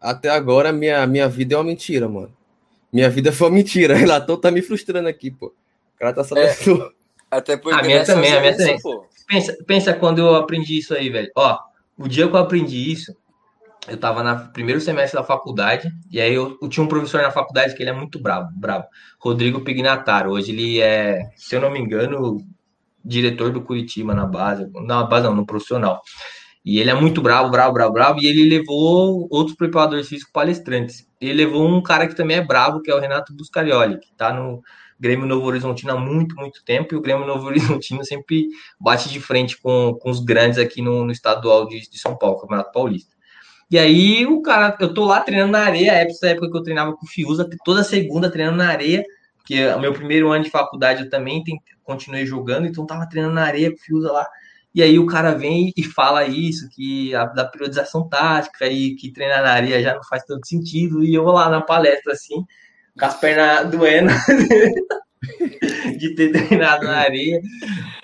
até 0.00 0.30
agora, 0.30 0.72
minha, 0.72 1.06
minha 1.06 1.28
vida 1.28 1.54
é 1.54 1.58
uma 1.58 1.64
mentira, 1.64 2.08
mano. 2.08 2.32
Minha 2.90 3.10
vida 3.10 3.30
foi 3.30 3.48
uma 3.48 3.56
mentira. 3.56 3.92
O 3.94 3.98
relator 3.98 4.38
tá 4.38 4.50
me 4.50 4.62
frustrando 4.62 5.06
aqui, 5.06 5.30
pô. 5.30 5.48
O 5.48 5.98
cara 5.98 6.14
tá 6.14 6.24
sabendo. 6.24 6.82
É, 6.82 6.90
até 7.30 7.58
porque. 7.58 7.78
A 7.78 7.82
minha 7.82 8.02
também, 8.06 8.32
a 8.32 8.40
minha 8.40 8.56
também. 8.56 8.80
Pô 8.80 9.04
pensa, 9.28 9.56
pensa 9.66 9.94
quando 9.94 10.20
eu 10.20 10.34
aprendi 10.34 10.78
isso 10.78 10.94
aí, 10.94 11.10
velho. 11.10 11.30
Ó, 11.36 11.58
o 11.98 12.08
dia 12.08 12.26
que 12.26 12.34
eu 12.34 12.40
aprendi 12.40 12.90
isso, 12.90 13.14
eu 13.88 13.96
tava 13.96 14.22
no 14.22 14.52
primeiro 14.52 14.80
semestre 14.80 15.18
da 15.18 15.24
faculdade, 15.24 15.90
e 16.10 16.20
aí 16.20 16.34
eu, 16.34 16.58
eu, 16.60 16.68
tinha 16.68 16.84
um 16.84 16.88
professor 16.88 17.22
na 17.22 17.30
faculdade 17.30 17.74
que 17.74 17.82
ele 17.82 17.90
é 17.90 17.92
muito 17.92 18.18
bravo, 18.20 18.48
bravo. 18.54 18.84
Rodrigo 19.20 19.60
Pignataro. 19.60 20.30
Hoje 20.30 20.52
ele 20.52 20.80
é, 20.80 21.30
se 21.36 21.54
eu 21.56 21.60
não 21.60 21.70
me 21.70 21.78
engano, 21.78 22.38
diretor 23.04 23.50
do 23.50 23.62
Curitiba 23.62 24.14
na 24.14 24.26
base. 24.26 24.70
Na 24.84 25.04
base 25.04 25.26
não, 25.26 25.34
no 25.34 25.46
profissional. 25.46 26.00
E 26.64 26.78
ele 26.78 26.90
é 26.90 26.94
muito 26.94 27.22
bravo, 27.22 27.50
bravo, 27.50 27.72
bravo, 27.72 27.92
bravo. 27.92 28.20
E 28.20 28.26
ele 28.26 28.48
levou 28.48 29.26
outros 29.30 29.56
preparadores 29.56 30.08
físicos 30.08 30.32
palestrantes. 30.32 31.06
Ele 31.20 31.32
levou 31.32 31.66
um 31.66 31.82
cara 31.82 32.06
que 32.06 32.14
também 32.14 32.36
é 32.36 32.44
bravo, 32.44 32.82
que 32.82 32.90
é 32.90 32.94
o 32.94 33.00
Renato 33.00 33.34
Buscarioli, 33.34 33.98
que 33.98 34.12
tá 34.16 34.32
no, 34.32 34.62
Grêmio 35.00 35.26
Novo 35.26 35.46
Horizontino 35.46 35.92
há 35.92 35.96
muito, 35.96 36.34
muito 36.34 36.64
tempo, 36.64 36.94
e 36.94 36.98
o 36.98 37.00
Grêmio 37.00 37.26
Novo 37.26 37.46
Horizontino 37.46 38.04
sempre 38.04 38.48
bate 38.80 39.08
de 39.08 39.20
frente 39.20 39.56
com, 39.56 39.96
com 40.00 40.10
os 40.10 40.20
grandes 40.20 40.58
aqui 40.58 40.82
no, 40.82 41.04
no 41.04 41.12
estadual 41.12 41.66
de, 41.66 41.88
de 41.88 41.98
São 41.98 42.16
Paulo, 42.16 42.40
Campeonato 42.40 42.72
Paulista. 42.72 43.16
E 43.70 43.78
aí 43.78 44.26
o 44.26 44.40
cara, 44.40 44.76
eu 44.80 44.94
tô 44.94 45.04
lá 45.04 45.20
treinando 45.20 45.52
na 45.52 45.60
areia, 45.60 45.92
essa 45.92 46.28
época 46.28 46.50
que 46.50 46.56
eu 46.56 46.62
treinava 46.62 46.92
com 46.96 47.04
o 47.04 47.08
Fiuza, 47.08 47.48
toda 47.64 47.84
segunda 47.84 48.30
treinando 48.30 48.58
na 48.58 48.68
areia, 48.68 49.04
porque 49.36 49.66
o 49.66 49.80
meu 49.80 49.92
primeiro 49.92 50.30
ano 50.30 50.44
de 50.44 50.50
faculdade 50.50 51.04
eu 51.04 51.10
também 51.10 51.42
continuei 51.82 52.24
jogando, 52.26 52.66
então 52.66 52.86
tava 52.86 53.08
treinando 53.08 53.34
na 53.34 53.44
areia 53.44 53.70
com 53.70 53.76
o 53.76 53.80
Fiuza 53.80 54.12
lá. 54.12 54.26
E 54.74 54.82
aí 54.82 54.98
o 54.98 55.06
cara 55.06 55.32
vem 55.34 55.72
e 55.76 55.82
fala 55.82 56.24
isso, 56.26 56.68
que 56.70 57.14
a, 57.14 57.24
da 57.24 57.44
periodização 57.44 58.08
tática 58.08 58.66
e 58.66 58.94
que 58.94 59.12
treinar 59.12 59.42
na 59.42 59.52
areia 59.52 59.82
já 59.82 59.94
não 59.94 60.04
faz 60.04 60.22
tanto 60.24 60.46
sentido. 60.46 61.02
E 61.02 61.14
eu 61.14 61.24
vou 61.24 61.32
lá 61.32 61.48
na 61.48 61.60
palestra 61.60 62.12
assim, 62.12 62.44
com 62.98 63.04
as 63.04 63.18
pernas 63.18 63.70
doendo 63.70 64.12
de 65.98 66.14
ter 66.14 66.32
treinado 66.32 66.84
na 66.86 66.98
areia, 66.98 67.40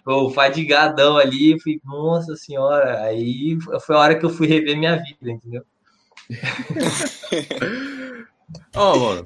o 0.06 0.30
fadigadão 0.30 1.16
ali, 1.16 1.58
fui, 1.60 1.80
nossa 1.84 2.36
senhora, 2.36 3.00
aí 3.02 3.58
foi 3.80 3.96
a 3.96 3.98
hora 3.98 4.18
que 4.18 4.24
eu 4.24 4.30
fui 4.30 4.46
rever 4.46 4.76
minha 4.76 4.96
vida, 4.96 5.30
entendeu? 5.30 5.64
Ó, 8.74 8.94
oh, 8.94 8.98
mano, 8.98 9.24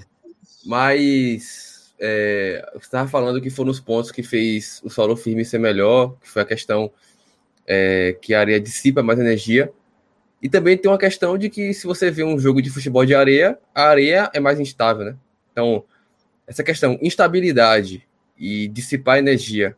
mas 0.66 1.92
é, 1.98 2.68
você 2.72 2.86
estava 2.86 3.08
falando 3.08 3.40
que 3.40 3.50
foram 3.50 3.70
os 3.70 3.80
pontos 3.80 4.10
que 4.10 4.22
fez 4.22 4.80
o 4.84 4.90
solo 4.90 5.16
firme 5.16 5.44
ser 5.44 5.58
melhor, 5.58 6.16
que 6.20 6.28
foi 6.28 6.42
a 6.42 6.46
questão 6.46 6.90
é, 7.66 8.16
que 8.20 8.34
a 8.34 8.40
areia 8.40 8.60
dissipa 8.60 9.02
mais 9.02 9.18
energia. 9.18 9.72
E 10.40 10.48
também 10.48 10.76
tem 10.76 10.90
uma 10.90 10.98
questão 10.98 11.36
de 11.36 11.50
que 11.50 11.74
se 11.74 11.86
você 11.86 12.10
vê 12.10 12.22
um 12.22 12.38
jogo 12.38 12.62
de 12.62 12.70
futebol 12.70 13.04
de 13.04 13.14
areia, 13.14 13.58
a 13.74 13.88
areia 13.88 14.30
é 14.32 14.38
mais 14.38 14.60
instável, 14.60 15.04
né? 15.04 15.16
Então, 15.50 15.84
essa 16.48 16.64
questão 16.64 16.98
instabilidade 17.02 18.08
e 18.36 18.66
dissipar 18.68 19.18
energia, 19.18 19.76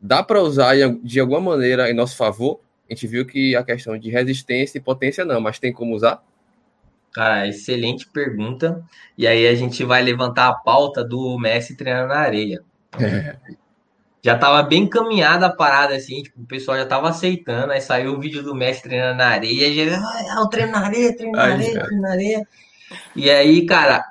dá 0.00 0.22
para 0.22 0.40
usar 0.40 0.74
de 1.02 1.20
alguma 1.20 1.40
maneira 1.40 1.90
em 1.90 1.94
nosso 1.94 2.16
favor? 2.16 2.60
A 2.88 2.94
gente 2.94 3.06
viu 3.06 3.26
que 3.26 3.54
a 3.54 3.62
questão 3.62 3.96
de 3.98 4.10
resistência 4.10 4.78
e 4.78 4.80
potência 4.80 5.24
não, 5.24 5.40
mas 5.40 5.58
tem 5.58 5.72
como 5.72 5.94
usar? 5.94 6.22
Cara, 7.12 7.46
excelente 7.46 8.08
pergunta. 8.08 8.82
E 9.16 9.26
aí 9.26 9.46
a 9.46 9.54
gente 9.54 9.84
vai 9.84 10.02
levantar 10.02 10.48
a 10.48 10.54
pauta 10.54 11.04
do 11.04 11.38
Messi 11.38 11.76
treinando 11.76 12.08
na 12.08 12.16
areia. 12.20 12.64
É. 12.98 13.36
Já 14.24 14.38
tava 14.38 14.62
bem 14.62 14.88
caminhada 14.88 15.46
a 15.46 15.52
parada, 15.52 15.96
assim, 15.96 16.22
tipo, 16.22 16.40
o 16.40 16.46
pessoal 16.46 16.78
já 16.78 16.86
tava 16.86 17.10
aceitando. 17.10 17.72
Aí 17.72 17.80
saiu 17.80 18.14
o 18.14 18.20
vídeo 18.20 18.42
do 18.42 18.54
Messi 18.54 18.82
treinando 18.82 19.18
na 19.18 19.26
areia. 19.26 19.90
Já, 19.90 19.98
ah, 19.98 20.40
eu 20.40 20.48
treino 20.48 20.72
na 20.72 20.86
areia, 20.86 21.14
treino 21.14 21.32
na 21.36 21.42
areia, 21.42 21.84
treino 21.84 22.02
na 22.02 22.12
areia. 22.12 22.48
E 23.16 23.30
aí, 23.30 23.66
cara, 23.66 24.04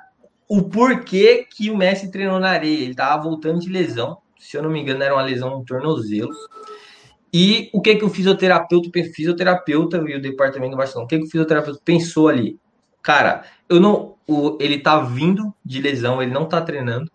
o 0.52 0.62
porquê 0.64 1.46
que 1.50 1.70
o 1.70 1.76
Messi 1.78 2.10
treinou 2.10 2.38
na 2.38 2.50
areia. 2.50 2.84
Ele 2.84 2.94
tava 2.94 3.22
voltando 3.22 3.58
de 3.58 3.70
lesão, 3.70 4.18
se 4.38 4.54
eu 4.54 4.62
não 4.62 4.68
me 4.68 4.82
engano, 4.82 5.02
era 5.02 5.14
uma 5.14 5.22
lesão 5.22 5.48
no 5.48 5.64
tornozelo. 5.64 6.30
E 7.32 7.70
o 7.72 7.80
que 7.80 7.96
que 7.96 8.04
o 8.04 8.10
fisioterapeuta, 8.10 8.90
fisioterapeuta 9.14 9.96
e 10.06 10.14
o 10.14 10.20
departamento 10.20 10.72
do 10.72 10.76
Barcelona, 10.76 11.06
o 11.06 11.08
que 11.08 11.16
que 11.16 11.24
o 11.24 11.30
fisioterapeuta 11.30 11.80
pensou 11.82 12.28
ali? 12.28 12.60
Cara, 13.00 13.44
eu 13.66 13.80
não, 13.80 14.16
o, 14.28 14.58
ele 14.60 14.78
tá 14.78 15.00
vindo 15.00 15.54
de 15.64 15.80
lesão, 15.80 16.22
ele 16.22 16.34
não 16.34 16.44
tá 16.46 16.60
treinando. 16.60 17.10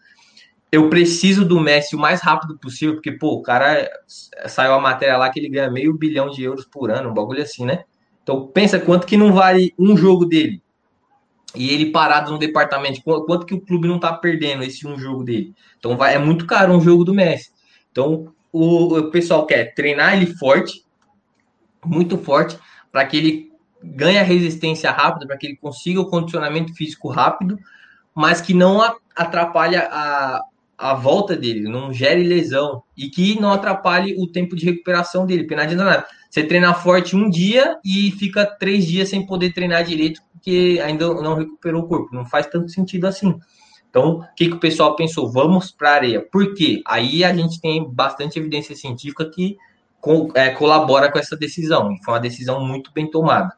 Eu 0.72 0.90
preciso 0.90 1.46
do 1.46 1.60
Messi 1.60 1.96
o 1.96 2.00
mais 2.00 2.22
rápido 2.22 2.58
possível, 2.58 2.96
porque, 2.96 3.12
pô, 3.12 3.34
o 3.36 3.44
cara 3.44 3.88
saiu 4.48 4.74
a 4.74 4.82
matéria 4.82 5.16
lá 5.16 5.30
que 5.30 5.40
ele 5.40 5.50
ganha 5.50 5.70
meio 5.70 5.96
bilhão 5.96 6.28
de 6.28 6.42
euros 6.42 6.66
por 6.66 6.90
ano, 6.90 7.12
um 7.12 7.14
bagulho 7.14 7.44
assim, 7.44 7.66
né? 7.66 7.84
Então 8.24 8.48
pensa 8.48 8.80
quanto 8.80 9.06
que 9.06 9.16
não 9.16 9.32
vale 9.32 9.76
um 9.78 9.96
jogo 9.96 10.26
dele 10.26 10.60
e 11.56 11.70
ele 11.74 11.92
parado 11.92 12.32
no 12.32 12.38
departamento, 12.38 13.02
quanto 13.02 13.46
que 13.46 13.54
o 13.54 13.62
clube 13.62 13.88
não 13.88 14.00
tá 14.00 14.14
perdendo 14.14 14.64
esse 14.64 14.86
um 14.86 14.98
jogo 14.98 15.24
dele? 15.24 15.54
Então 15.80 15.96
vai, 15.96 16.16
é 16.16 16.20
muito 16.20 16.46
caro 16.46 16.74
um 16.74 16.82
jogo 16.82 17.04
do 17.04 17.14
Messi. 17.14 17.52
Então 17.92 18.34
o, 18.52 18.98
o 18.98 19.12
pessoal 19.12 19.46
quer 19.46 19.74
treinar 19.74 20.16
ele 20.16 20.36
forte, 20.36 20.84
muito 21.86 22.18
forte, 22.18 22.58
para 22.92 23.06
que 23.06 23.18
ele 23.18 23.52
ganhe 23.84 24.18
a 24.18 24.24
resistência 24.24 24.92
rápida, 24.92 25.28
para 25.28 25.38
que 25.38 25.48
ele 25.48 25.56
consiga 25.56 26.02
o 26.02 26.10
condicionamento 26.10 26.74
físico 26.74 27.10
rápido, 27.10 27.58
mas 28.14 28.42
que 28.42 28.54
não 28.54 28.82
atrapalhe 29.16 29.76
a, 29.76 30.42
a 30.78 30.94
volta 30.94 31.36
dele, 31.36 31.70
não 31.70 31.94
gere 31.94 32.24
lesão 32.24 32.84
e 32.96 33.10
que 33.10 33.40
não 33.40 33.52
atrapalhe 33.52 34.16
o 34.20 34.28
tempo 34.28 34.56
de 34.56 34.66
recuperação 34.66 35.26
dele, 35.26 35.44
porque 35.44 35.60
adianta 35.60 35.84
nada. 35.84 36.08
Você 36.30 36.44
treina 36.44 36.74
forte 36.74 37.16
um 37.16 37.30
dia 37.30 37.78
e 37.84 38.12
fica 38.12 38.46
três 38.46 38.86
dias 38.86 39.10
sem 39.10 39.26
poder 39.26 39.54
treinar 39.54 39.84
direito 39.84 40.22
porque 40.48 40.80
ainda 40.82 41.14
não 41.16 41.36
recuperou 41.36 41.84
o 41.84 41.88
corpo. 41.88 42.16
Não 42.16 42.26
faz 42.26 42.48
tanto 42.48 42.70
sentido 42.70 43.06
assim. 43.06 43.38
Então, 43.90 44.20
o 44.20 44.36
que, 44.36 44.48
que 44.48 44.56
o 44.56 44.60
pessoal 44.60 44.96
pensou? 44.96 45.30
Vamos 45.30 45.72
para 45.72 45.90
a 45.90 45.94
areia. 45.94 46.22
Por 46.22 46.54
quê? 46.54 46.82
Aí 46.88 47.22
a 47.26 47.34
gente 47.34 47.60
tem 47.60 47.84
bastante 47.92 48.40
evidência 48.40 48.74
científica 48.74 49.30
que 49.30 49.58
co 50.00 50.30
é, 50.34 50.52
colabora 50.52 51.12
com 51.12 51.20
essa 51.20 51.36
decisão. 51.36 51.94
Foi 52.04 52.14
uma 52.14 52.20
decisão 52.22 52.66
muito 52.66 52.94
bem 52.94 53.12
tomada. 53.12 53.54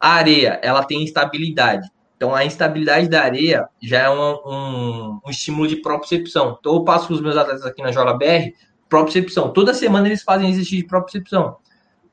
A 0.00 0.14
areia, 0.14 0.58
ela 0.62 0.82
tem 0.82 1.04
instabilidade. 1.04 1.88
Então, 2.16 2.34
a 2.34 2.44
instabilidade 2.44 3.08
da 3.08 3.22
areia 3.22 3.68
já 3.80 4.00
é 4.00 4.10
um, 4.10 4.34
um, 4.44 5.20
um 5.24 5.30
estímulo 5.30 5.68
de 5.68 5.76
propriocepção. 5.76 6.56
Então, 6.58 6.74
eu 6.74 6.82
passo 6.82 7.12
os 7.12 7.20
meus 7.20 7.36
atletas 7.36 7.64
aqui 7.64 7.82
na 7.82 7.90
JBR, 7.90 8.52
propriocepção. 8.88 9.52
Toda 9.52 9.72
semana 9.72 10.08
eles 10.08 10.22
fazem 10.24 10.50
exercício 10.50 10.78
de 10.78 10.86
propriocepção. 10.86 11.58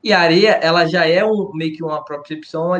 E 0.04 0.12
a 0.12 0.20
areia, 0.20 0.50
ela 0.62 0.86
já 0.86 1.04
é 1.04 1.24
um, 1.24 1.50
meio 1.54 1.74
que 1.74 1.82
uma 1.82 2.04
propriocepção. 2.04 2.74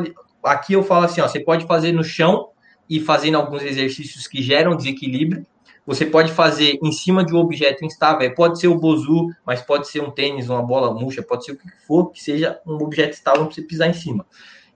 Aqui 0.44 0.74
eu 0.74 0.82
falo 0.82 1.06
assim, 1.06 1.20
ó, 1.20 1.28
você 1.28 1.40
pode 1.40 1.66
fazer 1.66 1.92
no 1.92 2.04
chão 2.04 2.50
e 2.88 3.00
fazendo 3.00 3.36
alguns 3.36 3.62
exercícios 3.62 4.26
que 4.26 4.42
geram 4.42 4.76
desequilíbrio. 4.76 5.46
Você 5.86 6.06
pode 6.06 6.32
fazer 6.32 6.78
em 6.82 6.92
cima 6.92 7.24
de 7.24 7.34
um 7.34 7.38
objeto 7.38 7.84
instável, 7.84 8.34
pode 8.34 8.58
ser 8.58 8.68
o 8.68 8.78
bozu, 8.78 9.28
mas 9.44 9.60
pode 9.60 9.88
ser 9.88 10.00
um 10.00 10.10
tênis, 10.10 10.48
uma 10.48 10.62
bola 10.62 10.92
murcha, 10.94 11.22
pode 11.22 11.44
ser 11.44 11.52
o 11.52 11.56
que 11.56 11.68
for, 11.86 12.10
que 12.10 12.22
seja 12.22 12.58
um 12.66 12.74
objeto 12.74 13.12
estável 13.12 13.44
para 13.44 13.54
você 13.54 13.62
pisar 13.62 13.88
em 13.88 13.92
cima. 13.92 14.24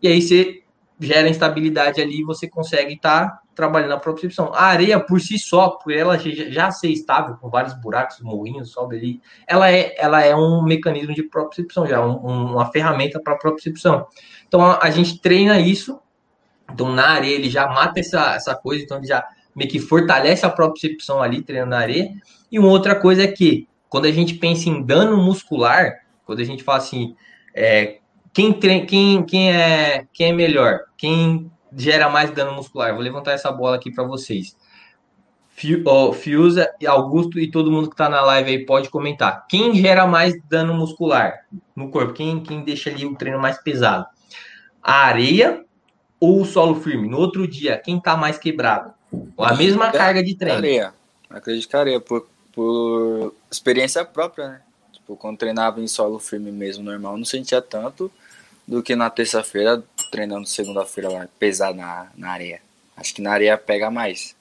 E 0.02 0.08
aí 0.08 0.20
você 0.20 0.62
gera 1.00 1.28
instabilidade 1.28 2.00
ali 2.00 2.20
e 2.20 2.24
você 2.24 2.48
consegue 2.48 2.94
estar 2.94 3.28
tá 3.28 3.42
trabalhando 3.54 3.92
a 3.92 3.98
propriocepção. 3.98 4.52
A 4.54 4.66
areia 4.66 4.98
por 5.00 5.20
si 5.20 5.38
só, 5.38 5.70
por 5.70 5.92
ela 5.92 6.18
já 6.18 6.70
ser 6.70 6.88
estável, 6.88 7.36
com 7.36 7.48
vários 7.48 7.74
buracos, 7.74 8.20
morrinhos, 8.20 8.70
sobe 8.70 8.96
ali, 8.96 9.20
ela 9.46 9.70
é, 9.70 9.94
ela 9.98 10.22
é 10.22 10.34
um 10.34 10.62
mecanismo 10.62 11.14
de 11.14 11.22
propriocepção, 11.22 11.86
já 11.86 12.04
um, 12.04 12.52
uma 12.52 12.70
ferramenta 12.70 13.20
para 13.20 13.36
propriocepção. 13.36 14.06
Então 14.46 14.62
a, 14.62 14.78
a, 14.82 14.90
gente 14.90 15.20
treina 15.20 15.58
isso, 15.60 16.00
então 16.72 16.92
na 16.92 17.08
areia 17.08 17.34
ele 17.34 17.50
já 17.50 17.66
mata 17.66 18.00
essa, 18.00 18.34
essa 18.34 18.54
coisa, 18.54 18.84
então 18.84 18.98
ele 18.98 19.06
já 19.06 19.24
meio 19.54 19.70
que 19.70 19.80
fortalece 19.80 20.46
a 20.46 20.50
propriocepção 20.50 21.22
ali, 21.22 21.42
treinando 21.42 21.70
na 21.70 21.78
areia. 21.78 22.12
E 22.50 22.58
uma 22.58 22.68
outra 22.68 22.94
coisa 22.94 23.24
é 23.24 23.26
que, 23.26 23.68
quando 23.88 24.06
a 24.06 24.12
gente 24.12 24.34
pensa 24.34 24.68
em 24.68 24.82
dano 24.82 25.16
muscular, 25.16 25.94
quando 26.24 26.40
a 26.40 26.44
gente 26.44 26.62
fala 26.62 26.78
assim, 26.78 27.16
é, 27.54 27.98
quem, 28.38 28.86
quem, 28.86 29.24
quem, 29.24 29.52
é, 29.52 30.06
quem 30.12 30.28
é 30.28 30.32
melhor? 30.32 30.84
Quem 30.96 31.50
gera 31.76 32.08
mais 32.08 32.30
dano 32.30 32.54
muscular? 32.54 32.94
Vou 32.94 33.02
levantar 33.02 33.32
essa 33.32 33.50
bola 33.50 33.74
aqui 33.74 33.90
para 33.90 34.04
vocês. 34.04 34.56
Fiusa, 35.48 36.72
Augusto 36.86 37.40
e 37.40 37.50
todo 37.50 37.72
mundo 37.72 37.88
que 37.88 37.94
está 37.94 38.08
na 38.08 38.20
live 38.20 38.50
aí 38.50 38.64
pode 38.64 38.90
comentar. 38.90 39.44
Quem 39.48 39.74
gera 39.74 40.06
mais 40.06 40.40
dano 40.48 40.72
muscular 40.72 41.46
no 41.74 41.90
corpo? 41.90 42.12
Quem, 42.12 42.40
quem 42.40 42.62
deixa 42.62 42.90
ali 42.90 43.04
o 43.04 43.16
treino 43.16 43.40
mais 43.40 43.58
pesado? 43.60 44.06
A 44.80 45.06
areia 45.06 45.64
ou 46.20 46.42
o 46.42 46.44
solo 46.44 46.76
firme? 46.76 47.08
No 47.08 47.18
outro 47.18 47.44
dia, 47.48 47.76
quem 47.76 47.98
está 47.98 48.16
mais 48.16 48.38
quebrado? 48.38 48.94
A 49.36 49.54
mesma 49.56 49.90
carga 49.90 50.22
de 50.22 50.36
treino. 50.36 50.58
Areia. 50.58 50.94
Acredito 51.28 51.68
que 51.68 51.76
areia, 51.76 52.00
por, 52.00 52.28
por 52.52 53.34
experiência 53.50 54.04
própria, 54.04 54.48
né? 54.48 54.60
Tipo, 54.92 55.16
quando 55.16 55.38
treinava 55.38 55.80
em 55.80 55.88
solo 55.88 56.20
firme 56.20 56.52
mesmo, 56.52 56.84
normal, 56.84 57.16
não 57.16 57.24
sentia 57.24 57.60
tanto 57.60 58.12
do 58.68 58.82
que 58.82 58.94
na 58.94 59.08
terça-feira, 59.08 59.82
treinando 60.10 60.46
segunda-feira 60.46 61.08
lá, 61.08 61.28
pesado 61.38 61.78
na, 61.78 62.08
na 62.14 62.30
areia. 62.30 62.60
Acho 62.94 63.14
que 63.14 63.22
na 63.22 63.32
areia 63.32 63.56
pega 63.56 63.90
mais. 63.90 64.36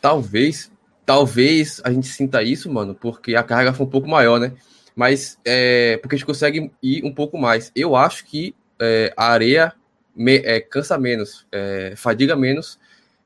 Talvez, 0.00 0.70
talvez 1.04 1.78
a 1.84 1.92
gente 1.92 2.06
sinta 2.06 2.42
isso, 2.42 2.72
mano, 2.72 2.94
porque 2.94 3.36
a 3.36 3.42
carga 3.42 3.74
foi 3.74 3.84
um 3.84 3.90
pouco 3.90 4.08
maior, 4.08 4.40
né? 4.40 4.52
Mas 4.96 5.38
é, 5.44 5.98
porque 5.98 6.14
a 6.14 6.18
gente 6.18 6.26
consegue 6.26 6.70
ir 6.82 7.04
um 7.04 7.12
pouco 7.12 7.36
mais. 7.36 7.70
Eu 7.76 7.94
acho 7.94 8.24
que 8.24 8.54
é, 8.80 9.12
a 9.14 9.26
areia 9.26 9.74
me, 10.16 10.36
é, 10.36 10.58
cansa 10.60 10.96
menos, 10.96 11.46
é, 11.52 11.92
fadiga 11.96 12.34
menos 12.34 12.78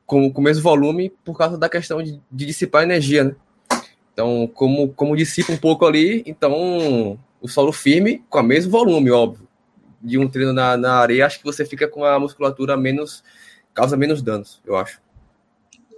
com, 0.05 0.33
com 0.33 0.41
o 0.41 0.45
mesmo 0.45 0.65
volume 0.65 1.11
por 1.25 1.39
causa 1.39 1.57
da 1.57 1.69
questão 1.69 2.03
de, 2.03 2.21
de 2.33 2.47
dissipar 2.47 2.83
energia, 2.83 3.23
né? 3.23 3.37
Então, 4.13 4.51
como, 4.53 4.89
como 4.95 5.17
dissipa 5.17 5.53
um 5.53 5.57
pouco 5.57 5.87
ali, 5.87 6.25
então 6.27 7.17
o 7.41 7.47
solo 7.47 7.71
firme 7.71 8.25
com 8.29 8.41
o 8.41 8.43
mesmo 8.43 8.73
volume, 8.73 9.13
óbvio 9.13 9.48
de 10.01 10.19
um 10.19 10.29
treino 10.29 10.53
na, 10.53 10.77
na 10.77 10.95
areia, 10.95 11.27
acho 11.27 11.39
que 11.39 11.45
você 11.45 11.65
fica 11.65 11.89
com 11.89 12.05
a 12.05 12.19
musculatura 12.19 12.77
menos. 12.77 13.23
causa 13.75 13.97
menos 13.97 14.23
danos, 14.23 14.61
eu 14.65 14.77
acho. 14.77 15.01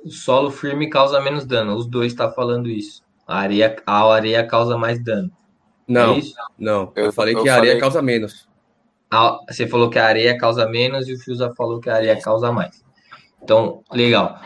O 0.05 0.11
solo 0.11 0.51
firme 0.51 0.89
causa 0.89 1.21
menos 1.21 1.45
dano. 1.45 1.75
Os 1.75 1.87
dois 1.87 2.13
estão 2.13 2.29
tá 2.29 2.35
falando 2.35 2.69
isso. 2.69 3.03
A 3.27 3.39
areia, 3.39 3.77
a 3.87 4.13
areia 4.13 4.47
causa 4.47 4.77
mais 4.79 5.03
dano. 5.03 5.31
Não, 5.87 6.17
é 6.17 6.21
não. 6.59 6.93
Eu, 6.97 7.07
eu 7.07 7.13
falei 7.13 7.35
eu 7.35 7.43
que 7.43 7.49
a 7.49 7.55
areia 7.55 7.73
falei... 7.73 7.81
causa 7.81 8.01
menos. 8.01 8.49
A, 9.11 9.39
você 9.49 9.67
falou 9.67 9.91
que 9.91 9.99
a 9.99 10.07
areia 10.07 10.39
causa 10.39 10.67
menos 10.67 11.09
e 11.09 11.15
o 11.15 11.19
Fiusa 11.19 11.53
falou 11.55 11.81
que 11.81 11.91
a 11.91 11.97
areia 11.97 12.21
causa 12.21 12.51
mais. 12.51 12.83
Então, 13.43 13.83
legal. 13.93 14.41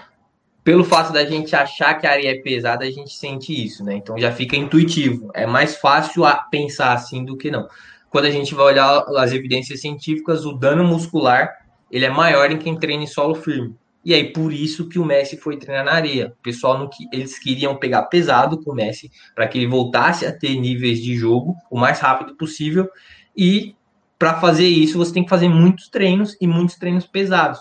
Pelo 0.64 0.82
fato 0.82 1.12
da 1.12 1.24
gente 1.24 1.54
achar 1.54 1.94
que 1.94 2.06
a 2.06 2.12
areia 2.12 2.30
é 2.30 2.40
pesada, 2.40 2.84
a 2.84 2.90
gente 2.90 3.12
sente 3.12 3.52
isso, 3.52 3.84
né? 3.84 3.94
Então 3.94 4.18
já 4.18 4.32
fica 4.32 4.56
intuitivo. 4.56 5.30
É 5.34 5.46
mais 5.46 5.76
fácil 5.76 6.22
pensar 6.50 6.94
assim 6.94 7.22
do 7.22 7.36
que 7.36 7.50
não 7.50 7.68
quando 8.14 8.26
a 8.26 8.30
gente 8.30 8.54
vai 8.54 8.66
olhar 8.66 9.04
as 9.16 9.32
evidências 9.32 9.80
científicas, 9.80 10.46
o 10.46 10.52
dano 10.52 10.84
muscular 10.84 11.50
ele 11.90 12.04
é 12.04 12.10
maior 12.10 12.48
em 12.48 12.56
quem 12.56 12.78
treina 12.78 13.02
em 13.02 13.08
solo 13.08 13.34
firme. 13.34 13.74
E 14.04 14.14
aí, 14.14 14.32
por 14.32 14.52
isso 14.52 14.88
que 14.88 15.00
o 15.00 15.04
Messi 15.04 15.36
foi 15.36 15.56
treinar 15.56 15.84
na 15.84 15.94
areia. 15.94 16.32
O 16.38 16.40
pessoal, 16.40 16.78
não, 16.78 16.88
eles 17.12 17.36
queriam 17.40 17.74
pegar 17.74 18.04
pesado 18.04 18.62
com 18.62 18.70
o 18.70 18.74
Messi 18.74 19.10
para 19.34 19.48
que 19.48 19.58
ele 19.58 19.66
voltasse 19.66 20.24
a 20.24 20.32
ter 20.32 20.54
níveis 20.54 21.02
de 21.02 21.16
jogo 21.16 21.56
o 21.68 21.76
mais 21.76 21.98
rápido 21.98 22.36
possível. 22.36 22.88
E 23.36 23.74
para 24.16 24.34
fazer 24.34 24.68
isso, 24.68 24.96
você 24.96 25.12
tem 25.12 25.24
que 25.24 25.28
fazer 25.28 25.48
muitos 25.48 25.88
treinos 25.88 26.36
e 26.40 26.46
muitos 26.46 26.76
treinos 26.76 27.08
pesados. 27.08 27.58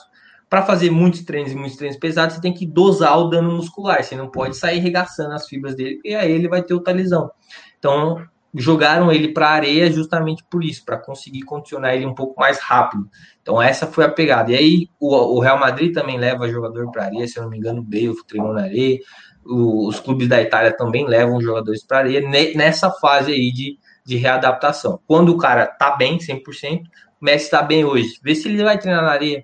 Para 0.48 0.62
fazer 0.62 0.92
muitos 0.92 1.24
treinos 1.24 1.52
e 1.52 1.56
muitos 1.56 1.78
treinos 1.78 1.98
pesados, 1.98 2.36
você 2.36 2.42
tem 2.42 2.54
que 2.54 2.68
dosar 2.68 3.18
o 3.18 3.28
dano 3.28 3.52
muscular. 3.52 4.04
Você 4.04 4.16
não 4.16 4.30
pode 4.30 4.56
sair 4.56 4.78
regaçando 4.78 5.34
as 5.34 5.48
fibras 5.48 5.74
dele, 5.74 6.00
e 6.06 6.14
aí 6.14 6.32
ele 6.32 6.48
vai 6.48 6.62
ter 6.62 6.76
outra 6.76 6.94
lesão. 6.94 7.32
Então, 7.80 8.24
jogaram 8.54 9.12
ele 9.12 9.30
para 9.30 9.48
a 9.48 9.54
areia 9.54 9.92
justamente 9.92 10.44
por 10.50 10.64
isso, 10.64 10.86
para 10.86 10.98
conseguir 10.98 11.42
condicionar 11.42 11.96
ele 11.96 12.06
um 12.06 12.14
pouco 12.14 12.40
mais 12.40 12.60
rápido. 12.60 13.10
Então 13.42 13.62
essa 13.62 13.88
foi 13.88 14.06
a 14.06 14.10
pegada. 14.10 14.52
E 14.52 14.56
aí 14.56 14.90
o, 15.00 15.38
o 15.38 15.40
Real 15.40 15.60
Madrid 15.60 15.94
também 15.94 16.18
leva 16.18 16.50
jogador 16.50 16.92
para 16.92 17.06
areia, 17.06 17.28
se 17.28 17.38
eu 17.38 17.44
não 17.44 17.50
me 17.50 17.58
engano, 17.58 17.82
o 17.82 17.84
Bale 17.84 18.14
treinou 18.28 18.54
na 18.54 18.64
areia. 18.64 19.00
O, 19.46 19.88
os 19.88 20.00
clubes 20.00 20.28
da 20.28 20.42
Itália 20.42 20.76
também 20.76 21.08
levam 21.08 21.42
jogadores 21.42 21.86
para 21.86 22.00
areia 22.00 22.22
nessa 22.56 22.90
fase 22.92 23.32
aí 23.32 23.52
de, 23.52 23.78
de 24.06 24.16
readaptação. 24.18 25.00
Quando 25.06 25.30
o 25.30 25.38
cara 25.38 25.66
tá 25.66 25.96
bem, 25.96 26.18
100%, 26.18 26.82
o 27.22 27.26
Messi 27.26 27.46
está 27.46 27.62
bem 27.62 27.84
hoje. 27.84 28.20
Vê 28.24 28.36
se 28.36 28.48
ele 28.48 28.64
vai 28.64 28.78
treinar 28.78 29.04
na 29.04 29.12
areia 29.12 29.44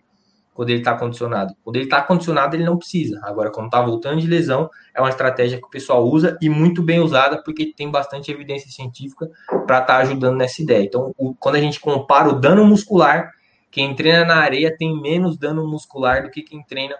quando 0.59 0.71
ele 0.71 0.79
está 0.79 0.93
condicionado. 0.93 1.55
Quando 1.63 1.77
ele 1.77 1.85
está 1.85 2.01
condicionado, 2.01 2.53
ele 2.53 2.65
não 2.65 2.75
precisa. 2.75 3.17
Agora, 3.23 3.49
quando 3.49 3.67
está 3.67 3.81
voltando 3.81 4.19
de 4.19 4.27
lesão, 4.27 4.69
é 4.93 4.99
uma 4.99 5.07
estratégia 5.07 5.57
que 5.57 5.65
o 5.65 5.69
pessoal 5.69 6.05
usa 6.05 6.37
e 6.41 6.49
muito 6.49 6.83
bem 6.83 6.99
usada, 6.99 7.41
porque 7.41 7.73
tem 7.73 7.89
bastante 7.89 8.29
evidência 8.29 8.69
científica 8.69 9.31
para 9.47 9.79
estar 9.79 9.85
tá 9.85 9.97
ajudando 9.99 10.35
nessa 10.35 10.61
ideia. 10.61 10.83
Então, 10.83 11.15
o, 11.17 11.33
quando 11.33 11.55
a 11.55 11.61
gente 11.61 11.79
compara 11.79 12.27
o 12.27 12.33
dano 12.33 12.65
muscular, 12.65 13.31
quem 13.71 13.95
treina 13.95 14.25
na 14.25 14.35
areia 14.35 14.75
tem 14.77 15.01
menos 15.01 15.37
dano 15.37 15.65
muscular 15.65 16.23
do 16.23 16.29
que 16.29 16.41
quem 16.41 16.61
treina 16.61 16.97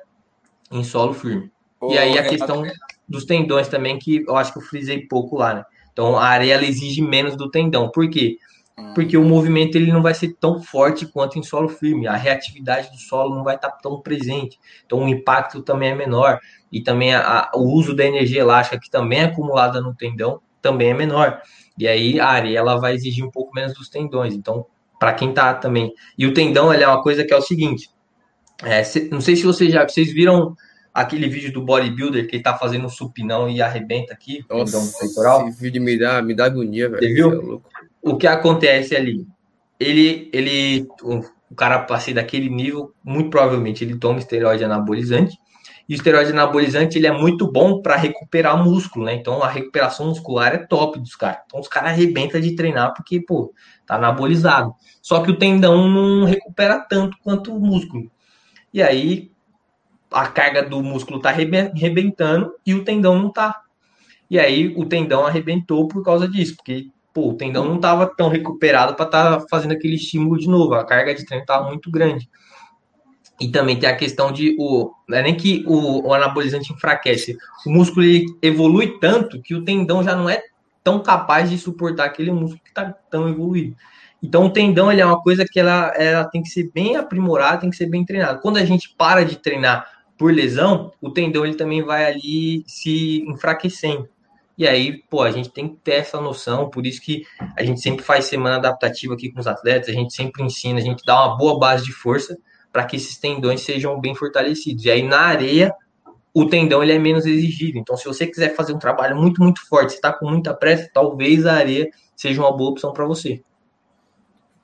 em 0.72 0.82
solo 0.82 1.14
firme. 1.14 1.52
e 1.90 1.98
aí 1.98 2.18
a 2.18 2.24
questão 2.24 2.64
dos 3.10 3.26
tendões 3.26 3.68
também, 3.68 4.00
que 4.00 4.24
eu 4.26 4.38
acho 4.38 4.54
que 4.54 4.60
eu 4.60 4.64
frisei 4.64 5.06
pouco 5.06 5.36
lá, 5.36 5.54
né? 5.54 5.66
Então, 5.92 6.18
a 6.18 6.28
areia 6.28 6.54
ela 6.54 6.64
exige 6.64 7.02
menos 7.02 7.36
do 7.36 7.52
tendão. 7.52 7.92
Por 7.92 8.10
quê? 8.10 8.38
Porque 8.94 9.18
o 9.18 9.24
movimento 9.24 9.76
ele 9.76 9.92
não 9.92 10.02
vai 10.02 10.14
ser 10.14 10.36
tão 10.40 10.62
forte 10.62 11.06
quanto 11.06 11.38
em 11.38 11.44
solo 11.44 11.70
firme, 11.70 12.08
a 12.08 12.16
reatividade 12.16 12.92
do 12.92 12.98
solo 12.98 13.36
não 13.36 13.44
vai 13.44 13.56
estar 13.56 13.72
tão 13.72 14.02
presente, 14.02 14.60
então 14.86 15.04
o 15.04 15.08
impacto 15.08 15.62
também 15.62 15.90
é 15.90 15.96
menor, 15.96 16.40
e 16.72 16.82
também 16.82 17.14
a, 17.14 17.22
a, 17.22 17.52
o 17.56 17.64
uso 17.74 17.96
da 17.96 18.06
energia 18.06 18.42
elástica, 18.42 18.80
que 18.80 18.90
também 18.90 19.20
é 19.20 19.24
acumulada 19.26 19.82
no 19.82 19.96
tendão, 19.96 20.42
também 20.62 20.90
é 20.90 20.94
menor, 20.94 21.42
e 21.78 21.88
aí 21.88 22.20
a 22.20 22.28
areia 22.28 22.60
ela 22.60 22.78
vai 22.78 22.94
exigir 22.94 23.24
um 23.24 23.32
pouco 23.32 23.54
menos 23.54 23.74
dos 23.74 23.90
tendões, 23.90 24.34
então 24.34 24.66
para 25.00 25.14
quem 25.14 25.34
tá 25.34 25.54
também, 25.54 25.94
e 26.18 26.26
o 26.26 26.34
tendão 26.34 26.74
ele 26.74 26.84
é 26.84 26.88
uma 26.88 27.02
coisa 27.02 27.24
que 27.24 27.34
é 27.34 27.38
o 27.38 27.42
seguinte, 27.42 27.90
é, 28.64 28.84
se, 28.84 29.10
não 29.10 29.22
sei 29.22 29.36
se 29.36 29.44
vocês 29.44 29.72
já, 29.72 29.88
vocês 29.88 30.12
viram 30.12 30.56
aquele 30.94 31.30
vídeo 31.30 31.54
do 31.54 31.64
bodybuilder 31.64 32.28
que 32.28 32.36
ele 32.36 32.44
tá 32.44 32.58
fazendo 32.58 32.86
um 32.86 32.90
supinão 32.90 33.50
e 33.50 33.62
arrebenta 33.62 34.14
aqui, 34.14 34.44
Nossa, 34.50 34.66
tendão 34.66 34.92
peitoral. 35.00 35.48
Esse 35.48 35.62
vídeo 35.62 35.82
me 35.82 35.98
dá, 35.98 36.22
me 36.22 36.34
dá 36.34 36.46
agonia, 36.46 36.90
velho. 36.90 37.02
Você 37.02 37.14
viu? 37.14 37.62
É 37.82 37.89
o 38.02 38.18
que 38.18 38.28
acontece 38.28 38.96
ali? 38.96 39.26
Ele, 39.80 40.30
ele, 40.34 40.88
o, 41.02 41.56
cara 41.56 41.80
passei 41.80 42.14
daquele 42.14 42.50
nível, 42.50 42.94
muito 43.04 43.30
provavelmente 43.30 43.84
ele 43.84 43.98
toma 43.98 44.20
esteroide 44.20 44.64
anabolizante. 44.64 45.38
E 45.88 45.94
o 45.94 45.96
esteroide 45.96 46.32
anabolizante 46.32 46.98
ele 46.98 47.08
é 47.08 47.12
muito 47.12 47.52
bom 47.52 47.82
para 47.82 47.96
recuperar 47.96 48.64
músculo, 48.64 49.06
né? 49.06 49.16
Então 49.16 49.42
a 49.42 49.50
recuperação 49.50 50.08
muscular 50.08 50.54
é 50.54 50.58
top 50.60 51.00
dos 51.00 51.16
caras. 51.16 51.42
Então 51.48 51.60
os 51.60 51.68
caras 51.68 51.92
arrebentam 51.92 52.40
de 52.40 52.56
treinar 52.56 52.94
porque, 52.94 53.20
pô, 53.20 53.54
tá 53.86 53.96
anabolizado. 53.96 54.74
Só 55.02 55.22
que 55.22 55.32
o 55.32 55.38
tendão 55.38 55.90
não 55.90 56.26
recupera 56.26 56.80
tanto 56.80 57.18
quanto 57.24 57.56
o 57.56 57.60
músculo. 57.60 58.12
E 58.74 58.84
aí 58.84 59.32
a 60.12 60.28
carga 60.28 60.62
do 60.62 60.82
músculo 60.84 61.20
tá 61.20 61.30
arrebentando 61.30 62.54
e 62.66 62.74
o 62.74 62.84
tendão 62.84 63.18
não 63.20 63.32
tá. 63.32 63.62
E 64.30 64.38
aí 64.38 64.74
o 64.78 64.86
tendão 64.86 65.26
arrebentou 65.26 65.88
por 65.88 66.04
causa 66.04 66.28
disso, 66.28 66.56
porque 66.56 66.88
pô, 67.20 67.30
o 67.30 67.34
tendão 67.34 67.66
não 67.66 67.76
estava 67.76 68.08
tão 68.08 68.30
recuperado 68.30 68.96
para 68.96 69.06
estar 69.06 69.40
tá 69.40 69.46
fazendo 69.50 69.74
aquele 69.74 69.96
estímulo 69.96 70.40
de 70.40 70.48
novo. 70.48 70.76
A 70.76 70.86
carga 70.86 71.14
de 71.14 71.26
treino 71.26 71.44
estava 71.44 71.68
muito 71.68 71.92
grande. 71.92 72.30
E 73.42 73.50
também 73.50 73.78
tem 73.78 73.90
a 73.90 73.96
questão 73.96 74.32
de 74.32 74.56
o 74.58 74.92
não 75.08 75.18
é 75.18 75.24
nem 75.24 75.36
que 75.36 75.64
o, 75.68 76.08
o 76.08 76.14
anabolizante 76.14 76.74
enfraquece, 76.74 77.38
o 77.66 77.70
músculo 77.70 78.06
evolui 78.42 79.00
tanto 79.00 79.42
que 79.42 79.56
o 79.56 79.64
tendão 79.64 80.04
já 80.04 80.16
não 80.16 80.30
é 80.30 80.44
tão 80.84 81.02
capaz 81.02 81.50
de 81.50 81.58
suportar 81.58 82.06
aquele 82.06 82.32
músculo 82.32 82.62
que 82.64 82.70
está 82.70 82.92
tão 83.10 83.30
evoluído. 83.30 83.76
Então 84.22 84.46
o 84.46 84.50
tendão 84.50 84.92
ele 84.92 85.00
é 85.00 85.06
uma 85.06 85.22
coisa 85.22 85.46
que 85.50 85.58
ela, 85.58 85.94
ela 85.96 86.26
tem 86.26 86.42
que 86.42 86.50
ser 86.50 86.70
bem 86.74 86.98
aprimorada, 86.98 87.62
tem 87.62 87.70
que 87.70 87.78
ser 87.78 87.86
bem 87.86 88.06
treinada. 88.06 88.40
Quando 88.40 88.58
a 88.58 88.66
gente 88.66 88.94
para 88.98 89.24
de 89.24 89.38
treinar 89.38 89.88
por 90.18 90.34
lesão, 90.34 90.92
o 91.02 91.10
tendão 91.10 91.46
ele 91.46 91.56
também 91.56 91.82
vai 91.82 92.06
ali 92.06 92.64
se 92.68 93.24
enfraquecendo. 93.26 94.10
E 94.60 94.68
aí, 94.68 95.02
pô, 95.10 95.22
a 95.22 95.32
gente 95.32 95.50
tem 95.50 95.70
que 95.70 95.78
ter 95.78 95.94
essa 95.94 96.20
noção, 96.20 96.70
por 96.70 96.86
isso 96.86 97.02
que 97.02 97.26
a 97.58 97.64
gente 97.64 97.80
sempre 97.80 98.04
faz 98.04 98.26
semana 98.26 98.58
adaptativa 98.58 99.14
aqui 99.14 99.32
com 99.32 99.40
os 99.40 99.48
atletas, 99.48 99.88
a 99.88 99.94
gente 99.94 100.14
sempre 100.14 100.44
ensina, 100.44 100.80
a 100.80 100.82
gente 100.82 101.02
dá 101.06 101.16
uma 101.16 101.38
boa 101.38 101.58
base 101.58 101.86
de 101.86 101.94
força 101.94 102.38
para 102.70 102.84
que 102.84 102.98
esses 102.98 103.18
tendões 103.18 103.62
sejam 103.62 103.98
bem 104.02 104.14
fortalecidos. 104.14 104.84
E 104.84 104.92
aí 104.92 105.02
na 105.02 105.22
areia, 105.22 105.74
o 106.34 106.46
tendão 106.46 106.84
ele 106.84 106.92
é 106.92 107.00
menos 107.00 107.26
exigido. 107.26 107.78
Então, 107.78 107.96
se 107.96 108.04
você 108.04 108.28
quiser 108.28 108.54
fazer 108.54 108.74
um 108.74 108.78
trabalho 108.78 109.16
muito, 109.16 109.42
muito 109.42 109.66
forte, 109.66 109.92
você 109.92 109.96
está 109.96 110.12
com 110.12 110.30
muita 110.30 110.54
pressa, 110.54 110.92
talvez 110.94 111.46
a 111.46 111.54
areia 111.54 111.90
seja 112.14 112.42
uma 112.42 112.52
boa 112.52 112.72
opção 112.72 112.92
para 112.92 113.06
você. 113.06 113.42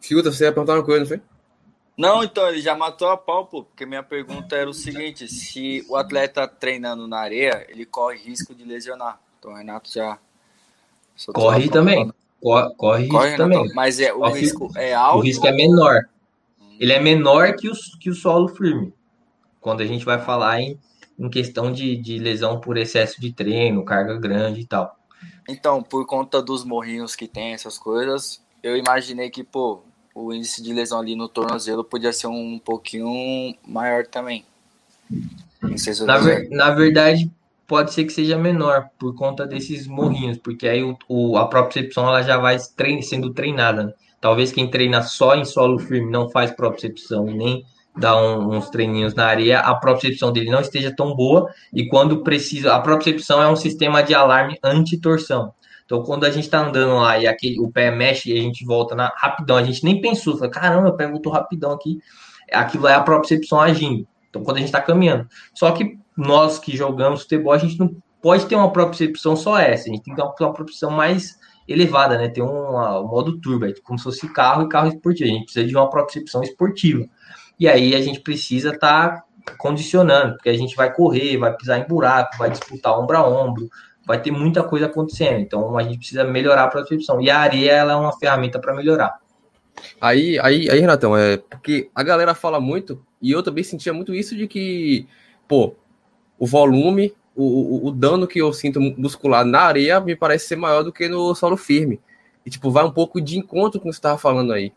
Fiuta, 0.01 0.29
você 0.29 0.43
ia 0.43 0.51
perguntar 0.51 0.73
uma 0.73 0.83
coisa, 0.83 0.99
não 0.99 1.07
foi? 1.07 1.21
Não, 1.97 2.21
então, 2.21 2.49
ele 2.49 2.59
já 2.59 2.75
matou 2.75 3.07
a 3.07 3.15
pau, 3.15 3.45
pô, 3.45 3.63
porque 3.63 3.85
minha 3.85 4.03
pergunta 4.03 4.57
era 4.57 4.69
o 4.69 4.73
seguinte: 4.73 5.25
se 5.29 5.85
o 5.87 5.95
atleta 5.95 6.45
treinando 6.45 7.07
na 7.07 7.19
areia, 7.19 7.65
ele 7.69 7.85
corre 7.85 8.17
risco 8.17 8.53
de 8.53 8.65
lesionar. 8.65 9.23
Então, 9.39 9.51
o 9.51 9.55
Renato 9.55 9.91
já. 9.91 10.17
Corre 11.33 11.69
também. 11.69 12.11
Corre, 12.41 12.75
corre, 12.75 13.07
corre 13.07 13.25
risco 13.25 13.37
também. 13.37 13.73
Mas 13.73 13.99
é, 13.99 14.13
o 14.13 14.19
corre, 14.19 14.39
risco 14.39 14.71
é 14.75 14.93
alto. 14.93 15.17
O 15.17 15.21
risco 15.21 15.47
é 15.47 15.51
menor. 15.51 16.01
Hum. 16.61 16.77
Ele 16.79 16.93
é 16.93 16.99
menor 16.99 17.55
que 17.55 17.69
o, 17.69 17.73
que 17.99 18.09
o 18.09 18.13
solo 18.13 18.47
firme. 18.47 18.93
Quando 19.61 19.81
a 19.81 19.85
gente 19.85 20.05
vai 20.05 20.19
falar 20.19 20.61
em, 20.61 20.77
em 21.17 21.29
questão 21.29 21.71
de, 21.71 21.95
de 21.95 22.19
lesão 22.19 22.59
por 22.59 22.77
excesso 22.77 23.19
de 23.19 23.31
treino, 23.31 23.83
carga 23.83 24.17
grande 24.17 24.61
e 24.61 24.65
tal. 24.65 24.95
Então, 25.47 25.81
por 25.81 26.05
conta 26.05 26.41
dos 26.41 26.63
morrinhos 26.63 27.15
que 27.15 27.27
tem, 27.27 27.53
essas 27.53 27.77
coisas, 27.77 28.41
eu 28.61 28.75
imaginei 28.75 29.29
que, 29.29 29.43
pô, 29.43 29.81
o 30.13 30.33
índice 30.33 30.63
de 30.63 30.73
lesão 30.73 30.99
ali 30.99 31.15
no 31.15 31.27
tornozelo 31.27 31.83
podia 31.83 32.13
ser 32.13 32.27
um 32.27 32.57
pouquinho 32.57 33.55
maior 33.67 34.07
também. 34.07 34.45
Se 35.77 36.03
na, 36.03 36.17
ver, 36.17 36.49
na, 36.49 36.71
verdade, 36.71 37.29
pode 37.67 37.93
ser 37.93 38.05
que 38.05 38.13
seja 38.13 38.37
menor 38.37 38.89
por 38.97 39.15
conta 39.15 39.45
desses 39.45 39.87
morrinhos, 39.87 40.37
porque 40.37 40.67
aí 40.67 40.83
o, 40.83 40.97
o 41.07 41.37
a 41.37 41.47
propriocepção 41.47 42.07
ela 42.07 42.21
já 42.21 42.37
vai 42.37 42.57
trein, 42.75 43.01
sendo 43.01 43.33
treinada. 43.33 43.85
Né? 43.85 43.93
Talvez 44.21 44.51
quem 44.51 44.69
treina 44.69 45.01
só 45.01 45.35
em 45.35 45.45
solo 45.45 45.79
firme 45.79 46.11
não 46.11 46.29
faz 46.29 46.51
propriocepção 46.51 47.25
nem 47.25 47.63
dá 47.97 48.15
um, 48.17 48.55
uns 48.55 48.69
treininhos 48.69 49.15
na 49.15 49.25
areia, 49.25 49.59
a 49.59 49.73
propriocepção 49.73 50.31
dele 50.31 50.49
não 50.49 50.59
esteja 50.59 50.93
tão 50.93 51.15
boa 51.15 51.49
e 51.73 51.87
quando 51.87 52.23
precisa, 52.23 52.73
a 52.73 52.79
propriocepção 52.79 53.41
é 53.41 53.47
um 53.47 53.55
sistema 53.55 54.03
de 54.03 54.13
alarme 54.13 54.59
anti-torção. 54.63 55.53
Então, 55.85 56.01
quando 56.03 56.25
a 56.25 56.31
gente 56.31 56.49
tá 56.49 56.59
andando 56.59 56.95
lá 56.95 57.17
e 57.17 57.27
aqui, 57.27 57.57
o 57.59 57.71
pé 57.71 57.91
mexe 57.91 58.31
e 58.31 58.37
a 58.37 58.41
gente 58.41 58.65
volta 58.65 58.95
na, 58.95 59.13
rapidão, 59.15 59.55
a 59.55 59.63
gente 59.63 59.83
nem 59.83 60.01
pensou, 60.01 60.35
fala, 60.35 60.49
caramba, 60.49 60.89
o 60.89 60.97
pé 60.97 61.07
voltou 61.07 61.31
rapidão 61.31 61.71
aqui. 61.71 61.99
Aquilo 62.51 62.87
é 62.87 62.95
a 62.95 63.01
propriocepção 63.01 63.59
agindo. 63.59 64.07
Então, 64.29 64.43
quando 64.43 64.57
a 64.57 64.59
gente 64.59 64.69
está 64.69 64.81
caminhando. 64.81 65.27
Só 65.53 65.71
que 65.71 65.97
nós 66.15 66.59
que 66.59 66.75
jogamos 66.75 67.23
futebol, 67.23 67.53
a 67.53 67.57
gente 67.57 67.77
não 67.77 67.95
pode 68.21 68.45
ter 68.47 68.55
uma 68.55 68.71
propriocepção 68.71 69.35
só 69.35 69.57
essa. 69.57 69.89
A 69.89 69.93
gente 69.93 70.03
tem 70.03 70.13
que 70.13 70.19
ter 70.19 70.25
uma, 70.25 70.33
propriocepção 70.33 70.89
mais 70.89 71.37
elevada, 71.67 72.17
né? 72.17 72.27
Ter 72.29 72.41
um, 72.41 73.07
modo 73.07 73.39
turbo, 73.39 73.65
é 73.65 73.73
como 73.83 73.99
se 73.99 74.05
fosse 74.05 74.27
carro 74.33 74.63
e 74.63 74.69
carro 74.69 74.87
esportivo. 74.87 75.29
A 75.29 75.33
gente 75.33 75.43
precisa 75.45 75.67
de 75.67 75.75
uma 75.75 75.89
propriocepção 75.89 76.41
esportiva. 76.41 77.05
E 77.59 77.67
aí 77.67 77.95
a 77.95 78.01
gente 78.01 78.19
precisa 78.21 78.69
estar 78.69 79.09
tá 79.09 79.23
condicionando, 79.57 80.33
porque 80.35 80.49
a 80.49 80.57
gente 80.57 80.75
vai 80.75 80.91
correr, 80.91 81.37
vai 81.37 81.55
pisar 81.55 81.79
em 81.79 81.87
buraco, 81.87 82.37
vai 82.37 82.49
disputar 82.49 82.99
ombro 82.99 83.15
a 83.15 83.27
ombro, 83.27 83.69
vai 84.05 84.21
ter 84.21 84.31
muita 84.31 84.63
coisa 84.63 84.87
acontecendo. 84.87 85.39
Então 85.39 85.77
a 85.77 85.83
gente 85.83 85.99
precisa 85.99 86.23
melhorar 86.23 86.63
a 86.63 86.67
percepção. 86.67 87.21
E 87.21 87.29
a 87.29 87.39
areia 87.39 87.71
ela 87.73 87.93
é 87.93 87.95
uma 87.95 88.17
ferramenta 88.17 88.59
para 88.59 88.73
melhorar. 88.73 89.19
Aí, 89.99 90.39
aí, 90.39 90.69
aí, 90.69 90.79
Renatão, 90.79 91.15
é 91.15 91.37
porque 91.37 91.89
a 91.93 92.01
galera 92.01 92.33
fala 92.33 92.59
muito, 92.59 93.05
e 93.21 93.31
eu 93.31 93.43
também 93.43 93.63
sentia 93.63 93.93
muito 93.93 94.13
isso 94.13 94.35
de 94.35 94.47
que, 94.47 95.07
pô, 95.47 95.75
o 96.37 96.45
volume, 96.45 97.13
o, 97.35 97.43
o, 97.43 97.87
o 97.87 97.91
dano 97.91 98.27
que 98.27 98.39
eu 98.39 98.51
sinto 98.53 98.79
muscular 98.79 99.45
na 99.45 99.61
areia 99.61 99.99
me 99.99 100.15
parece 100.15 100.47
ser 100.47 100.55
maior 100.55 100.83
do 100.83 100.91
que 100.91 101.07
no 101.07 101.33
solo 101.35 101.57
firme. 101.57 101.99
E, 102.45 102.49
tipo, 102.49 102.69
vai 102.69 102.83
um 102.85 102.91
pouco 102.91 103.19
de 103.19 103.37
encontro 103.37 103.79
com 103.79 103.87
o 103.87 103.91
que 103.91 103.95
você 103.95 103.99
estava 103.99 104.17
falando 104.17 104.53
aí. 104.53 104.71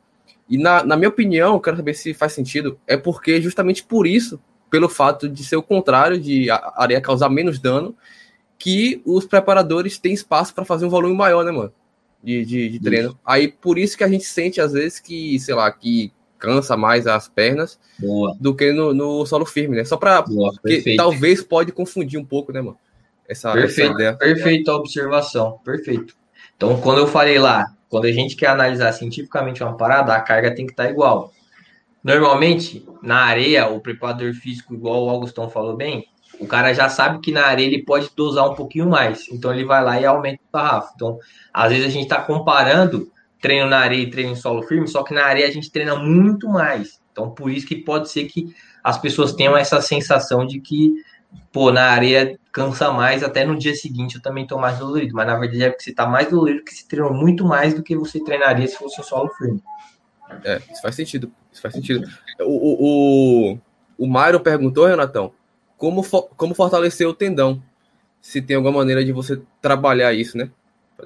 E, 0.48 0.56
na, 0.56 0.82
na 0.82 0.96
minha 0.96 1.08
opinião, 1.08 1.54
eu 1.54 1.60
quero 1.60 1.76
saber 1.76 1.94
se 1.94 2.14
faz 2.14 2.32
sentido, 2.32 2.78
é 2.86 2.96
porque 2.96 3.40
justamente 3.42 3.84
por 3.84 4.06
isso, 4.06 4.40
pelo 4.70 4.88
fato 4.88 5.28
de 5.28 5.44
ser 5.44 5.56
o 5.56 5.62
contrário, 5.62 6.18
de 6.18 6.50
a 6.50 6.72
areia 6.76 7.00
causar 7.00 7.28
menos 7.28 7.58
dano, 7.58 7.94
que 8.58 9.00
os 9.04 9.24
preparadores 9.26 9.98
têm 9.98 10.12
espaço 10.12 10.54
para 10.54 10.64
fazer 10.64 10.86
um 10.86 10.90
volume 10.90 11.14
maior, 11.14 11.44
né, 11.44 11.52
mano? 11.52 11.72
De, 12.22 12.44
de, 12.44 12.68
de 12.70 12.80
treino. 12.80 13.10
Isso. 13.10 13.18
Aí 13.24 13.48
por 13.48 13.78
isso 13.78 13.96
que 13.96 14.02
a 14.02 14.08
gente 14.08 14.24
sente, 14.24 14.60
às 14.60 14.72
vezes, 14.72 14.98
que, 14.98 15.38
sei 15.38 15.54
lá, 15.54 15.70
que 15.70 16.12
cansa 16.38 16.76
mais 16.76 17.06
as 17.06 17.28
pernas 17.28 17.78
Boa. 17.98 18.36
do 18.40 18.54
que 18.54 18.72
no, 18.72 18.94
no 18.94 19.26
solo 19.26 19.44
firme, 19.44 19.76
né? 19.76 19.84
Só 19.84 19.96
para 19.96 20.24
que 20.66 20.96
talvez 20.96 21.42
pode 21.42 21.72
confundir 21.72 22.18
um 22.18 22.24
pouco, 22.24 22.52
né, 22.52 22.60
mano? 22.60 22.78
Essa, 23.28 23.52
perfeito, 23.52 23.90
essa 23.90 23.94
ideia. 23.94 24.16
Perfeita 24.16 24.72
observação, 24.72 25.58
perfeito. 25.64 26.14
Então, 26.56 26.80
quando 26.80 26.98
eu 26.98 27.06
falei 27.06 27.38
lá, 27.38 27.66
quando 27.88 28.06
a 28.06 28.12
gente 28.12 28.36
quer 28.36 28.48
analisar 28.48 28.92
cientificamente 28.92 29.62
uma 29.62 29.76
parada, 29.76 30.14
a 30.14 30.20
carga 30.20 30.54
tem 30.54 30.66
que 30.66 30.72
estar 30.72 30.84
tá 30.84 30.90
igual. 30.90 31.32
Normalmente, 32.02 32.86
na 33.02 33.24
areia, 33.24 33.68
o 33.68 33.80
preparador 33.80 34.32
físico, 34.32 34.74
igual 34.74 35.04
o 35.04 35.10
Augustão 35.10 35.50
falou 35.50 35.76
bem, 35.76 36.06
o 36.40 36.46
cara 36.46 36.72
já 36.72 36.88
sabe 36.88 37.20
que 37.20 37.32
na 37.32 37.46
areia 37.46 37.66
ele 37.66 37.82
pode 37.82 38.10
dosar 38.14 38.48
um 38.48 38.54
pouquinho 38.54 38.88
mais. 38.88 39.26
Então 39.30 39.52
ele 39.52 39.64
vai 39.64 39.82
lá 39.82 40.00
e 40.00 40.06
aumenta 40.06 40.40
o 40.42 40.56
sarrafo. 40.56 40.92
Então, 40.94 41.18
às 41.52 41.70
vezes 41.70 41.86
a 41.86 41.90
gente 41.90 42.04
está 42.04 42.20
comparando 42.22 43.10
treino 43.40 43.68
na 43.68 43.78
areia 43.78 44.02
e 44.02 44.10
treino 44.10 44.32
em 44.32 44.36
solo 44.36 44.62
firme, 44.62 44.88
só 44.88 45.02
que 45.02 45.14
na 45.14 45.24
areia 45.24 45.46
a 45.46 45.50
gente 45.50 45.70
treina 45.70 45.94
muito 45.96 46.48
mais. 46.48 47.00
Então, 47.12 47.30
por 47.30 47.50
isso 47.50 47.66
que 47.66 47.76
pode 47.76 48.10
ser 48.10 48.24
que 48.24 48.54
as 48.82 48.98
pessoas 48.98 49.32
tenham 49.32 49.56
essa 49.56 49.80
sensação 49.80 50.46
de 50.46 50.60
que, 50.60 50.92
pô, 51.52 51.72
na 51.72 51.90
areia 51.90 52.38
cansa 52.52 52.92
mais, 52.92 53.22
até 53.22 53.44
no 53.44 53.58
dia 53.58 53.74
seguinte 53.74 54.16
eu 54.16 54.22
também 54.22 54.44
estou 54.44 54.58
mais 54.58 54.78
dolorido. 54.78 55.14
Mas 55.14 55.26
na 55.26 55.36
verdade 55.36 55.62
é 55.62 55.68
porque 55.70 55.82
você 55.82 55.90
está 55.90 56.06
mais 56.06 56.30
dolorido 56.30 56.64
que 56.64 56.74
se 56.74 56.86
treinou 56.86 57.12
muito 57.12 57.44
mais 57.44 57.74
do 57.74 57.82
que 57.82 57.96
você 57.96 58.22
treinaria 58.22 58.66
se 58.66 58.76
fosse 58.76 59.00
em 59.00 59.04
solo 59.04 59.28
firme. 59.30 59.62
É, 60.44 60.60
isso 60.70 60.80
faz 60.80 60.94
sentido. 60.94 61.30
Isso 61.52 61.60
faz 61.60 61.74
sentido. 61.74 62.08
O, 62.40 62.44
o, 62.44 63.52
o, 63.52 63.58
o 63.98 64.06
Mário 64.06 64.40
perguntou, 64.40 64.86
Renatão, 64.86 65.32
como, 65.76 66.04
como 66.36 66.54
fortalecer 66.54 67.06
o 67.06 67.14
tendão. 67.14 67.62
Se 68.20 68.42
tem 68.42 68.56
alguma 68.56 68.78
maneira 68.78 69.04
de 69.04 69.12
você 69.12 69.40
trabalhar 69.62 70.12
isso, 70.12 70.36
né? 70.36 70.50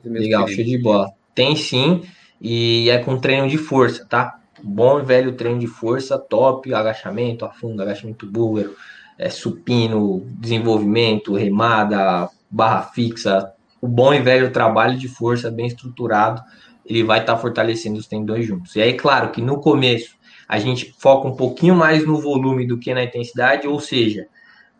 Legal, 0.05 0.49
show 0.49 0.65
de 0.65 0.79
bola. 0.79 1.11
Tem 1.35 1.55
sim, 1.55 2.03
e 2.43 2.91
é 2.91 2.99
com 2.99 3.17
treino 3.17 3.49
de 3.49 3.57
força, 3.57 4.05
tá? 4.05 4.37
Bom 4.61 4.99
e 4.99 5.05
velho 5.05 5.33
treino 5.35 5.61
de 5.61 5.69
força, 5.69 6.19
top, 6.19 6.75
agachamento, 6.75 7.45
afundo, 7.45 7.81
agachamento 7.81 8.27
búlgaro, 8.27 8.75
é, 9.17 9.31
supino, 9.31 10.27
desenvolvimento, 10.41 11.35
remada, 11.35 12.29
barra 12.51 12.83
fixa. 12.83 13.53
O 13.81 13.87
bom 13.87 14.13
e 14.13 14.21
velho 14.21 14.51
trabalho 14.51 14.99
de 14.99 15.07
força 15.07 15.53
bem 15.53 15.69
estruturado, 15.69 16.43
ele 16.85 17.05
vai 17.05 17.21
estar 17.21 17.35
tá 17.35 17.39
fortalecendo 17.39 17.99
os 17.99 18.09
tendões 18.09 18.45
juntos. 18.45 18.75
E 18.75 18.83
aí, 18.83 18.95
claro 18.95 19.31
que 19.31 19.41
no 19.41 19.61
começo 19.61 20.17
a 20.49 20.59
gente 20.59 20.93
foca 20.99 21.29
um 21.29 21.37
pouquinho 21.37 21.77
mais 21.77 22.05
no 22.05 22.21
volume 22.21 22.67
do 22.67 22.77
que 22.77 22.93
na 22.93 23.05
intensidade, 23.05 23.69
ou 23.69 23.79
seja, 23.79 24.27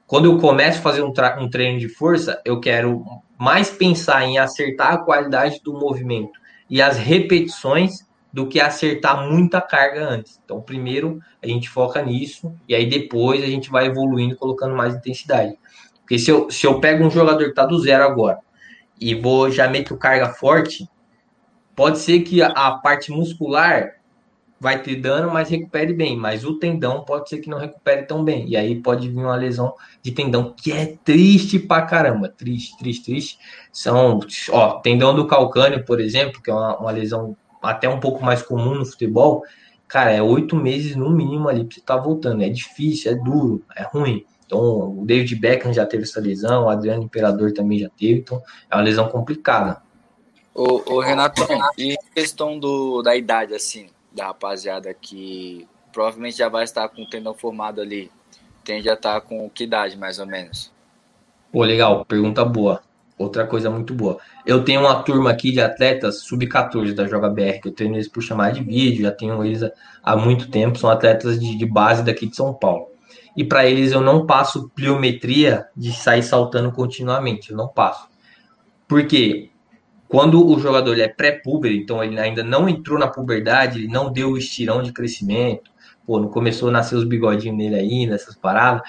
quando 0.05 0.25
eu 0.25 0.37
começo 0.39 0.81
a 0.81 0.83
fazer 0.83 1.03
um, 1.03 1.13
um 1.39 1.49
treino 1.49 1.79
de 1.79 1.89
força, 1.89 2.41
eu 2.45 2.59
quero 2.59 3.05
mais 3.39 3.71
pensar 3.71 4.25
em 4.25 4.39
acertar 4.39 4.95
a 4.95 4.99
qualidade 4.99 5.61
do 5.65 5.73
movimento 5.73 6.42
e 6.73 6.81
as 6.81 6.97
repetições 6.97 7.99
do 8.33 8.49
que 8.49 8.59
acertar 8.59 9.29
muita 9.29 9.61
carga 9.61 10.09
antes. 10.09 10.41
Então, 10.43 10.59
primeiro 10.59 11.21
a 11.43 11.47
gente 11.47 11.69
foca 11.69 12.01
nisso 12.01 12.55
e 12.67 12.75
aí 12.75 12.89
depois 12.89 13.45
a 13.45 13.47
gente 13.47 13.69
vai 13.69 13.89
evoluindo, 13.89 14.35
colocando 14.37 14.75
mais 14.75 14.95
intensidade. 14.95 15.55
Porque 16.01 16.19
se 16.19 16.31
eu, 16.31 16.51
se 16.51 16.67
eu 16.67 16.81
pego 16.81 17.05
um 17.05 17.11
jogador 17.11 17.45
que 17.45 17.51
está 17.51 17.67
do 17.67 17.79
zero 17.79 18.05
agora 18.05 18.39
e 18.99 19.15
vou 19.15 19.51
já 19.51 19.69
meto 19.69 19.99
carga 19.99 20.31
forte, 20.31 20.89
pode 21.77 21.99
ser 21.99 22.21
que 22.21 22.41
a, 22.41 22.49
a 22.49 22.79
parte 22.79 23.13
muscular 23.13 23.97
vai 24.63 24.81
ter 24.81 24.95
dano, 24.95 25.29
mas 25.29 25.49
recupere 25.49 25.93
bem. 25.93 26.17
Mas 26.17 26.45
o 26.45 26.57
tendão 26.57 27.03
pode 27.03 27.29
ser 27.29 27.39
que 27.39 27.51
não 27.51 27.59
recupere 27.59 28.05
tão 28.05 28.23
bem. 28.23 28.49
E 28.49 28.57
aí 28.57 28.81
pode 28.81 29.09
vir 29.09 29.19
uma 29.19 29.35
lesão 29.35 29.75
de 30.01 30.13
tendão 30.13 30.55
que 30.57 30.71
é 30.71 30.97
triste 31.05 31.59
pra 31.59 31.83
caramba. 31.83 32.29
Triste, 32.29 32.79
triste, 32.79 33.05
triste. 33.05 33.39
São, 33.73 34.21
ó, 34.51 34.79
tendão 34.79 35.17
do 35.17 35.27
calcânio, 35.27 35.85
por 35.85 36.01
exemplo, 36.01 36.41
que 36.41 36.49
é 36.49 36.55
uma, 36.55 36.79
uma 36.79 36.91
lesão 36.93 37.37
até 37.61 37.89
um 37.89 37.99
pouco 37.99 38.25
mais 38.25 38.41
comum 38.41 38.77
no 38.77 38.87
futebol. 38.87 39.43
Cara, 39.89 40.13
é 40.13 40.23
oito 40.23 40.55
meses 40.55 40.95
no 40.95 41.11
mínimo 41.11 41.49
ali 41.49 41.65
pra 41.65 41.75
você 41.75 41.81
tá 41.81 41.97
voltando. 41.97 42.45
É 42.45 42.49
difícil, 42.49 43.11
é 43.11 43.17
duro, 43.17 43.65
é 43.77 43.83
ruim. 43.83 44.25
Então, 44.47 44.61
o 44.61 45.05
David 45.05 45.35
Beckham 45.35 45.73
já 45.73 45.85
teve 45.85 46.05
essa 46.05 46.21
lesão, 46.21 46.67
o 46.67 46.69
Adriano 46.69 47.03
Imperador 47.03 47.53
também 47.53 47.81
já 47.81 47.89
teve. 47.89 48.21
Então, 48.21 48.41
é 48.71 48.77
uma 48.77 48.83
lesão 48.83 49.09
complicada. 49.09 49.83
O, 50.55 50.95
o 50.95 51.01
Renato, 51.01 51.43
e 51.77 51.97
questão 52.15 52.61
do, 52.61 53.03
da 53.03 53.17
idade, 53.17 53.55
assim, 53.55 53.89
da 54.15 54.27
rapaziada 54.27 54.93
que 54.95 55.67
provavelmente 55.93 56.39
já 56.39 56.49
vai 56.49 56.65
estar 56.65 56.89
com 56.89 57.03
o 57.03 57.07
tendão 57.07 57.35
formado 57.35 57.81
ali, 57.81 58.11
tende 58.65 58.89
a 58.89 58.95
estar 58.95 59.21
com 59.21 59.49
que 59.51 59.65
idade, 59.65 59.97
mais 59.97 60.19
ou 60.19 60.27
menos? 60.27 60.73
Pô, 61.53 61.63
legal, 61.63 62.05
pergunta 62.05 62.45
boa. 62.45 62.83
Outra 63.19 63.47
coisa 63.47 63.71
muito 63.71 63.95
boa. 63.95 64.19
Eu 64.45 64.65
tenho 64.65 64.81
uma 64.81 65.03
turma 65.03 65.31
aqui 65.31 65.53
de 65.53 65.61
atletas 65.61 66.23
sub-14 66.23 66.95
da 66.95 67.07
Joga 67.07 67.29
BR, 67.29 67.61
que 67.61 67.69
eu 67.69 67.73
treino 67.73 67.95
eles 67.95 68.09
por 68.09 68.23
chamar 68.23 68.53
de 68.53 68.65
vídeo, 68.65 69.03
já 69.03 69.13
tenho 69.13 69.45
eles 69.45 69.63
há 70.03 70.17
muito 70.17 70.51
tempo, 70.51 70.79
são 70.79 70.91
atletas 70.91 71.39
de, 71.39 71.57
de 71.57 71.67
base 71.67 72.03
daqui 72.03 72.27
de 72.27 72.35
São 72.35 72.53
Paulo. 72.53 72.89
E 73.37 73.45
para 73.45 73.67
eles 73.67 73.93
eu 73.93 74.01
não 74.01 74.27
passo 74.27 74.71
pliometria 74.71 75.67
de 75.77 75.93
sair 75.93 76.23
saltando 76.23 76.73
continuamente, 76.73 77.51
eu 77.51 77.57
não 77.57 77.69
passo. 77.69 78.09
Porque 78.89 79.52
quando 80.13 80.47
o 80.47 80.59
jogador 80.61 81.01
é 81.01 81.09
pré-puber, 81.09 81.73
então 81.73 82.05
ele 82.05 82.21
ainda 82.21 82.45
não 82.45 82.69
entrou 82.69 82.99
na 82.99 83.09
puberdade, 83.09 83.79
ele 83.79 83.89
não 83.89 84.13
deu 84.13 84.33
o 84.33 84.37
estirão 84.37 84.83
de 84.83 84.93
crescimento, 84.93 85.71
pô, 86.07 86.21
não 86.21 86.29
começou 86.29 86.69
a 86.69 86.73
nascer 86.73 86.97
os 86.97 87.05
bigodinhos 87.05 87.57
nele 87.57 87.77
ainda, 87.77 88.15
essas 88.15 88.37
paradas. 88.37 88.83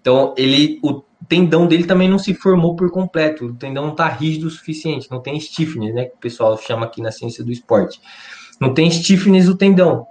Então, 0.00 0.34
ele, 0.38 0.80
o 0.82 1.02
tendão 1.28 1.66
dele 1.66 1.84
também 1.84 2.08
não 2.08 2.18
se 2.18 2.32
formou 2.32 2.76
por 2.76 2.90
completo, 2.90 3.44
o 3.44 3.54
tendão 3.54 3.88
não 3.88 3.94
tá 3.94 4.08
rígido 4.08 4.46
o 4.46 4.50
suficiente, 4.50 5.10
não 5.10 5.20
tem 5.20 5.38
stiffness, 5.38 5.94
né, 5.94 6.06
que 6.06 6.14
o 6.14 6.18
pessoal 6.18 6.56
chama 6.56 6.86
aqui 6.86 7.02
na 7.02 7.12
ciência 7.12 7.44
do 7.44 7.52
esporte. 7.52 8.00
Não 8.58 8.72
tem 8.72 8.90
stiffness 8.90 9.48
o 9.48 9.54
tendão, 9.58 10.06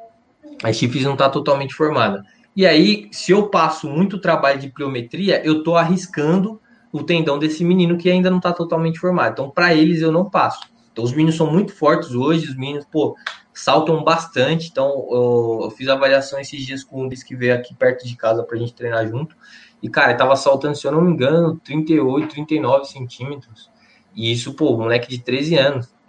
a 0.61 0.71
stiffness 0.71 1.03
não 1.03 1.17
tá 1.17 1.31
totalmente 1.31 1.73
formada. 1.73 2.23
E 2.55 2.67
aí, 2.67 3.09
se 3.11 3.31
eu 3.31 3.47
passo 3.47 3.89
muito 3.89 4.19
trabalho 4.19 4.59
de 4.59 4.69
pliometria, 4.69 5.43
eu 5.43 5.63
tô 5.63 5.75
arriscando 5.75 6.61
o 6.91 7.03
tendão 7.03 7.37
desse 7.37 7.63
menino 7.63 7.97
que 7.97 8.09
ainda 8.09 8.29
não 8.29 8.37
está 8.37 8.51
totalmente 8.51 8.99
formado. 8.99 9.33
Então, 9.33 9.49
para 9.49 9.73
eles, 9.73 10.01
eu 10.01 10.11
não 10.11 10.29
passo. 10.29 10.61
Então, 10.91 11.03
os 11.03 11.11
meninos 11.11 11.35
são 11.35 11.51
muito 11.51 11.73
fortes 11.73 12.11
hoje, 12.11 12.49
os 12.49 12.55
meninos, 12.55 12.85
pô, 12.85 13.15
saltam 13.53 14.03
bastante. 14.03 14.69
Então, 14.69 14.89
eu, 15.11 15.73
fiz 15.77 15.87
avaliação 15.87 16.39
esses 16.39 16.65
dias 16.65 16.83
com 16.83 17.05
um 17.05 17.09
que 17.09 17.35
veio 17.35 17.53
aqui 17.53 17.75
perto 17.75 18.05
de 18.07 18.15
casa 18.15 18.43
para 18.43 18.55
a 18.55 18.59
gente 18.59 18.73
treinar 18.73 19.07
junto. 19.07 19.35
E, 19.81 19.89
cara, 19.89 20.15
tava 20.15 20.35
saltando, 20.35 20.75
se 20.75 20.85
eu 20.85 20.91
não 20.91 21.01
me 21.01 21.11
engano, 21.11 21.59
38, 21.63 22.27
39 22.27 22.85
centímetros. 22.85 23.69
E 24.15 24.31
isso, 24.31 24.53
pô, 24.53 24.75
moleque 24.77 25.09
de 25.09 25.19
13 25.19 25.55
anos. 25.55 25.99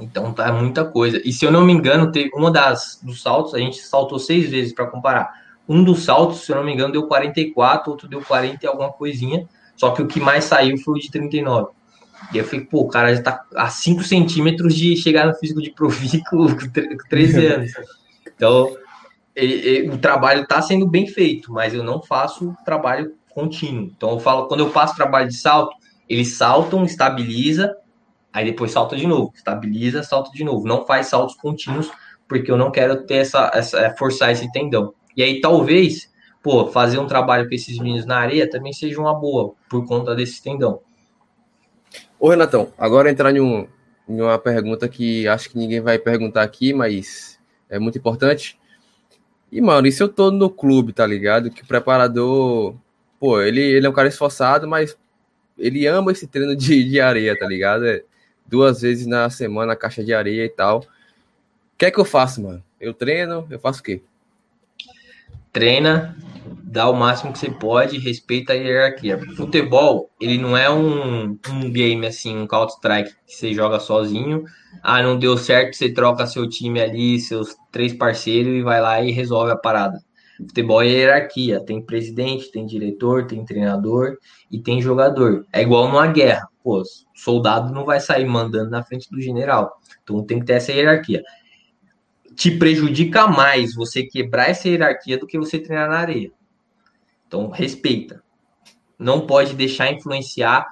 Então 0.00 0.32
tá 0.32 0.52
muita 0.52 0.84
coisa. 0.84 1.20
E 1.24 1.32
se 1.32 1.44
eu 1.44 1.50
não 1.50 1.64
me 1.64 1.72
engano, 1.72 2.12
teve 2.12 2.30
uma 2.34 2.50
das 2.50 3.00
dos 3.02 3.22
saltos, 3.22 3.54
a 3.54 3.58
gente 3.58 3.78
saltou 3.78 4.18
seis 4.18 4.50
vezes 4.50 4.72
para 4.74 4.86
comparar. 4.86 5.32
Um 5.68 5.82
dos 5.82 6.04
saltos, 6.04 6.44
se 6.44 6.52
eu 6.52 6.56
não 6.56 6.64
me 6.64 6.72
engano, 6.72 6.92
deu 6.92 7.06
44, 7.06 7.90
outro 7.90 8.08
deu 8.08 8.20
40 8.22 8.64
e 8.64 8.68
alguma 8.68 8.92
coisinha. 8.92 9.48
Só 9.76 9.90
que 9.90 10.02
o 10.02 10.06
que 10.06 10.20
mais 10.20 10.44
saiu 10.44 10.76
foi 10.78 10.94
o 10.94 11.00
de 11.00 11.10
39. 11.10 11.68
E 12.32 12.38
eu 12.38 12.44
falei, 12.44 12.64
pô, 12.64 12.80
o 12.80 12.88
cara 12.88 13.14
já 13.14 13.22
tá 13.22 13.44
a 13.54 13.68
5 13.68 14.02
centímetros 14.02 14.74
de 14.74 14.96
chegar 14.96 15.26
no 15.26 15.34
físico 15.34 15.60
de 15.60 15.70
Profi 15.70 16.22
com 16.28 16.46
13 17.08 17.46
anos. 17.46 17.72
Então, 18.34 18.76
ele, 19.34 19.54
ele, 19.54 19.90
o 19.90 19.98
trabalho 19.98 20.46
tá 20.46 20.60
sendo 20.62 20.86
bem 20.86 21.06
feito, 21.06 21.52
mas 21.52 21.74
eu 21.74 21.84
não 21.84 22.02
faço 22.02 22.54
trabalho 22.64 23.14
contínuo. 23.30 23.92
Então, 23.94 24.12
eu 24.12 24.18
falo, 24.18 24.48
quando 24.48 24.60
eu 24.60 24.70
faço 24.70 24.96
trabalho 24.96 25.28
de 25.28 25.36
salto, 25.36 25.76
eles 26.08 26.34
saltam, 26.34 26.84
estabiliza, 26.84 27.76
aí 28.32 28.46
depois 28.46 28.70
salta 28.70 28.96
de 28.96 29.06
novo, 29.06 29.32
estabiliza, 29.34 30.02
salta 30.02 30.30
de 30.30 30.42
novo. 30.42 30.66
Não 30.66 30.86
faz 30.86 31.08
saltos 31.08 31.36
contínuos, 31.36 31.90
porque 32.26 32.50
eu 32.50 32.56
não 32.56 32.70
quero 32.70 33.04
ter 33.04 33.16
essa, 33.16 33.50
essa 33.52 33.94
forçar 33.98 34.30
esse 34.32 34.50
tendão. 34.52 34.94
E 35.16 35.22
aí, 35.22 35.40
talvez 35.40 36.10
pô, 36.46 36.68
fazer 36.68 37.00
um 37.00 37.08
trabalho 37.08 37.48
com 37.48 37.54
esses 37.56 37.76
meninos 37.76 38.06
na 38.06 38.18
areia 38.18 38.48
também 38.48 38.72
seja 38.72 39.00
uma 39.00 39.12
boa, 39.12 39.54
por 39.68 39.84
conta 39.84 40.14
desse 40.14 40.40
tendão. 40.40 40.80
Ô, 42.20 42.28
Renatão, 42.28 42.72
agora 42.78 43.10
entrar 43.10 43.34
em, 43.34 43.40
um, 43.40 43.66
em 44.08 44.20
uma 44.20 44.38
pergunta 44.38 44.88
que 44.88 45.26
acho 45.26 45.50
que 45.50 45.58
ninguém 45.58 45.80
vai 45.80 45.98
perguntar 45.98 46.44
aqui, 46.44 46.72
mas 46.72 47.36
é 47.68 47.80
muito 47.80 47.98
importante. 47.98 48.56
E, 49.50 49.60
mano, 49.60 49.90
se 49.90 50.00
eu 50.00 50.08
tô 50.08 50.30
no 50.30 50.48
clube, 50.48 50.92
tá 50.92 51.04
ligado? 51.04 51.50
Que 51.50 51.64
o 51.64 51.66
preparador, 51.66 52.76
pô, 53.18 53.42
ele, 53.42 53.60
ele 53.60 53.84
é 53.84 53.90
um 53.90 53.92
cara 53.92 54.06
esforçado, 54.06 54.68
mas 54.68 54.96
ele 55.58 55.84
ama 55.84 56.12
esse 56.12 56.28
treino 56.28 56.54
de, 56.54 56.88
de 56.88 57.00
areia, 57.00 57.36
tá 57.36 57.48
ligado? 57.48 57.84
É 57.84 58.04
duas 58.46 58.82
vezes 58.82 59.04
na 59.04 59.28
semana 59.30 59.72
a 59.72 59.76
caixa 59.76 60.04
de 60.04 60.14
areia 60.14 60.44
e 60.44 60.48
tal. 60.48 60.78
O 60.78 60.84
que 61.76 61.86
é 61.86 61.90
que 61.90 61.98
eu 61.98 62.04
faço, 62.04 62.40
mano? 62.40 62.62
Eu 62.80 62.94
treino, 62.94 63.48
eu 63.50 63.58
faço 63.58 63.80
o 63.80 63.82
quê? 63.82 64.00
treina, 65.56 66.14
dá 66.66 66.90
o 66.90 66.96
máximo 66.96 67.32
que 67.32 67.38
você 67.38 67.48
pode, 67.48 67.96
respeita 67.98 68.52
a 68.52 68.56
hierarquia. 68.56 69.18
Futebol, 69.36 70.10
ele 70.20 70.36
não 70.36 70.56
é 70.56 70.68
um, 70.68 71.38
um 71.48 71.70
game 71.70 72.04
assim, 72.04 72.36
um 72.36 72.46
Counter-Strike 72.46 73.14
que 73.24 73.34
você 73.34 73.54
joga 73.54 73.78
sozinho. 73.78 74.44
Ah, 74.82 75.00
não 75.00 75.16
deu 75.16 75.38
certo, 75.38 75.76
você 75.76 75.92
troca 75.92 76.26
seu 76.26 76.48
time 76.48 76.80
ali, 76.80 77.20
seus 77.20 77.56
três 77.70 77.92
parceiros 77.92 78.52
e 78.52 78.62
vai 78.62 78.80
lá 78.80 79.00
e 79.00 79.12
resolve 79.12 79.52
a 79.52 79.56
parada. 79.56 79.98
Futebol 80.38 80.82
é 80.82 80.88
hierarquia, 80.88 81.64
tem 81.64 81.80
presidente, 81.80 82.50
tem 82.50 82.66
diretor, 82.66 83.26
tem 83.26 83.44
treinador 83.44 84.18
e 84.50 84.60
tem 84.60 84.82
jogador. 84.82 85.46
É 85.52 85.62
igual 85.62 85.88
numa 85.88 86.08
guerra. 86.08 86.48
Pô, 86.64 86.82
soldado 87.14 87.72
não 87.72 87.84
vai 87.84 88.00
sair 88.00 88.26
mandando 88.26 88.70
na 88.70 88.82
frente 88.82 89.08
do 89.08 89.20
general. 89.20 89.80
Então 90.02 90.22
tem 90.24 90.40
que 90.40 90.46
ter 90.46 90.54
essa 90.54 90.72
hierarquia 90.72 91.22
te 92.36 92.50
prejudica 92.50 93.26
mais 93.26 93.74
você 93.74 94.02
quebrar 94.02 94.50
essa 94.50 94.68
hierarquia 94.68 95.16
do 95.16 95.26
que 95.26 95.38
você 95.38 95.58
treinar 95.58 95.88
na 95.88 95.98
areia. 95.98 96.30
Então, 97.26 97.50
respeita. 97.50 98.22
Não 98.98 99.26
pode 99.26 99.54
deixar 99.54 99.92
influenciar 99.92 100.66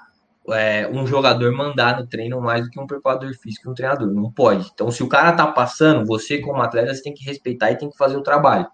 é, 0.51 0.89
um 0.89 1.07
jogador 1.07 1.53
mandar 1.53 1.99
no 1.99 2.07
treino 2.07 2.41
mais 2.41 2.65
do 2.65 2.71
que 2.71 2.81
um 2.81 2.87
preparador 2.87 3.33
físico 3.35 3.69
e 3.69 3.71
um 3.71 3.75
treinador. 3.75 4.13
Não 4.13 4.31
pode. 4.31 4.71
Então, 4.73 4.91
se 4.91 5.03
o 5.03 5.09
cara 5.09 5.33
tá 5.33 5.47
passando, 5.47 6.07
você, 6.07 6.39
como 6.39 6.63
atleta, 6.63 6.95
você 6.95 7.03
tem 7.03 7.15
que 7.15 7.25
respeitar 7.25 7.71
e 7.71 7.79
tem 7.79 7.91
que 7.91 7.97
fazer 7.97 8.17
o 8.17 8.23
trabalho. 8.23 8.67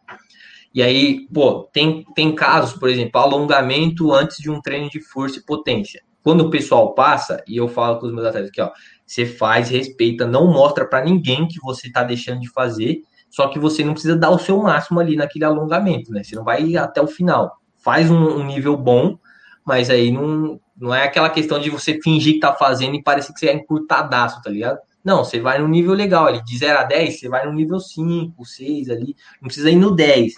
E 0.72 0.82
aí, 0.82 1.26
pô, 1.32 1.68
tem, 1.72 2.04
tem 2.14 2.34
casos, 2.34 2.78
por 2.78 2.88
exemplo, 2.88 3.20
alongamento 3.20 4.12
antes 4.12 4.38
de 4.38 4.50
um 4.50 4.60
treino 4.60 4.88
de 4.88 5.00
força 5.00 5.38
e 5.38 5.42
potência. 5.42 6.02
Quando 6.22 6.42
o 6.42 6.50
pessoal 6.50 6.94
passa, 6.94 7.42
e 7.46 7.56
eu 7.56 7.66
falo 7.66 7.98
com 7.98 8.06
os 8.06 8.12
meus 8.12 8.26
atletas 8.26 8.50
aqui, 8.50 8.60
ó, 8.60 8.70
você 9.06 9.26
faz, 9.26 9.68
respeita, 9.70 10.26
não 10.26 10.52
mostra 10.52 10.86
para 10.86 11.04
ninguém 11.04 11.48
que 11.48 11.58
você 11.60 11.88
está 11.88 12.04
deixando 12.04 12.40
de 12.40 12.50
fazer, 12.50 13.02
só 13.28 13.48
que 13.48 13.58
você 13.58 13.84
não 13.84 13.92
precisa 13.92 14.16
dar 14.16 14.30
o 14.30 14.38
seu 14.38 14.58
máximo 14.58 15.00
ali 15.00 15.16
naquele 15.16 15.44
alongamento, 15.44 16.12
né? 16.12 16.22
Você 16.22 16.36
não 16.36 16.44
vai 16.44 16.76
até 16.76 17.00
o 17.00 17.06
final. 17.06 17.59
Faz 17.80 18.10
um, 18.10 18.16
um 18.16 18.44
nível 18.44 18.76
bom, 18.76 19.18
mas 19.64 19.90
aí 19.90 20.10
não, 20.10 20.60
não 20.76 20.94
é 20.94 21.04
aquela 21.04 21.30
questão 21.30 21.58
de 21.58 21.70
você 21.70 22.00
fingir 22.00 22.34
que 22.34 22.40
tá 22.40 22.54
fazendo 22.54 22.94
e 22.94 23.02
parecer 23.02 23.32
que 23.32 23.40
você 23.40 23.48
é 23.48 23.54
encurtadaço, 23.54 24.42
tá 24.42 24.50
ligado? 24.50 24.78
Não, 25.04 25.24
você 25.24 25.40
vai 25.40 25.58
no 25.58 25.68
nível 25.68 25.94
legal 25.94 26.26
ali, 26.26 26.44
de 26.44 26.58
0 26.58 26.78
a 26.78 26.84
10, 26.84 27.20
você 27.20 27.28
vai 27.28 27.46
no 27.46 27.52
nível 27.52 27.80
5, 27.80 28.44
6 28.44 28.90
ali, 28.90 29.16
não 29.40 29.46
precisa 29.46 29.70
ir 29.70 29.76
no 29.76 29.90
10. 29.90 30.34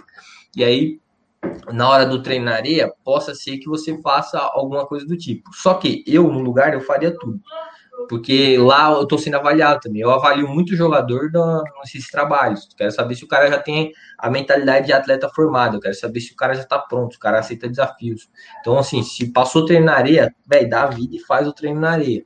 E 0.56 0.62
aí, 0.62 1.00
na 1.72 1.88
hora 1.88 2.06
do 2.06 2.22
treino 2.22 2.44
na 2.44 2.54
areia, 2.54 2.92
possa 3.04 3.34
ser 3.34 3.58
que 3.58 3.68
você 3.68 4.00
faça 4.00 4.38
alguma 4.38 4.86
coisa 4.86 5.04
do 5.04 5.16
tipo. 5.16 5.50
Só 5.54 5.74
que 5.74 6.04
eu, 6.06 6.30
no 6.32 6.40
lugar, 6.40 6.72
eu 6.74 6.80
faria 6.80 7.16
tudo 7.18 7.40
porque 8.08 8.56
lá 8.58 8.90
eu 8.92 9.02
estou 9.02 9.18
sendo 9.18 9.36
avaliado 9.36 9.80
também. 9.80 10.02
Eu 10.02 10.10
avalio 10.10 10.48
muito 10.48 10.72
o 10.72 10.76
jogador 10.76 11.30
nesses 11.80 12.10
trabalhos. 12.10 12.68
Quero 12.76 12.90
saber 12.90 13.14
se 13.14 13.24
o 13.24 13.28
cara 13.28 13.48
já 13.48 13.58
tem 13.58 13.92
a 14.18 14.30
mentalidade 14.30 14.86
de 14.86 14.92
atleta 14.92 15.28
formado. 15.28 15.80
Quero 15.80 15.94
saber 15.94 16.20
se 16.20 16.32
o 16.32 16.36
cara 16.36 16.54
já 16.54 16.62
está 16.62 16.78
pronto, 16.78 17.12
se 17.12 17.18
o 17.18 17.20
cara 17.20 17.38
aceita 17.38 17.68
desafios. 17.68 18.28
Então, 18.60 18.78
assim, 18.78 19.02
se 19.02 19.32
passou 19.32 19.64
treino 19.64 19.86
na 19.86 19.94
areia, 19.94 20.34
velho, 20.46 20.68
dá 20.68 20.84
a 20.84 20.86
vida 20.86 21.16
e 21.16 21.18
faz 21.20 21.46
o 21.46 21.52
treino 21.52 21.80
na 21.80 21.90
areia. 21.90 22.24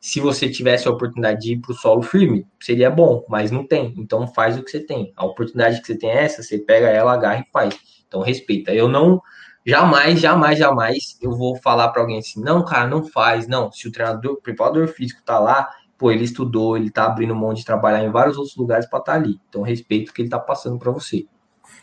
Se 0.00 0.20
você 0.20 0.48
tivesse 0.48 0.86
a 0.86 0.90
oportunidade 0.90 1.40
de 1.40 1.52
ir 1.54 1.60
para 1.60 1.72
o 1.72 1.74
solo 1.74 2.02
firme, 2.02 2.46
seria 2.60 2.90
bom, 2.90 3.24
mas 3.28 3.50
não 3.50 3.66
tem. 3.66 3.94
Então, 3.98 4.26
faz 4.28 4.56
o 4.56 4.62
que 4.62 4.70
você 4.70 4.80
tem. 4.80 5.12
A 5.16 5.26
oportunidade 5.26 5.80
que 5.80 5.86
você 5.86 5.98
tem 5.98 6.10
é 6.10 6.24
essa, 6.24 6.42
você 6.42 6.58
pega 6.58 6.88
ela, 6.88 7.12
agarra 7.12 7.40
e 7.40 7.52
faz. 7.52 7.76
Então, 8.06 8.20
respeita. 8.20 8.72
Eu 8.72 8.88
não 8.88 9.20
Jamais, 9.68 10.18
jamais, 10.18 10.58
jamais 10.58 11.18
eu 11.20 11.30
vou 11.32 11.54
falar 11.56 11.90
para 11.90 12.00
alguém 12.00 12.18
assim, 12.18 12.40
não, 12.40 12.64
cara, 12.64 12.86
não 12.86 13.04
faz, 13.04 13.46
não. 13.46 13.70
Se 13.70 13.86
o 13.86 13.92
treinador, 13.92 14.32
o 14.32 14.40
preparador 14.40 14.88
físico 14.88 15.20
tá 15.22 15.38
lá, 15.38 15.70
pô, 15.98 16.10
ele 16.10 16.24
estudou, 16.24 16.74
ele 16.74 16.90
tá 16.90 17.04
abrindo 17.04 17.36
mão 17.36 17.52
de 17.52 17.66
trabalhar 17.66 18.02
em 18.02 18.10
vários 18.10 18.38
outros 18.38 18.56
lugares 18.56 18.86
para 18.86 18.98
estar 18.98 19.12
tá 19.12 19.18
ali. 19.18 19.38
Então, 19.46 19.60
respeito 19.60 20.08
o 20.08 20.14
que 20.14 20.22
ele 20.22 20.30
tá 20.30 20.38
passando 20.38 20.78
para 20.78 20.90
você. 20.90 21.26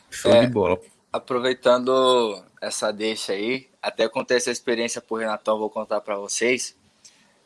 Show 0.10 0.32
é, 0.32 0.48
de 0.48 0.52
bola. 0.52 0.80
Aproveitando 1.14 2.44
essa 2.60 2.92
deixa 2.92 3.34
aí, 3.34 3.70
até 3.80 4.10
contei 4.10 4.38
essa 4.38 4.50
experiência 4.50 5.00
pro 5.00 5.18
Renatão, 5.18 5.60
vou 5.60 5.70
contar 5.70 6.02
para 6.02 6.18
vocês. 6.18 6.76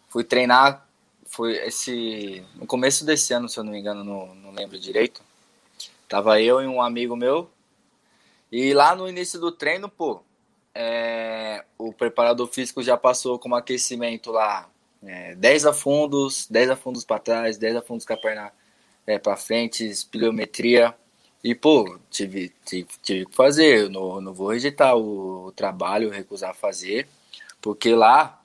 Fui 0.07 0.23
treinar, 0.23 0.87
foi 1.25 1.57
esse 1.67 2.45
no 2.55 2.65
começo 2.65 3.05
desse 3.05 3.33
ano, 3.33 3.49
se 3.49 3.59
eu 3.59 3.63
não 3.65 3.73
me 3.73 3.79
engano, 3.79 4.05
não, 4.05 4.33
não 4.35 4.51
lembro 4.51 4.79
direito. 4.79 5.21
Tava 6.07 6.39
eu 6.41 6.61
e 6.61 6.65
um 6.65 6.81
amigo 6.81 7.13
meu, 7.13 7.51
e 8.49 8.73
lá 8.73 8.95
no 8.95 9.07
início 9.07 9.37
do 9.37 9.51
treino, 9.51 9.89
pô, 9.89 10.23
é, 10.73 11.63
o 11.77 11.91
preparador 11.91 12.47
físico 12.47 12.83
já 12.83 12.97
passou 12.97 13.39
como 13.39 13.55
aquecimento 13.55 14.31
lá 14.31 14.69
é, 15.03 15.35
10 15.35 15.65
afundos, 15.65 16.47
10 16.49 16.71
afundos 16.71 17.05
para 17.05 17.19
trás, 17.19 17.57
10 17.57 17.77
afundos 17.77 18.05
com 18.05 18.13
a 18.13 18.17
perna 18.17 18.51
é, 19.07 19.17
para 19.17 19.37
frente, 19.37 19.85
espeliometria. 19.85 20.95
E, 21.43 21.55
pô, 21.55 21.97
tive, 22.09 22.53
tive, 22.65 22.89
tive 23.01 23.25
que 23.25 23.35
fazer. 23.35 23.83
Eu 23.83 23.89
não, 23.89 24.21
não 24.21 24.33
vou 24.33 24.49
rejeitar 24.49 24.95
o, 24.97 25.47
o 25.47 25.51
trabalho, 25.51 26.09
recusar 26.09 26.53
fazer, 26.53 27.07
porque 27.61 27.93
lá 27.95 28.41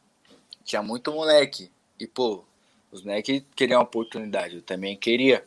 tinha 0.65 0.83
muito 0.83 1.13
moleque. 1.13 1.71
E, 1.99 2.07
pô, 2.07 2.45
os 2.93 3.03
moleques 3.03 3.43
queriam 3.57 3.79
uma 3.81 3.85
oportunidade, 3.85 4.57
eu 4.57 4.63
também 4.63 4.97
queria. 4.97 5.45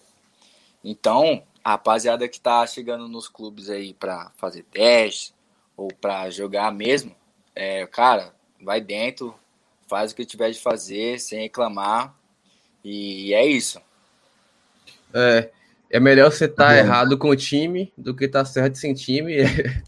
Então, 0.84 1.44
a 1.64 1.72
rapaziada 1.72 2.28
que 2.28 2.40
tá 2.40 2.66
chegando 2.68 3.08
nos 3.08 3.28
clubes 3.28 3.70
aí 3.70 3.94
para 3.94 4.32
fazer 4.38 4.64
teste, 4.64 5.34
ou 5.78 5.90
para 6.02 6.30
jogar 6.32 6.74
mesmo, 6.74 7.16
é, 7.56 7.86
cara, 7.86 8.34
vai 8.62 8.82
dentro, 8.82 9.36
faz 9.88 10.12
o 10.12 10.16
que 10.16 10.26
tiver 10.26 10.50
de 10.50 10.60
fazer, 10.60 11.20
sem 11.20 11.44
reclamar. 11.44 12.16
E 12.84 13.34
é 13.34 13.46
isso. 13.46 13.80
É, 15.14 15.50
é 15.90 16.00
melhor 16.00 16.32
você 16.32 16.46
estar 16.46 16.70
tá 16.70 16.78
errado 16.78 17.18
com 17.18 17.30
o 17.30 17.36
time 17.36 17.94
do 17.96 18.16
que 18.16 18.26
estar 18.26 18.40
tá 18.40 18.46
certo 18.46 18.78
sem 18.78 18.94
time. 18.94 19.38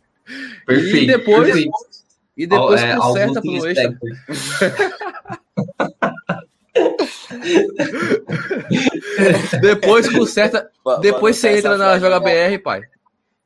Perfeito. 0.66 0.98
E 0.98 1.08
depois, 1.08 1.46
perfeito. 1.48 1.72
E 2.38 2.46
depois 2.46 2.82
é, 2.82 2.96
conserta 2.96 3.42
pro 3.42 3.68
extra. 3.68 4.00
depois 9.60 10.08
conserta. 10.08 10.72
depois 11.02 11.38
você 11.38 11.58
entra 11.58 11.76
na 11.76 11.98
Joga 11.98 12.20
BR, 12.20 12.62
pai. 12.64 12.84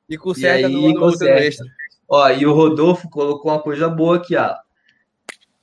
E 0.10 0.18
conserta 0.18 0.60
e 0.60 0.66
aí, 0.66 0.74
no, 0.74 0.92
no 0.92 1.28
extra. 1.28 1.66
Ó, 2.16 2.30
e 2.30 2.46
o 2.46 2.54
Rodolfo 2.54 3.10
colocou 3.10 3.52
uma 3.52 3.60
coisa 3.60 3.90
boa 3.90 4.18
aqui, 4.18 4.36
ó. 4.36 4.54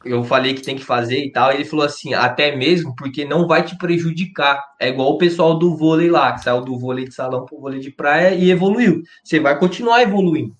Eu 0.05 0.25
falei 0.25 0.53
que 0.53 0.63
tem 0.63 0.75
que 0.75 0.83
fazer 0.83 1.25
e 1.25 1.31
tal. 1.31 1.53
Ele 1.53 1.65
falou 1.65 1.85
assim, 1.85 2.13
até 2.13 2.57
mesmo 2.57 2.93
porque 2.97 3.25
não 3.25 3.47
vai 3.47 3.63
te 3.63 3.79
prejudicar. 3.79 4.61
É 4.81 4.89
igual 4.89 5.11
o 5.11 5.17
pessoal 5.17 5.57
do 5.57 5.77
vôlei 5.77 6.11
lá, 6.11 6.33
que 6.33 6.43
saiu 6.43 6.61
do 6.63 6.77
vôlei 6.77 7.05
de 7.05 7.15
salão 7.15 7.45
pro 7.45 7.61
vôlei 7.61 7.79
de 7.79 7.93
praia 7.93 8.35
e 8.35 8.51
evoluiu. 8.51 9.01
Você 9.23 9.39
vai 9.39 9.57
continuar 9.61 10.03
evoluindo. 10.03 10.53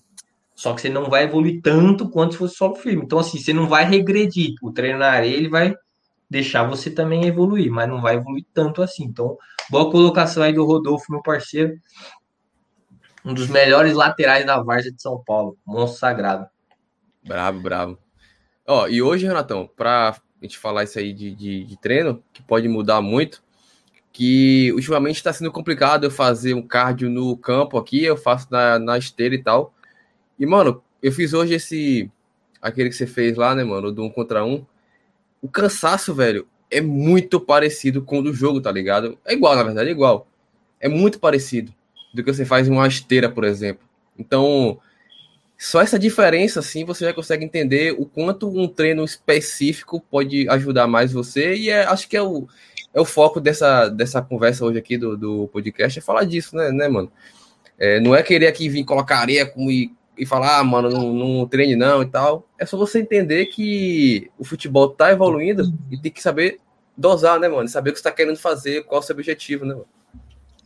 Só 0.55 0.73
que 0.73 0.79
você 0.79 0.87
não 0.87 1.09
vai 1.09 1.23
evoluir 1.25 1.59
tanto 1.61 2.07
quanto 2.07 2.33
se 2.33 2.37
fosse 2.37 2.55
solo 2.55 2.75
firme. 2.75 3.03
Então, 3.03 3.19
assim, 3.19 3.37
você 3.37 3.51
não 3.51 3.67
vai 3.67 3.83
regredir. 3.83 4.53
O 4.61 4.71
treino 4.71 4.99
na 4.99 5.09
areia, 5.09 5.35
ele 5.35 5.49
vai 5.49 5.75
deixar 6.29 6.63
você 6.63 6.89
também 6.89 7.25
evoluir, 7.25 7.69
mas 7.69 7.89
não 7.89 7.99
vai 7.99 8.15
evoluir 8.15 8.45
tanto 8.53 8.81
assim. 8.81 9.03
Então, 9.03 9.37
boa 9.69 9.91
colocação 9.91 10.41
aí 10.41 10.53
do 10.53 10.63
Rodolfo, 10.63 11.11
meu 11.11 11.21
parceiro. 11.21 11.73
Um 13.23 13.33
dos 13.33 13.47
melhores 13.47 13.93
laterais 13.93 14.45
da 14.45 14.61
Várzea 14.61 14.91
de 14.91 15.01
São 15.01 15.23
Paulo. 15.23 15.57
Monstro 15.65 15.99
sagrado. 15.99 16.47
Bravo, 17.23 17.59
bravo. 17.59 17.97
Ó, 18.65 18.87
e 18.87 19.01
hoje, 19.01 19.27
Renatão, 19.27 19.69
para 19.75 20.09
a 20.09 20.45
gente 20.45 20.57
falar 20.57 20.83
isso 20.83 20.97
aí 20.97 21.13
de, 21.13 21.35
de, 21.35 21.63
de, 21.63 21.77
treino, 21.79 22.23
que 22.33 22.41
pode 22.41 22.67
mudar 22.67 23.01
muito, 23.01 23.43
que 24.11 24.71
ultimamente 24.73 25.17
está 25.17 25.31
sendo 25.31 25.51
complicado 25.51 26.05
eu 26.05 26.11
fazer 26.11 26.53
um 26.55 26.65
cardio 26.65 27.09
no 27.09 27.37
campo 27.37 27.77
aqui, 27.77 28.03
eu 28.03 28.17
faço 28.17 28.47
na, 28.49 28.79
na 28.79 28.97
esteira 28.97 29.35
e 29.35 29.43
tal. 29.43 29.73
E, 30.39 30.45
mano, 30.45 30.83
eu 31.01 31.11
fiz 31.11 31.33
hoje 31.33 31.53
esse. 31.53 32.09
Aquele 32.61 32.89
que 32.89 32.95
você 32.95 33.07
fez 33.07 33.35
lá, 33.37 33.53
né, 33.55 33.63
mano? 33.63 33.91
Do 33.91 34.03
um 34.03 34.09
contra 34.09 34.43
um. 34.43 34.65
O 35.41 35.49
cansaço, 35.49 36.13
velho, 36.13 36.47
é 36.69 36.81
muito 36.81 37.39
parecido 37.39 38.01
com 38.03 38.19
o 38.19 38.23
do 38.23 38.33
jogo, 38.33 38.61
tá 38.61 38.71
ligado? 38.71 39.17
É 39.25 39.33
igual, 39.33 39.55
na 39.55 39.63
verdade, 39.63 39.89
é 39.89 39.91
igual. 39.91 40.27
É 40.79 40.87
muito 40.87 41.19
parecido 41.19 41.73
do 42.13 42.23
que 42.23 42.33
você 42.33 42.45
faz 42.45 42.67
em 42.67 42.71
uma 42.71 42.87
esteira, 42.87 43.29
por 43.29 43.43
exemplo. 43.43 43.87
Então, 44.17 44.79
só 45.57 45.81
essa 45.81 45.97
diferença, 45.97 46.59
assim, 46.59 46.83
você 46.85 47.05
já 47.05 47.13
consegue 47.13 47.45
entender 47.45 47.95
o 47.97 48.05
quanto 48.05 48.49
um 48.49 48.67
treino 48.67 49.03
específico 49.03 50.01
pode 50.01 50.49
ajudar 50.49 50.87
mais 50.87 51.13
você. 51.13 51.55
E 51.55 51.69
é, 51.69 51.83
acho 51.83 52.07
que 52.07 52.17
é 52.17 52.21
o, 52.21 52.47
é 52.93 52.99
o 52.99 53.05
foco 53.05 53.39
dessa, 53.39 53.87
dessa 53.89 54.21
conversa 54.21 54.65
hoje 54.65 54.79
aqui 54.79 54.97
do, 54.97 55.15
do 55.15 55.47
podcast, 55.49 55.97
é 55.97 56.01
falar 56.01 56.25
disso, 56.25 56.55
né, 56.55 56.71
né 56.71 56.87
mano? 56.87 57.11
É, 57.79 57.99
não 57.99 58.15
é 58.15 58.21
querer 58.21 58.47
aqui 58.47 58.69
vir 58.69 58.83
colocar 58.83 59.19
areia 59.19 59.45
como, 59.45 59.71
e 59.71 59.91
e 60.21 60.25
falar, 60.25 60.59
ah, 60.59 60.63
mano, 60.63 60.87
não, 60.87 61.13
não 61.13 61.47
treine 61.47 61.75
não 61.75 62.03
e 62.03 62.05
tal. 62.05 62.47
É 62.59 62.63
só 62.63 62.77
você 62.77 62.99
entender 62.99 63.47
que 63.47 64.29
o 64.37 64.43
futebol 64.43 64.89
tá 64.89 65.11
evoluindo 65.11 65.73
e 65.89 65.97
tem 65.97 66.11
que 66.11 66.21
saber 66.21 66.59
dosar, 66.95 67.39
né, 67.39 67.47
mano? 67.47 67.67
Saber 67.67 67.89
o 67.89 67.93
que 67.93 67.99
você 67.99 68.03
tá 68.03 68.11
querendo 68.11 68.37
fazer, 68.37 68.83
qual 68.83 69.01
é 69.01 69.03
o 69.03 69.05
seu 69.05 69.15
objetivo, 69.15 69.65
né, 69.65 69.73
mano? 69.73 69.87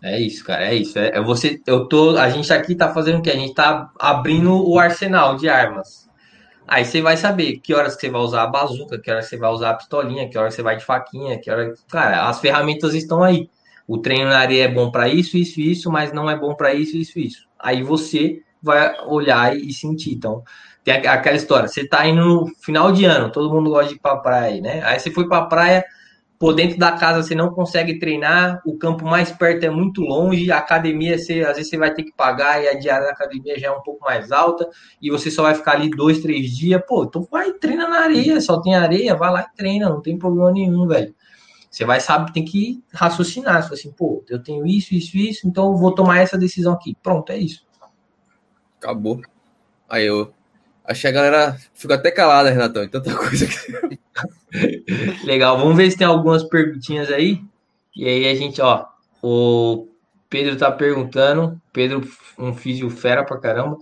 É 0.05 0.19
isso, 0.19 0.43
cara, 0.45 0.65
é 0.65 0.75
isso. 0.75 0.99
É, 0.99 1.17
é, 1.17 1.21
você, 1.21 1.59
eu 1.65 1.87
tô, 1.87 2.15
a 2.15 2.29
gente 2.29 2.53
aqui 2.53 2.75
tá 2.75 2.93
fazendo 2.93 3.17
o 3.17 3.21
quê? 3.23 3.31
A 3.31 3.35
gente 3.35 3.55
tá 3.55 3.91
abrindo 3.99 4.53
o 4.53 4.77
arsenal 4.77 5.35
de 5.35 5.49
armas. 5.49 6.07
Aí 6.67 6.85
você 6.85 7.01
vai 7.01 7.17
saber 7.17 7.57
que 7.57 7.73
horas 7.73 7.95
que 7.95 8.01
você 8.01 8.11
vai 8.11 8.21
usar 8.21 8.43
a 8.43 8.47
bazuca, 8.47 8.99
que 8.99 9.09
horas 9.09 9.25
você 9.25 9.35
vai 9.35 9.49
usar 9.49 9.71
a 9.71 9.73
pistolinha, 9.73 10.29
que 10.29 10.37
horas 10.37 10.53
você 10.53 10.61
vai 10.61 10.77
de 10.77 10.85
faquinha, 10.85 11.39
que 11.39 11.49
hora, 11.49 11.73
cara, 11.89 12.29
as 12.29 12.39
ferramentas 12.39 12.93
estão 12.93 13.23
aí. 13.23 13.49
O 13.87 13.97
treino 13.97 14.29
na 14.29 14.37
areia 14.37 14.65
é 14.65 14.67
bom 14.67 14.91
para 14.91 15.07
isso, 15.07 15.37
isso, 15.37 15.59
isso, 15.59 15.91
mas 15.91 16.13
não 16.13 16.29
é 16.29 16.35
bom 16.37 16.53
para 16.53 16.71
isso, 16.71 16.95
isso, 16.97 17.17
isso. 17.17 17.47
Aí 17.59 17.81
você 17.81 18.43
vai 18.61 18.95
olhar 19.07 19.57
e 19.57 19.73
sentir. 19.73 20.13
Então, 20.13 20.43
tem 20.83 20.93
aquela 20.93 21.35
história, 21.35 21.67
você 21.67 21.87
tá 21.87 22.07
indo 22.07 22.23
no 22.23 22.47
final 22.61 22.91
de 22.91 23.05
ano, 23.05 23.31
todo 23.31 23.51
mundo 23.51 23.71
gosta 23.71 23.89
de 23.89 23.95
ir 23.95 23.99
pra 23.99 24.17
praia, 24.17 24.61
né? 24.61 24.83
Aí 24.83 24.99
você 24.99 25.09
foi 25.09 25.27
pra 25.27 25.47
praia, 25.47 25.83
por 26.37 26.53
dentro 26.53 26.77
da 26.77 26.91
casa 26.91 27.23
você 27.23 27.33
não 27.33 27.53
consegue 27.53 27.97
treinar, 27.97 28.61
o 28.65 28.77
campo 28.77 29.05
mais 29.05 29.31
perto 29.31 29.63
é 29.63 29.69
muito 29.69 30.01
longe, 30.01 30.51
a 30.51 30.57
academia 30.57 31.17
você, 31.17 31.41
às 31.41 31.55
vezes 31.55 31.69
você 31.69 31.77
vai 31.77 31.93
ter 31.93 32.03
que 32.03 32.11
pagar 32.11 32.61
e 32.61 32.67
a 32.67 32.77
diária 32.77 33.05
da 33.05 33.11
academia 33.11 33.57
já 33.57 33.67
é 33.67 33.71
um 33.71 33.81
pouco 33.81 34.03
mais 34.03 34.31
alta, 34.31 34.69
e 35.01 35.09
você 35.09 35.31
só 35.31 35.43
vai 35.43 35.55
ficar 35.55 35.73
ali 35.73 35.89
dois, 35.89 36.19
três 36.19 36.51
dias, 36.51 36.81
pô, 36.87 37.05
então 37.05 37.27
vai 37.31 37.53
treina 37.53 37.87
na 37.87 38.01
areia, 38.01 38.41
só 38.41 38.61
tem 38.61 38.75
areia, 38.75 39.15
vai 39.15 39.31
lá 39.31 39.41
e 39.41 39.55
treina, 39.55 39.89
não 39.89 40.01
tem 40.01 40.17
problema 40.17 40.51
nenhum, 40.51 40.87
velho. 40.87 41.15
Você 41.71 41.83
vai, 41.83 41.99
sabe, 41.99 42.31
tem 42.31 42.45
que 42.45 42.81
raciocinar, 42.93 43.57
assim, 43.57 43.91
pô, 43.91 44.23
eu 44.29 44.41
tenho 44.41 44.65
isso, 44.65 44.95
isso, 44.95 45.17
isso, 45.17 45.47
então 45.47 45.71
eu 45.71 45.77
vou 45.77 45.93
tomar 45.93 46.19
essa 46.19 46.37
decisão 46.37 46.73
aqui. 46.73 46.95
Pronto, 47.03 47.31
é 47.33 47.37
isso. 47.37 47.65
Acabou. 48.77 49.19
Aí 49.89 50.05
eu 50.05 50.33
achei 50.87 51.09
a 51.09 51.13
galera 51.13 51.57
ficou 51.73 51.95
até 51.95 52.11
calada, 52.11 52.49
Renatão, 52.49 52.83
e 52.83 52.89
tanta 52.89 53.15
coisa 53.15 53.45
que. 53.47 53.99
Legal, 55.25 55.57
vamos 55.57 55.75
ver 55.75 55.91
se 55.91 55.97
tem 55.97 56.07
algumas 56.07 56.43
perguntinhas 56.43 57.11
aí. 57.11 57.41
E 57.95 58.07
aí 58.07 58.27
a 58.27 58.35
gente, 58.35 58.61
ó, 58.61 58.85
o 59.21 59.87
Pedro 60.29 60.57
tá 60.57 60.71
perguntando, 60.71 61.59
Pedro, 61.71 62.01
um 62.37 62.53
físio 62.53 62.89
fera 62.89 63.23
pra 63.23 63.39
caramba, 63.39 63.77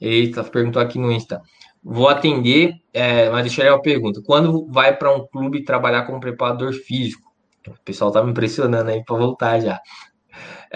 ele 0.00 0.30
tá, 0.30 0.44
perguntou 0.44 0.80
aqui 0.80 0.98
no 0.98 1.10
Insta. 1.10 1.40
Vou 1.82 2.08
atender, 2.08 2.74
é, 2.92 3.28
mas 3.30 3.44
deixa 3.44 3.62
eu 3.62 3.74
uma 3.74 3.82
pergunta. 3.82 4.22
Quando 4.24 4.66
vai 4.70 4.96
para 4.96 5.14
um 5.14 5.26
clube 5.26 5.64
trabalhar 5.64 6.04
como 6.04 6.20
preparador 6.20 6.72
físico? 6.72 7.32
O 7.66 7.84
pessoal 7.84 8.10
tá 8.10 8.22
me 8.22 8.30
impressionando 8.30 8.90
aí 8.90 9.02
para 9.04 9.16
voltar 9.16 9.60
já. 9.60 9.80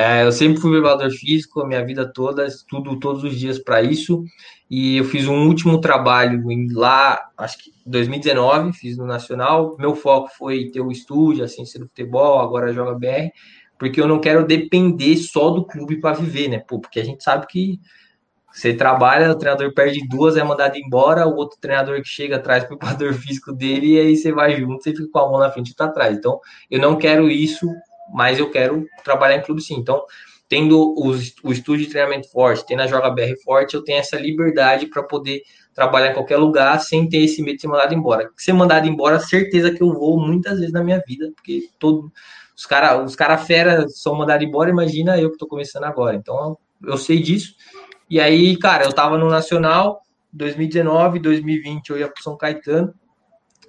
É, 0.00 0.22
eu 0.22 0.30
sempre 0.30 0.60
fui 0.60 0.70
preparador 0.70 1.10
físico 1.10 1.60
a 1.60 1.66
minha 1.66 1.84
vida 1.84 2.06
toda, 2.06 2.46
estudo 2.46 3.00
todos 3.00 3.24
os 3.24 3.36
dias 3.36 3.58
para 3.58 3.82
isso. 3.82 4.22
E 4.70 4.98
eu 4.98 5.04
fiz 5.04 5.26
um 5.26 5.48
último 5.48 5.80
trabalho 5.80 6.52
em 6.52 6.72
lá, 6.72 7.18
acho 7.36 7.58
que 7.58 7.72
2019, 7.84 8.72
fiz 8.74 8.96
no 8.96 9.04
Nacional. 9.04 9.74
Meu 9.76 9.96
foco 9.96 10.30
foi 10.38 10.70
ter 10.70 10.80
o 10.80 10.92
estúdio, 10.92 11.44
a 11.44 11.48
ciência 11.48 11.80
do 11.80 11.88
futebol, 11.88 12.38
agora 12.38 12.72
joga 12.72 12.94
BR, 12.94 13.32
porque 13.76 14.00
eu 14.00 14.06
não 14.06 14.20
quero 14.20 14.46
depender 14.46 15.16
só 15.16 15.50
do 15.50 15.66
clube 15.66 16.00
para 16.00 16.14
viver, 16.14 16.46
né? 16.46 16.60
Pô, 16.60 16.78
porque 16.78 17.00
a 17.00 17.04
gente 17.04 17.24
sabe 17.24 17.48
que 17.48 17.80
você 18.52 18.72
trabalha, 18.72 19.32
o 19.32 19.36
treinador 19.36 19.74
perde 19.74 20.06
duas, 20.08 20.36
é 20.36 20.44
mandado 20.44 20.76
embora, 20.76 21.26
o 21.26 21.34
outro 21.34 21.58
treinador 21.60 22.00
que 22.02 22.08
chega 22.08 22.36
atrás 22.36 22.62
o 22.62 22.68
preparador 22.68 23.14
físico 23.14 23.52
dele, 23.52 23.94
e 23.94 23.98
aí 23.98 24.16
você 24.16 24.30
vai 24.30 24.60
junto, 24.60 24.80
você 24.80 24.92
fica 24.92 25.08
com 25.10 25.18
a 25.18 25.28
mão 25.28 25.40
na 25.40 25.50
frente 25.50 25.72
e 25.72 25.74
tá 25.74 25.86
atrás. 25.86 26.16
Então, 26.16 26.38
eu 26.70 26.80
não 26.80 26.96
quero 26.96 27.28
isso 27.28 27.66
mas 28.12 28.38
eu 28.38 28.50
quero 28.50 28.86
trabalhar 29.04 29.36
em 29.36 29.42
clube 29.42 29.60
sim. 29.60 29.74
Então, 29.74 30.04
tendo 30.48 30.94
os, 30.98 31.34
o 31.42 31.52
estúdio 31.52 31.84
de 31.84 31.90
treinamento 31.90 32.30
forte, 32.30 32.64
tendo 32.66 32.82
a 32.82 32.86
Joga 32.86 33.10
BR 33.10 33.36
forte, 33.44 33.74
eu 33.74 33.84
tenho 33.84 33.98
essa 33.98 34.16
liberdade 34.16 34.86
para 34.86 35.02
poder 35.02 35.42
trabalhar 35.74 36.10
em 36.10 36.14
qualquer 36.14 36.38
lugar 36.38 36.80
sem 36.80 37.08
ter 37.08 37.18
esse 37.18 37.42
medo 37.42 37.56
de 37.56 37.62
ser 37.62 37.68
mandado 37.68 37.94
embora. 37.94 38.30
Ser 38.36 38.54
mandado 38.54 38.88
embora, 38.88 39.20
certeza 39.20 39.70
que 39.70 39.82
eu 39.82 39.92
vou 39.92 40.18
muitas 40.18 40.58
vezes 40.58 40.72
na 40.72 40.82
minha 40.82 41.02
vida, 41.06 41.30
porque 41.34 41.68
todo, 41.78 42.10
os 42.56 42.64
caras 42.64 43.04
os 43.04 43.14
cara 43.14 43.36
fera 43.36 43.86
são 43.88 44.14
mandados 44.14 44.46
embora, 44.46 44.70
imagina 44.70 45.18
eu 45.18 45.28
que 45.28 45.34
estou 45.34 45.48
começando 45.48 45.84
agora. 45.84 46.16
Então, 46.16 46.56
eu 46.82 46.96
sei 46.96 47.20
disso. 47.20 47.54
E 48.08 48.18
aí, 48.18 48.56
cara, 48.56 48.84
eu 48.84 48.90
estava 48.90 49.18
no 49.18 49.28
Nacional, 49.28 50.00
2019, 50.32 51.18
2020 51.18 51.90
eu 51.90 51.98
ia 51.98 52.08
para 52.08 52.22
São 52.22 52.36
Caetano, 52.36 52.94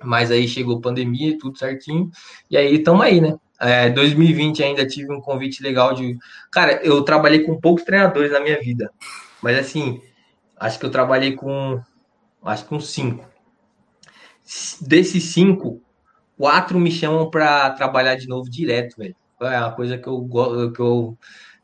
mas 0.02 0.32
aí 0.32 0.48
chegou 0.48 0.80
pandemia, 0.80 1.38
tudo 1.38 1.58
certinho, 1.58 2.10
e 2.50 2.56
aí 2.56 2.76
estamos 2.76 3.02
aí, 3.02 3.20
né? 3.20 3.36
É, 3.60 3.90
2020 3.90 4.64
ainda 4.64 4.88
tive 4.88 5.14
um 5.14 5.20
convite 5.20 5.62
legal 5.62 5.94
de. 5.94 6.18
Cara, 6.52 6.82
eu 6.84 7.04
trabalhei 7.04 7.44
com 7.44 7.60
poucos 7.60 7.84
treinadores 7.84 8.32
na 8.32 8.40
minha 8.40 8.60
vida. 8.60 8.92
Mas 9.42 9.58
assim, 9.58 10.02
acho 10.58 10.80
que 10.80 10.86
eu 10.86 10.92
trabalhei 10.92 11.36
com. 11.36 11.82
Acho 12.44 12.64
que 12.64 12.70
com 12.70 12.80
cinco. 12.80 13.28
Desses 14.82 15.26
cinco, 15.26 15.82
quatro 16.38 16.80
me 16.80 16.92
chamam 16.92 17.30
para 17.30 17.70
trabalhar 17.72 18.16
de 18.16 18.28
novo 18.28 18.50
direto, 18.50 18.96
velho. 18.98 19.16
É 19.42 19.60
uma 19.60 19.72
coisa 19.72 19.98
que 19.98 20.08
eu, 20.08 20.28
que 20.74 20.82
eu 20.82 21.18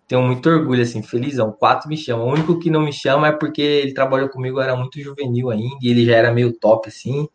tenho 0.07 0.21
muito 0.21 0.49
orgulho, 0.49 0.81
assim, 0.81 1.01
felizão. 1.01 1.51
Quatro 1.51 1.89
me 1.89 1.97
chamam. 1.97 2.27
O 2.27 2.31
único 2.31 2.59
que 2.59 2.69
não 2.69 2.81
me 2.81 2.93
chama 2.93 3.27
é 3.27 3.31
porque 3.31 3.61
ele 3.61 3.93
trabalhou 3.93 4.29
comigo, 4.29 4.59
era 4.59 4.75
muito 4.75 4.99
juvenil 5.01 5.49
ainda, 5.49 5.77
e 5.81 5.89
ele 5.89 6.05
já 6.05 6.15
era 6.15 6.33
meio 6.33 6.53
top, 6.53 6.89
assim. 6.89 7.27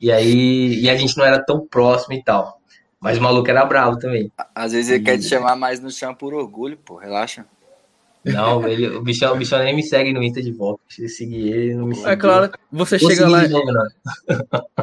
E 0.00 0.10
aí, 0.12 0.80
e 0.80 0.90
a 0.90 0.96
gente 0.96 1.16
não 1.16 1.24
era 1.24 1.42
tão 1.44 1.66
próximo 1.66 2.14
e 2.14 2.22
tal. 2.22 2.58
Mas 3.00 3.18
o 3.18 3.22
maluco 3.22 3.48
era 3.48 3.64
bravo 3.64 3.98
também. 3.98 4.30
Às 4.54 4.72
vezes 4.72 4.90
ele 4.90 5.02
e... 5.02 5.04
quer 5.04 5.18
te 5.18 5.24
chamar 5.24 5.56
mais 5.56 5.80
no 5.80 5.90
chão 5.90 6.14
por 6.14 6.34
orgulho, 6.34 6.76
pô, 6.76 6.96
relaxa. 6.96 7.46
Não, 8.24 8.66
ele, 8.66 8.88
o, 8.88 9.00
bichão, 9.00 9.34
o 9.34 9.38
bichão 9.38 9.62
nem 9.62 9.74
me 9.74 9.82
segue 9.82 10.12
no 10.12 10.22
Insta 10.22 10.42
de 10.42 10.52
volta. 10.52 10.82
Se 10.88 11.08
seguir 11.08 11.48
ele, 11.48 11.74
não 11.74 11.86
me 11.86 11.94
segue. 11.94 12.10
É 12.10 12.16
claro, 12.16 12.52
você 12.70 12.98
Vou 12.98 13.10
chega 13.10 13.28
lá. 13.28 13.48
Novo, 13.48 13.72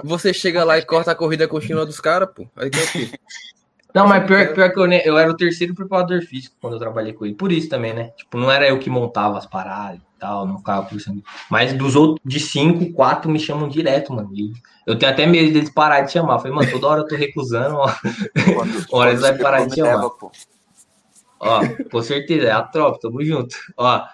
você 0.04 0.34
chega 0.34 0.64
lá 0.64 0.78
e 0.78 0.86
corta 0.86 1.12
a 1.12 1.16
corrida 1.16 1.48
contínua 1.48 1.86
dos 1.86 2.00
caras, 2.00 2.30
pô. 2.34 2.48
Aí 2.56 2.70
que 2.70 2.80
é 2.80 2.84
o 2.84 2.92
quê? 2.92 3.10
Não, 3.96 4.06
mas 4.06 4.26
pior, 4.26 4.54
pior 4.54 4.74
que 4.74 4.78
eu, 4.78 4.92
eu 4.92 5.18
era 5.18 5.32
o 5.32 5.38
terceiro 5.38 5.74
preparador 5.74 6.22
físico 6.22 6.54
quando 6.60 6.74
eu 6.74 6.80
trabalhei 6.80 7.14
com 7.14 7.26
ele. 7.26 7.34
Por 7.34 7.50
isso 7.50 7.70
também, 7.70 7.94
né? 7.94 8.10
Tipo, 8.18 8.38
não 8.38 8.52
era 8.52 8.68
eu 8.68 8.78
que 8.78 8.90
montava 8.90 9.38
as 9.38 9.46
paradas 9.46 10.02
e 10.02 10.20
tal, 10.20 10.46
não 10.46 10.58
ficava 10.58 10.86
pensando. 10.86 11.24
Mas 11.50 11.72
dos 11.72 11.96
outros, 11.96 12.20
de 12.26 12.38
cinco, 12.38 12.92
quatro 12.92 13.32
me 13.32 13.40
chamam 13.40 13.70
direto, 13.70 14.12
mano. 14.12 14.30
E 14.36 14.52
eu 14.86 15.00
tenho 15.00 15.14
até 15.14 15.26
medo 15.26 15.54
deles 15.54 15.70
parar 15.70 16.02
de 16.02 16.12
chamar. 16.12 16.40
falei, 16.40 16.54
mano, 16.54 16.70
toda 16.70 16.88
hora 16.88 17.02
eu 17.02 17.08
tô 17.08 17.16
recusando, 17.16 17.76
ó. 17.76 17.88
Quando, 18.54 18.86
hora 18.92 19.12
eles 19.12 19.22
vão 19.22 19.38
parar 19.38 19.66
de 19.66 19.76
chamar. 19.76 19.96
Leva, 19.96 20.12
ó, 21.40 21.62
com 21.90 22.02
certeza, 22.02 22.48
é 22.48 22.52
a 22.52 22.64
tropa, 22.64 23.00
tamo 23.00 23.24
junto. 23.24 23.56
Ó, 23.78 24.06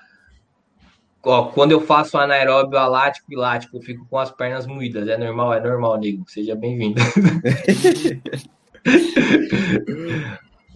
ó, 1.23 1.45
quando 1.45 1.71
eu 1.71 1.82
faço 1.82 2.19
anaeróbio 2.19 2.77
alático 2.77 3.34
e 3.34 3.36
lático, 3.36 3.77
eu 3.77 3.82
fico 3.82 4.05
com 4.07 4.19
as 4.19 4.29
pernas 4.29 4.67
moídas. 4.67 5.07
É 5.07 5.17
normal, 5.17 5.55
é 5.55 5.59
normal, 5.59 5.97
nego. 5.97 6.23
Seja 6.27 6.55
bem-vindo. 6.55 7.01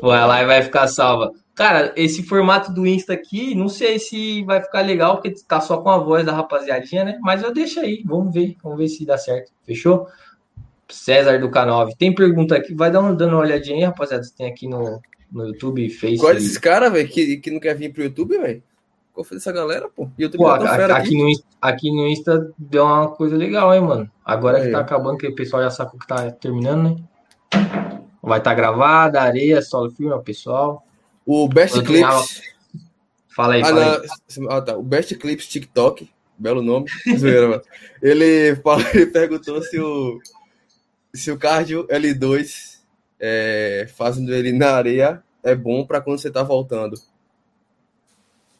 a 0.02 0.26
live 0.26 0.48
vai 0.48 0.62
ficar 0.62 0.88
salva. 0.88 1.32
Cara, 1.56 1.94
esse 1.96 2.22
formato 2.24 2.74
do 2.74 2.86
Insta 2.86 3.14
aqui, 3.14 3.56
não 3.56 3.70
sei 3.70 3.98
se 3.98 4.44
vai 4.44 4.62
ficar 4.62 4.82
legal, 4.82 5.16
porque 5.16 5.34
tá 5.48 5.62
só 5.62 5.78
com 5.78 5.90
a 5.90 5.98
voz 5.98 6.26
da 6.26 6.34
rapaziadinha, 6.34 7.06
né? 7.06 7.18
Mas 7.22 7.42
eu 7.42 7.54
deixo 7.54 7.80
aí, 7.80 8.04
vamos 8.06 8.34
ver, 8.34 8.58
vamos 8.62 8.78
ver 8.78 8.90
se 8.90 9.06
dá 9.06 9.18
certo. 9.18 9.52
Fechou? 9.66 10.08
César 10.90 11.40
do 11.40 11.50
K9. 11.50 11.94
Tem 11.98 12.14
pergunta 12.14 12.56
aqui, 12.56 12.74
vai 12.74 12.92
dar 12.92 13.00
uma, 13.00 13.16
dando 13.16 13.32
uma 13.32 13.42
olhadinha 13.42 13.78
aí, 13.78 13.84
rapaziada, 13.84 14.24
se 14.24 14.36
tem 14.36 14.48
aqui 14.48 14.68
no, 14.68 15.00
no 15.32 15.48
YouTube, 15.48 15.90
Face. 15.90 16.18
Qual 16.18 16.34
é 16.34 16.36
esses 16.36 16.58
caras, 16.58 16.92
velho, 16.92 17.08
que, 17.08 17.38
que 17.38 17.50
não 17.50 17.60
quer 17.60 17.74
vir 17.74 17.94
pro 17.94 18.04
YouTube, 18.04 18.38
velho? 18.38 18.62
Qual 19.14 19.24
foi 19.24 19.38
essa 19.38 19.52
galera, 19.54 19.88
pô? 19.88 20.10
YouTube 20.20 20.42
pô, 20.42 20.50
aqui, 20.50 20.92
aqui, 20.92 21.18
no, 21.18 21.32
aqui 21.62 21.90
no 21.90 22.06
Insta 22.06 22.52
deu 22.58 22.84
uma 22.84 23.08
coisa 23.12 23.38
legal, 23.38 23.74
hein, 23.74 23.80
mano? 23.80 24.12
Agora 24.26 24.60
é. 24.60 24.66
que 24.66 24.72
tá 24.72 24.82
acabando, 24.82 25.18
que 25.18 25.28
o 25.28 25.34
pessoal 25.34 25.64
já 25.64 25.72
sacou 25.72 25.98
que 25.98 26.06
tá 26.06 26.30
terminando, 26.32 26.84
né? 26.84 26.96
Vai 28.26 28.40
estar 28.40 28.52
tá 28.52 28.56
gravada, 28.56 29.22
areia, 29.22 29.62
solo 29.62 29.92
filme, 29.92 30.20
pessoal. 30.24 30.84
O 31.26 31.48
Best 31.48 31.80
Clips. 31.84 32.42
Fala 33.36 33.54
aí, 33.54 33.62
ah, 33.62 33.66
fala 33.66 34.02
aí. 34.02 34.10
Ah, 34.50 34.62
tá. 34.62 34.78
O 34.78 34.82
Best 34.82 35.16
Clips 35.16 35.48
TikTok, 35.48 36.10
belo 36.38 36.62
nome. 36.62 36.88
ele, 38.02 38.60
ele 38.94 39.06
perguntou 39.12 39.62
se 39.62 39.80
o, 39.80 40.20
se 41.14 41.30
o 41.30 41.38
cardio 41.38 41.88
L2 41.88 42.80
é, 43.20 43.88
fazendo 43.96 44.34
ele 44.34 44.52
na 44.52 44.72
areia 44.72 45.24
é 45.44 45.54
bom 45.54 45.86
para 45.86 46.02
quando 46.02 46.20
você 46.20 46.32
tá 46.32 46.42
voltando. 46.42 47.00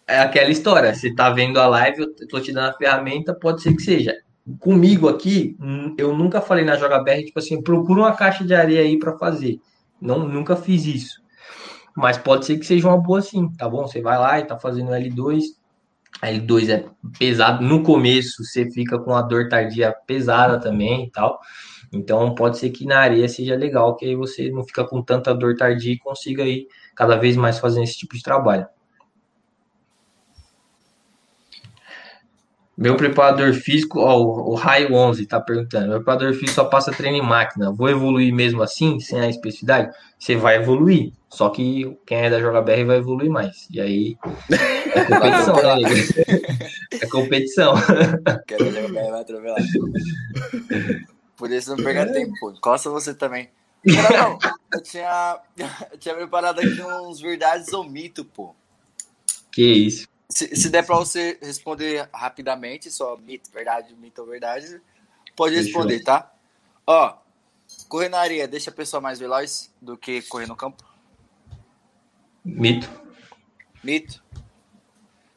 É 0.08 0.20
aquela 0.20 0.52
história, 0.52 0.94
você 0.94 1.12
tá 1.14 1.32
vendo 1.32 1.60
a 1.60 1.66
live, 1.66 2.02
eu 2.02 2.28
tô 2.28 2.40
te 2.40 2.54
dando 2.54 2.70
a 2.70 2.78
ferramenta, 2.78 3.34
pode 3.34 3.64
ser 3.64 3.76
que 3.76 3.82
seja 3.82 4.16
comigo 4.60 5.10
aqui, 5.10 5.56
hum, 5.60 5.96
eu 5.98 6.16
nunca 6.16 6.42
falei 6.42 6.64
na 6.64 6.76
Joga 6.76 7.04
BR, 7.04 7.26
tipo 7.26 7.40
assim, 7.40 7.62
procura 7.62 8.02
uma 8.02 8.16
caixa 8.16 8.44
de 8.44 8.54
areia 8.54 8.82
aí 8.82 9.00
para 9.00 9.18
fazer. 9.18 9.60
Não, 10.00 10.28
nunca 10.28 10.56
fiz 10.56 10.86
isso. 10.86 11.22
Mas 11.96 12.18
pode 12.18 12.46
ser 12.46 12.58
que 12.60 12.66
seja 12.66 12.88
uma 12.88 12.98
boa 12.98 13.22
sim, 13.22 13.50
tá 13.58 13.68
bom? 13.70 13.88
Você 13.88 14.02
vai 14.02 14.18
lá 14.18 14.40
e 14.40 14.46
tá 14.46 14.60
fazendo 14.60 14.92
L2. 14.92 15.44
A 16.22 16.28
L2 16.28 16.70
é 16.70 16.86
pesado. 17.18 17.64
No 17.64 17.84
começo 17.84 18.44
você 18.44 18.70
fica 18.70 19.00
com 19.00 19.14
a 19.14 19.22
dor 19.22 19.48
tardia 19.50 19.96
pesada 20.06 20.60
também 20.60 21.06
e 21.06 21.12
tal. 21.12 21.40
Então 21.92 22.36
pode 22.36 22.58
ser 22.58 22.70
que 22.72 22.86
na 22.86 23.00
areia 23.00 23.28
seja 23.30 23.56
legal, 23.56 23.96
que 23.96 24.06
aí 24.06 24.16
você 24.16 24.52
não 24.52 24.64
fica 24.64 24.86
com 24.86 25.02
tanta 25.02 25.34
dor 25.34 25.56
tardia 25.56 25.94
e 25.94 25.98
consiga 25.98 26.44
aí 26.44 26.68
cada 26.96 27.16
vez 27.16 27.38
mais 27.38 27.60
fazendo 27.60 27.84
esse 27.84 27.98
tipo 27.98 28.16
de 28.16 28.24
trabalho. 28.24 28.68
Meu 32.78 32.98
preparador 32.98 33.54
físico, 33.54 34.00
ó, 34.00 34.18
o 34.18 34.54
Raio 34.54 34.94
11 34.94 35.26
tá 35.26 35.40
perguntando. 35.40 35.88
Meu 35.88 35.98
preparador 35.98 36.34
físico 36.34 36.52
só 36.52 36.66
passa 36.66 36.92
treino 36.92 37.18
em 37.18 37.22
máquina. 37.22 37.72
Vou 37.72 37.90
evoluir 37.90 38.34
mesmo 38.34 38.62
assim, 38.62 39.00
sem 39.00 39.20
a 39.20 39.30
especificidade? 39.30 39.96
Você 40.20 40.36
vai 40.36 40.58
evoluir. 40.58 41.14
Só 41.30 41.50
que 41.50 41.98
quem 42.06 42.18
é 42.18 42.30
da 42.30 42.40
Joga 42.40 42.62
BR 42.62 42.84
vai 42.86 42.98
evoluir 42.98 43.30
mais. 43.32 43.68
E 43.72 43.80
aí 43.80 44.18
é 44.94 45.04
competição, 45.06 45.56
né, 45.56 45.90
É 47.02 47.08
competição. 47.08 47.74
Quero 48.46 48.72
jogar 48.72 49.12
vai 49.12 49.22
atropelar. 49.22 49.62
Por 51.38 51.52
isso 51.52 51.76
não 51.76 51.84
perca 51.84 52.12
tempo. 52.12 52.52
Encosta 52.52 52.90
você 52.90 53.14
também. 53.14 53.50
Não, 53.86 54.10
não. 54.10 54.40
Eu 54.74 54.82
tinha, 54.82 55.40
eu 55.92 55.98
tinha 55.98 56.16
preparado 56.16 56.60
aqui 56.60 56.82
uns 56.82 57.22
verdades 57.22 57.72
ou 57.72 57.84
mito, 57.84 58.26
pô. 58.26 58.56
Que 59.52 59.64
isso. 59.64 60.08
Se, 60.30 60.56
se 60.56 60.70
der 60.70 60.86
para 60.86 60.96
você 60.96 61.38
responder 61.42 62.10
rapidamente, 62.14 62.90
só 62.90 63.16
mito, 63.18 63.52
verdade, 63.52 63.96
mito 63.96 64.22
ou 64.22 64.28
verdade, 64.28 64.82
pode 65.36 65.56
responder, 65.56 66.04
tá? 66.04 66.34
Ó, 66.88 67.18
correr 67.88 68.10
na 68.10 68.20
areia 68.20 68.48
deixa 68.48 68.70
a 68.72 68.74
pessoa 68.74 69.00
mais 69.00 69.20
veloz 69.20 69.74
do 69.82 69.98
que 69.98 70.22
correr 70.24 70.48
no 70.48 70.56
campo? 70.56 70.84
Mito. 72.44 72.90
Mito. 73.84 74.24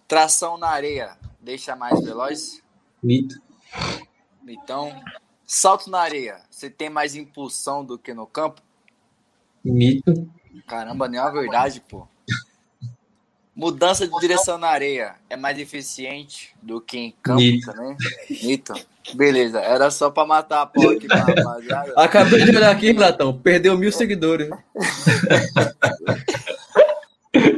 Tração 0.06 0.56
na 0.56 0.68
areia 0.68 1.18
deixa 1.38 1.76
mais 1.76 2.00
veloz? 2.00 2.62
Mito. 3.02 3.40
Mitão. 4.42 5.02
Salto 5.44 5.88
na 5.90 6.00
areia, 6.00 6.42
você 6.50 6.68
tem 6.68 6.90
mais 6.90 7.14
impulsão 7.14 7.84
do 7.84 7.98
que 7.98 8.12
no 8.12 8.26
campo? 8.26 8.62
Mito. 9.64 10.30
Caramba, 10.66 11.08
nem 11.08 11.18
é 11.18 11.22
uma 11.22 11.32
verdade, 11.32 11.80
pô. 11.80 12.06
Mudança 13.58 14.06
de 14.06 14.20
direção 14.20 14.56
na 14.56 14.68
areia 14.68 15.16
é 15.28 15.36
mais 15.36 15.58
eficiente 15.58 16.54
do 16.62 16.80
que 16.80 16.96
em 16.96 17.14
campo 17.20 17.40
Nito. 17.40 17.66
também? 17.66 17.96
Nito. 18.30 18.72
Beleza, 19.14 19.58
era 19.58 19.90
só 19.90 20.10
pra 20.10 20.24
matar 20.24 20.62
a 20.62 20.66
pau 20.66 20.90
aqui 20.90 21.08
pra 21.08 21.16
rapaziada. 21.16 21.92
Acabei 21.96 22.44
de 22.44 22.56
olhar 22.56 22.70
aqui, 22.70 22.94
Platão. 22.94 23.36
Perdeu 23.36 23.76
mil 23.76 23.90
seguidores. 23.90 24.48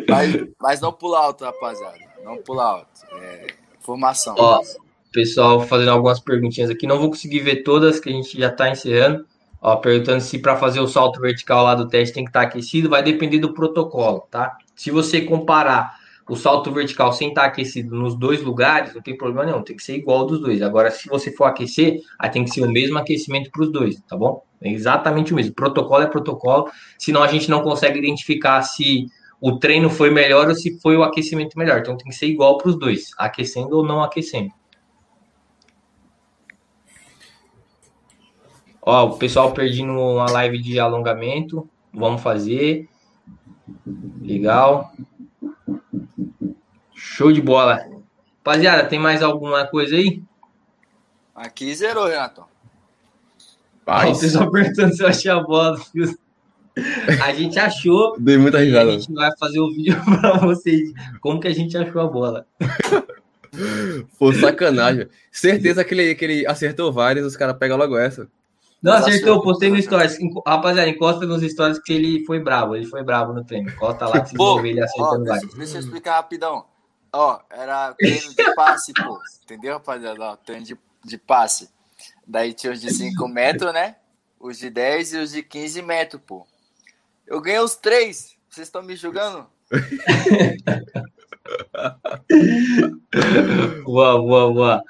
mas, 0.09 0.49
mas 0.59 0.81
não 0.81 0.91
pula 0.91 1.19
alto, 1.19 1.45
rapaziada. 1.45 1.99
Não 2.25 2.39
pula 2.39 2.65
alto. 2.65 2.89
É, 3.21 3.49
formação. 3.81 4.35
Ó, 4.39 4.63
pessoal 5.13 5.61
fazendo 5.67 5.91
algumas 5.91 6.19
perguntinhas 6.19 6.71
aqui. 6.71 6.87
Não 6.87 6.99
vou 6.99 7.11
conseguir 7.11 7.41
ver 7.41 7.57
todas, 7.57 8.01
que 8.01 8.09
a 8.09 8.13
gente 8.13 8.39
já 8.39 8.51
tá 8.51 8.71
encerrando. 8.71 9.27
Ó, 9.61 9.77
perguntando 9.77 10.23
se 10.23 10.39
para 10.39 10.57
fazer 10.57 10.81
o 10.81 10.89
salto 10.89 11.21
vertical 11.21 11.63
lá 11.63 11.75
do 11.75 11.87
teste 11.87 12.15
tem 12.15 12.25
que 12.25 12.31
estar 12.31 12.41
tá 12.41 12.47
aquecido. 12.47 12.89
Vai 12.89 13.03
depender 13.03 13.39
do 13.39 13.53
protocolo, 13.53 14.27
tá? 14.31 14.57
Se 14.81 14.91
você 14.91 15.21
comparar 15.21 15.95
o 16.27 16.35
salto 16.35 16.73
vertical 16.73 17.13
sem 17.13 17.29
estar 17.29 17.45
aquecido 17.45 17.95
nos 17.95 18.15
dois 18.15 18.43
lugares, 18.43 18.95
não 18.95 19.03
tem 19.03 19.15
problema 19.15 19.45
nenhum, 19.45 19.63
tem 19.63 19.77
que 19.77 19.83
ser 19.83 19.95
igual 19.95 20.25
dos 20.25 20.41
dois. 20.41 20.63
Agora, 20.63 20.91
se 20.91 21.07
você 21.07 21.31
for 21.37 21.45
aquecer, 21.45 22.01
aí 22.19 22.31
tem 22.31 22.45
que 22.45 22.51
ser 22.51 22.63
o 22.63 22.73
mesmo 22.73 22.97
aquecimento 22.97 23.51
para 23.51 23.63
os 23.63 23.71
dois, 23.71 24.01
tá 24.09 24.17
bom? 24.17 24.43
É 24.59 24.73
exatamente 24.73 25.35
o 25.35 25.37
mesmo. 25.37 25.53
Protocolo 25.53 26.03
é 26.03 26.07
protocolo, 26.07 26.71
senão 26.99 27.23
a 27.23 27.27
gente 27.27 27.51
não 27.51 27.61
consegue 27.61 27.99
identificar 27.99 28.63
se 28.63 29.05
o 29.39 29.59
treino 29.59 29.91
foi 29.91 30.09
melhor 30.09 30.49
ou 30.49 30.55
se 30.55 30.81
foi 30.81 30.97
o 30.97 31.03
aquecimento 31.03 31.59
melhor. 31.59 31.81
Então 31.81 31.95
tem 31.95 32.09
que 32.09 32.17
ser 32.17 32.29
igual 32.29 32.57
para 32.57 32.71
os 32.71 32.79
dois, 32.79 33.11
aquecendo 33.19 33.77
ou 33.77 33.85
não 33.85 34.03
aquecendo. 34.03 34.51
Ó, 38.81 39.09
o 39.09 39.19
pessoal 39.19 39.53
perdendo 39.53 39.93
uma 39.93 40.31
live 40.31 40.59
de 40.59 40.81
alongamento, 40.81 41.69
vamos 41.93 42.23
fazer. 42.23 42.89
Legal. 44.21 44.93
Show 46.95 47.33
de 47.33 47.41
bola. 47.41 47.87
Rapaziada, 48.39 48.89
tem 48.89 48.99
mais 48.99 49.23
alguma 49.23 49.67
coisa 49.67 49.97
aí? 49.97 50.23
Aqui 51.35 51.75
zerou, 51.75 52.07
Renato. 52.07 52.45
Ó, 53.87 54.13
o 54.13 54.19
pessoal 54.19 54.51
perguntando 54.51 54.95
se 54.95 55.03
eu 55.03 55.09
achei 55.09 55.31
a 55.31 55.41
bola 55.41 55.77
A 57.23 57.33
gente 57.33 57.59
achou. 57.59 58.17
Dei 58.19 58.39
muita 58.39 58.59
risada. 58.59 58.91
A 58.91 58.93
gente 58.93 59.13
vai 59.13 59.31
fazer 59.39 59.59
o 59.59 59.67
um 59.67 59.73
vídeo 59.73 59.97
para 60.21 60.39
vocês. 60.39 60.93
Como 61.21 61.41
que 61.41 61.49
a 61.49 61.55
gente 61.55 61.77
achou 61.77 62.01
a 62.01 62.07
bola? 62.07 62.47
Pô, 64.19 64.33
sacanagem. 64.33 65.09
Certeza 65.31 65.85
que 65.85 65.95
ele, 65.95 66.15
que 66.15 66.25
ele 66.25 66.47
acertou 66.47 66.93
vários, 66.93 67.27
os 67.27 67.37
caras 67.37 67.57
pegam 67.59 67.77
logo 67.77 67.99
essa. 67.99 68.29
Não, 68.83 68.95
acertou, 68.95 69.43
postei 69.43 69.71
no 69.71 69.81
Stories. 69.81 70.19
Rapaziada, 70.47 70.89
encosta 70.89 71.27
nos 71.27 71.43
Stories 71.43 71.79
que 71.79 71.93
ele 71.93 72.25
foi 72.25 72.41
bravo. 72.41 72.75
Ele 72.75 72.87
foi 72.87 73.03
bravo 73.03 73.33
no 73.33 73.45
treino. 73.45 73.69
Encosta 73.69 74.07
lá 74.07 74.21
que 74.21 74.35
vocês 74.35 74.65
ele 74.65 74.83
acertando 74.83 75.31
ó, 75.31 75.35
deixa, 75.35 75.57
deixa 75.57 75.77
eu 75.77 75.81
explicar 75.81 76.17
rapidão. 76.17 76.65
Ó, 77.13 77.41
era 77.51 77.93
treino 77.95 78.35
de 78.35 78.55
passe, 78.55 78.93
pô. 78.95 79.21
Entendeu, 79.45 79.75
rapaziada? 79.75 80.23
Ó, 80.23 80.37
treino 80.37 80.65
de, 80.65 80.79
de 81.05 81.19
passe. 81.19 81.69
Daí 82.27 82.55
tinha 82.55 82.73
os 82.73 82.81
de 82.81 82.91
5 82.91 83.29
metros, 83.29 83.73
né? 83.75 83.97
Os 84.39 84.59
de 84.59 84.71
10 84.71 85.13
e 85.13 85.19
os 85.19 85.33
de 85.33 85.43
15 85.43 85.83
metros, 85.83 86.23
pô. 86.27 86.47
Eu 87.27 87.41
ganhei 87.41 87.61
os 87.61 87.77
três. 87.77 88.37
Vocês 88.49 88.67
estão 88.67 88.83
me 88.83 88.97
julgando? 88.97 89.47
boa, 93.85 94.19
boa, 94.19 94.53
boa. 94.53 94.83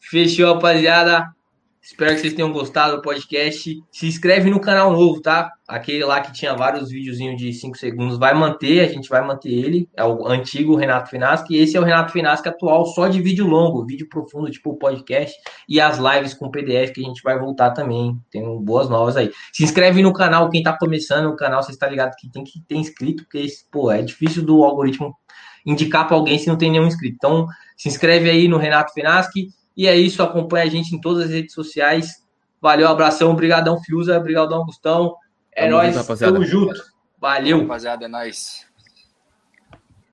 Fechou, 0.00 0.54
rapaziada. 0.54 1.34
Espero 1.82 2.14
que 2.14 2.20
vocês 2.20 2.34
tenham 2.34 2.52
gostado 2.52 2.96
do 2.96 3.02
podcast. 3.02 3.82
Se 3.90 4.06
inscreve 4.06 4.50
no 4.50 4.60
canal 4.60 4.92
novo, 4.92 5.20
tá? 5.22 5.50
Aquele 5.66 6.04
lá 6.04 6.20
que 6.20 6.30
tinha 6.30 6.54
vários 6.54 6.90
videozinhos 6.90 7.40
de 7.40 7.54
5 7.54 7.78
segundos 7.78 8.18
vai 8.18 8.34
manter, 8.34 8.80
a 8.80 8.86
gente 8.86 9.08
vai 9.08 9.26
manter 9.26 9.48
ele. 9.48 9.88
É 9.96 10.04
o 10.04 10.26
antigo 10.26 10.76
Renato 10.76 11.08
Finasco. 11.08 11.50
E 11.50 11.56
esse 11.56 11.78
é 11.78 11.80
o 11.80 11.82
Renato 11.82 12.12
Finasco 12.12 12.46
atual, 12.48 12.84
só 12.84 13.08
de 13.08 13.22
vídeo 13.22 13.46
longo, 13.46 13.86
vídeo 13.86 14.06
profundo, 14.10 14.50
tipo 14.50 14.70
o 14.70 14.76
podcast. 14.76 15.34
E 15.66 15.80
as 15.80 15.98
lives 15.98 16.34
com 16.34 16.50
PDF 16.50 16.92
que 16.92 17.00
a 17.00 17.04
gente 17.04 17.22
vai 17.22 17.38
voltar 17.38 17.70
também. 17.70 18.14
Tem 18.30 18.42
boas 18.62 18.90
novas 18.90 19.16
aí. 19.16 19.30
Se 19.50 19.64
inscreve 19.64 20.02
no 20.02 20.12
canal, 20.12 20.50
quem 20.50 20.62
tá 20.62 20.76
começando 20.76 21.26
o 21.26 21.36
canal, 21.36 21.62
você 21.62 21.72
está 21.72 21.88
ligado 21.88 22.14
que 22.14 22.30
tem 22.30 22.44
que 22.44 22.60
ter 22.60 22.76
inscrito, 22.76 23.22
porque, 23.22 23.46
pô, 23.72 23.90
é 23.90 24.02
difícil 24.02 24.44
do 24.44 24.62
algoritmo 24.64 25.14
indicar 25.64 26.06
para 26.06 26.16
alguém 26.16 26.38
se 26.38 26.46
não 26.46 26.56
tem 26.56 26.70
nenhum 26.70 26.86
inscrito. 26.86 27.16
Então, 27.16 27.46
se 27.74 27.88
inscreve 27.88 28.28
aí 28.28 28.48
no 28.48 28.58
Renato 28.58 28.92
Finaschi 28.92 29.48
e 29.76 29.86
é 29.86 29.96
isso, 29.96 30.22
acompanha 30.22 30.64
a 30.64 30.68
gente 30.68 30.94
em 30.94 31.00
todas 31.00 31.24
as 31.24 31.30
redes 31.30 31.54
sociais. 31.54 32.26
Valeu, 32.60 32.88
abração, 32.88 33.30
obrigadão, 33.30 33.80
Fiuza, 33.82 34.16
obrigadão, 34.16 34.58
Augustão. 34.58 35.16
É 35.52 35.68
nóis, 35.68 35.96
tamo 36.18 36.44
junto. 36.44 36.80
Valeu. 37.18 37.60
Rapaziada, 37.60 38.04
é 38.04 38.08
nóis. 38.08 38.69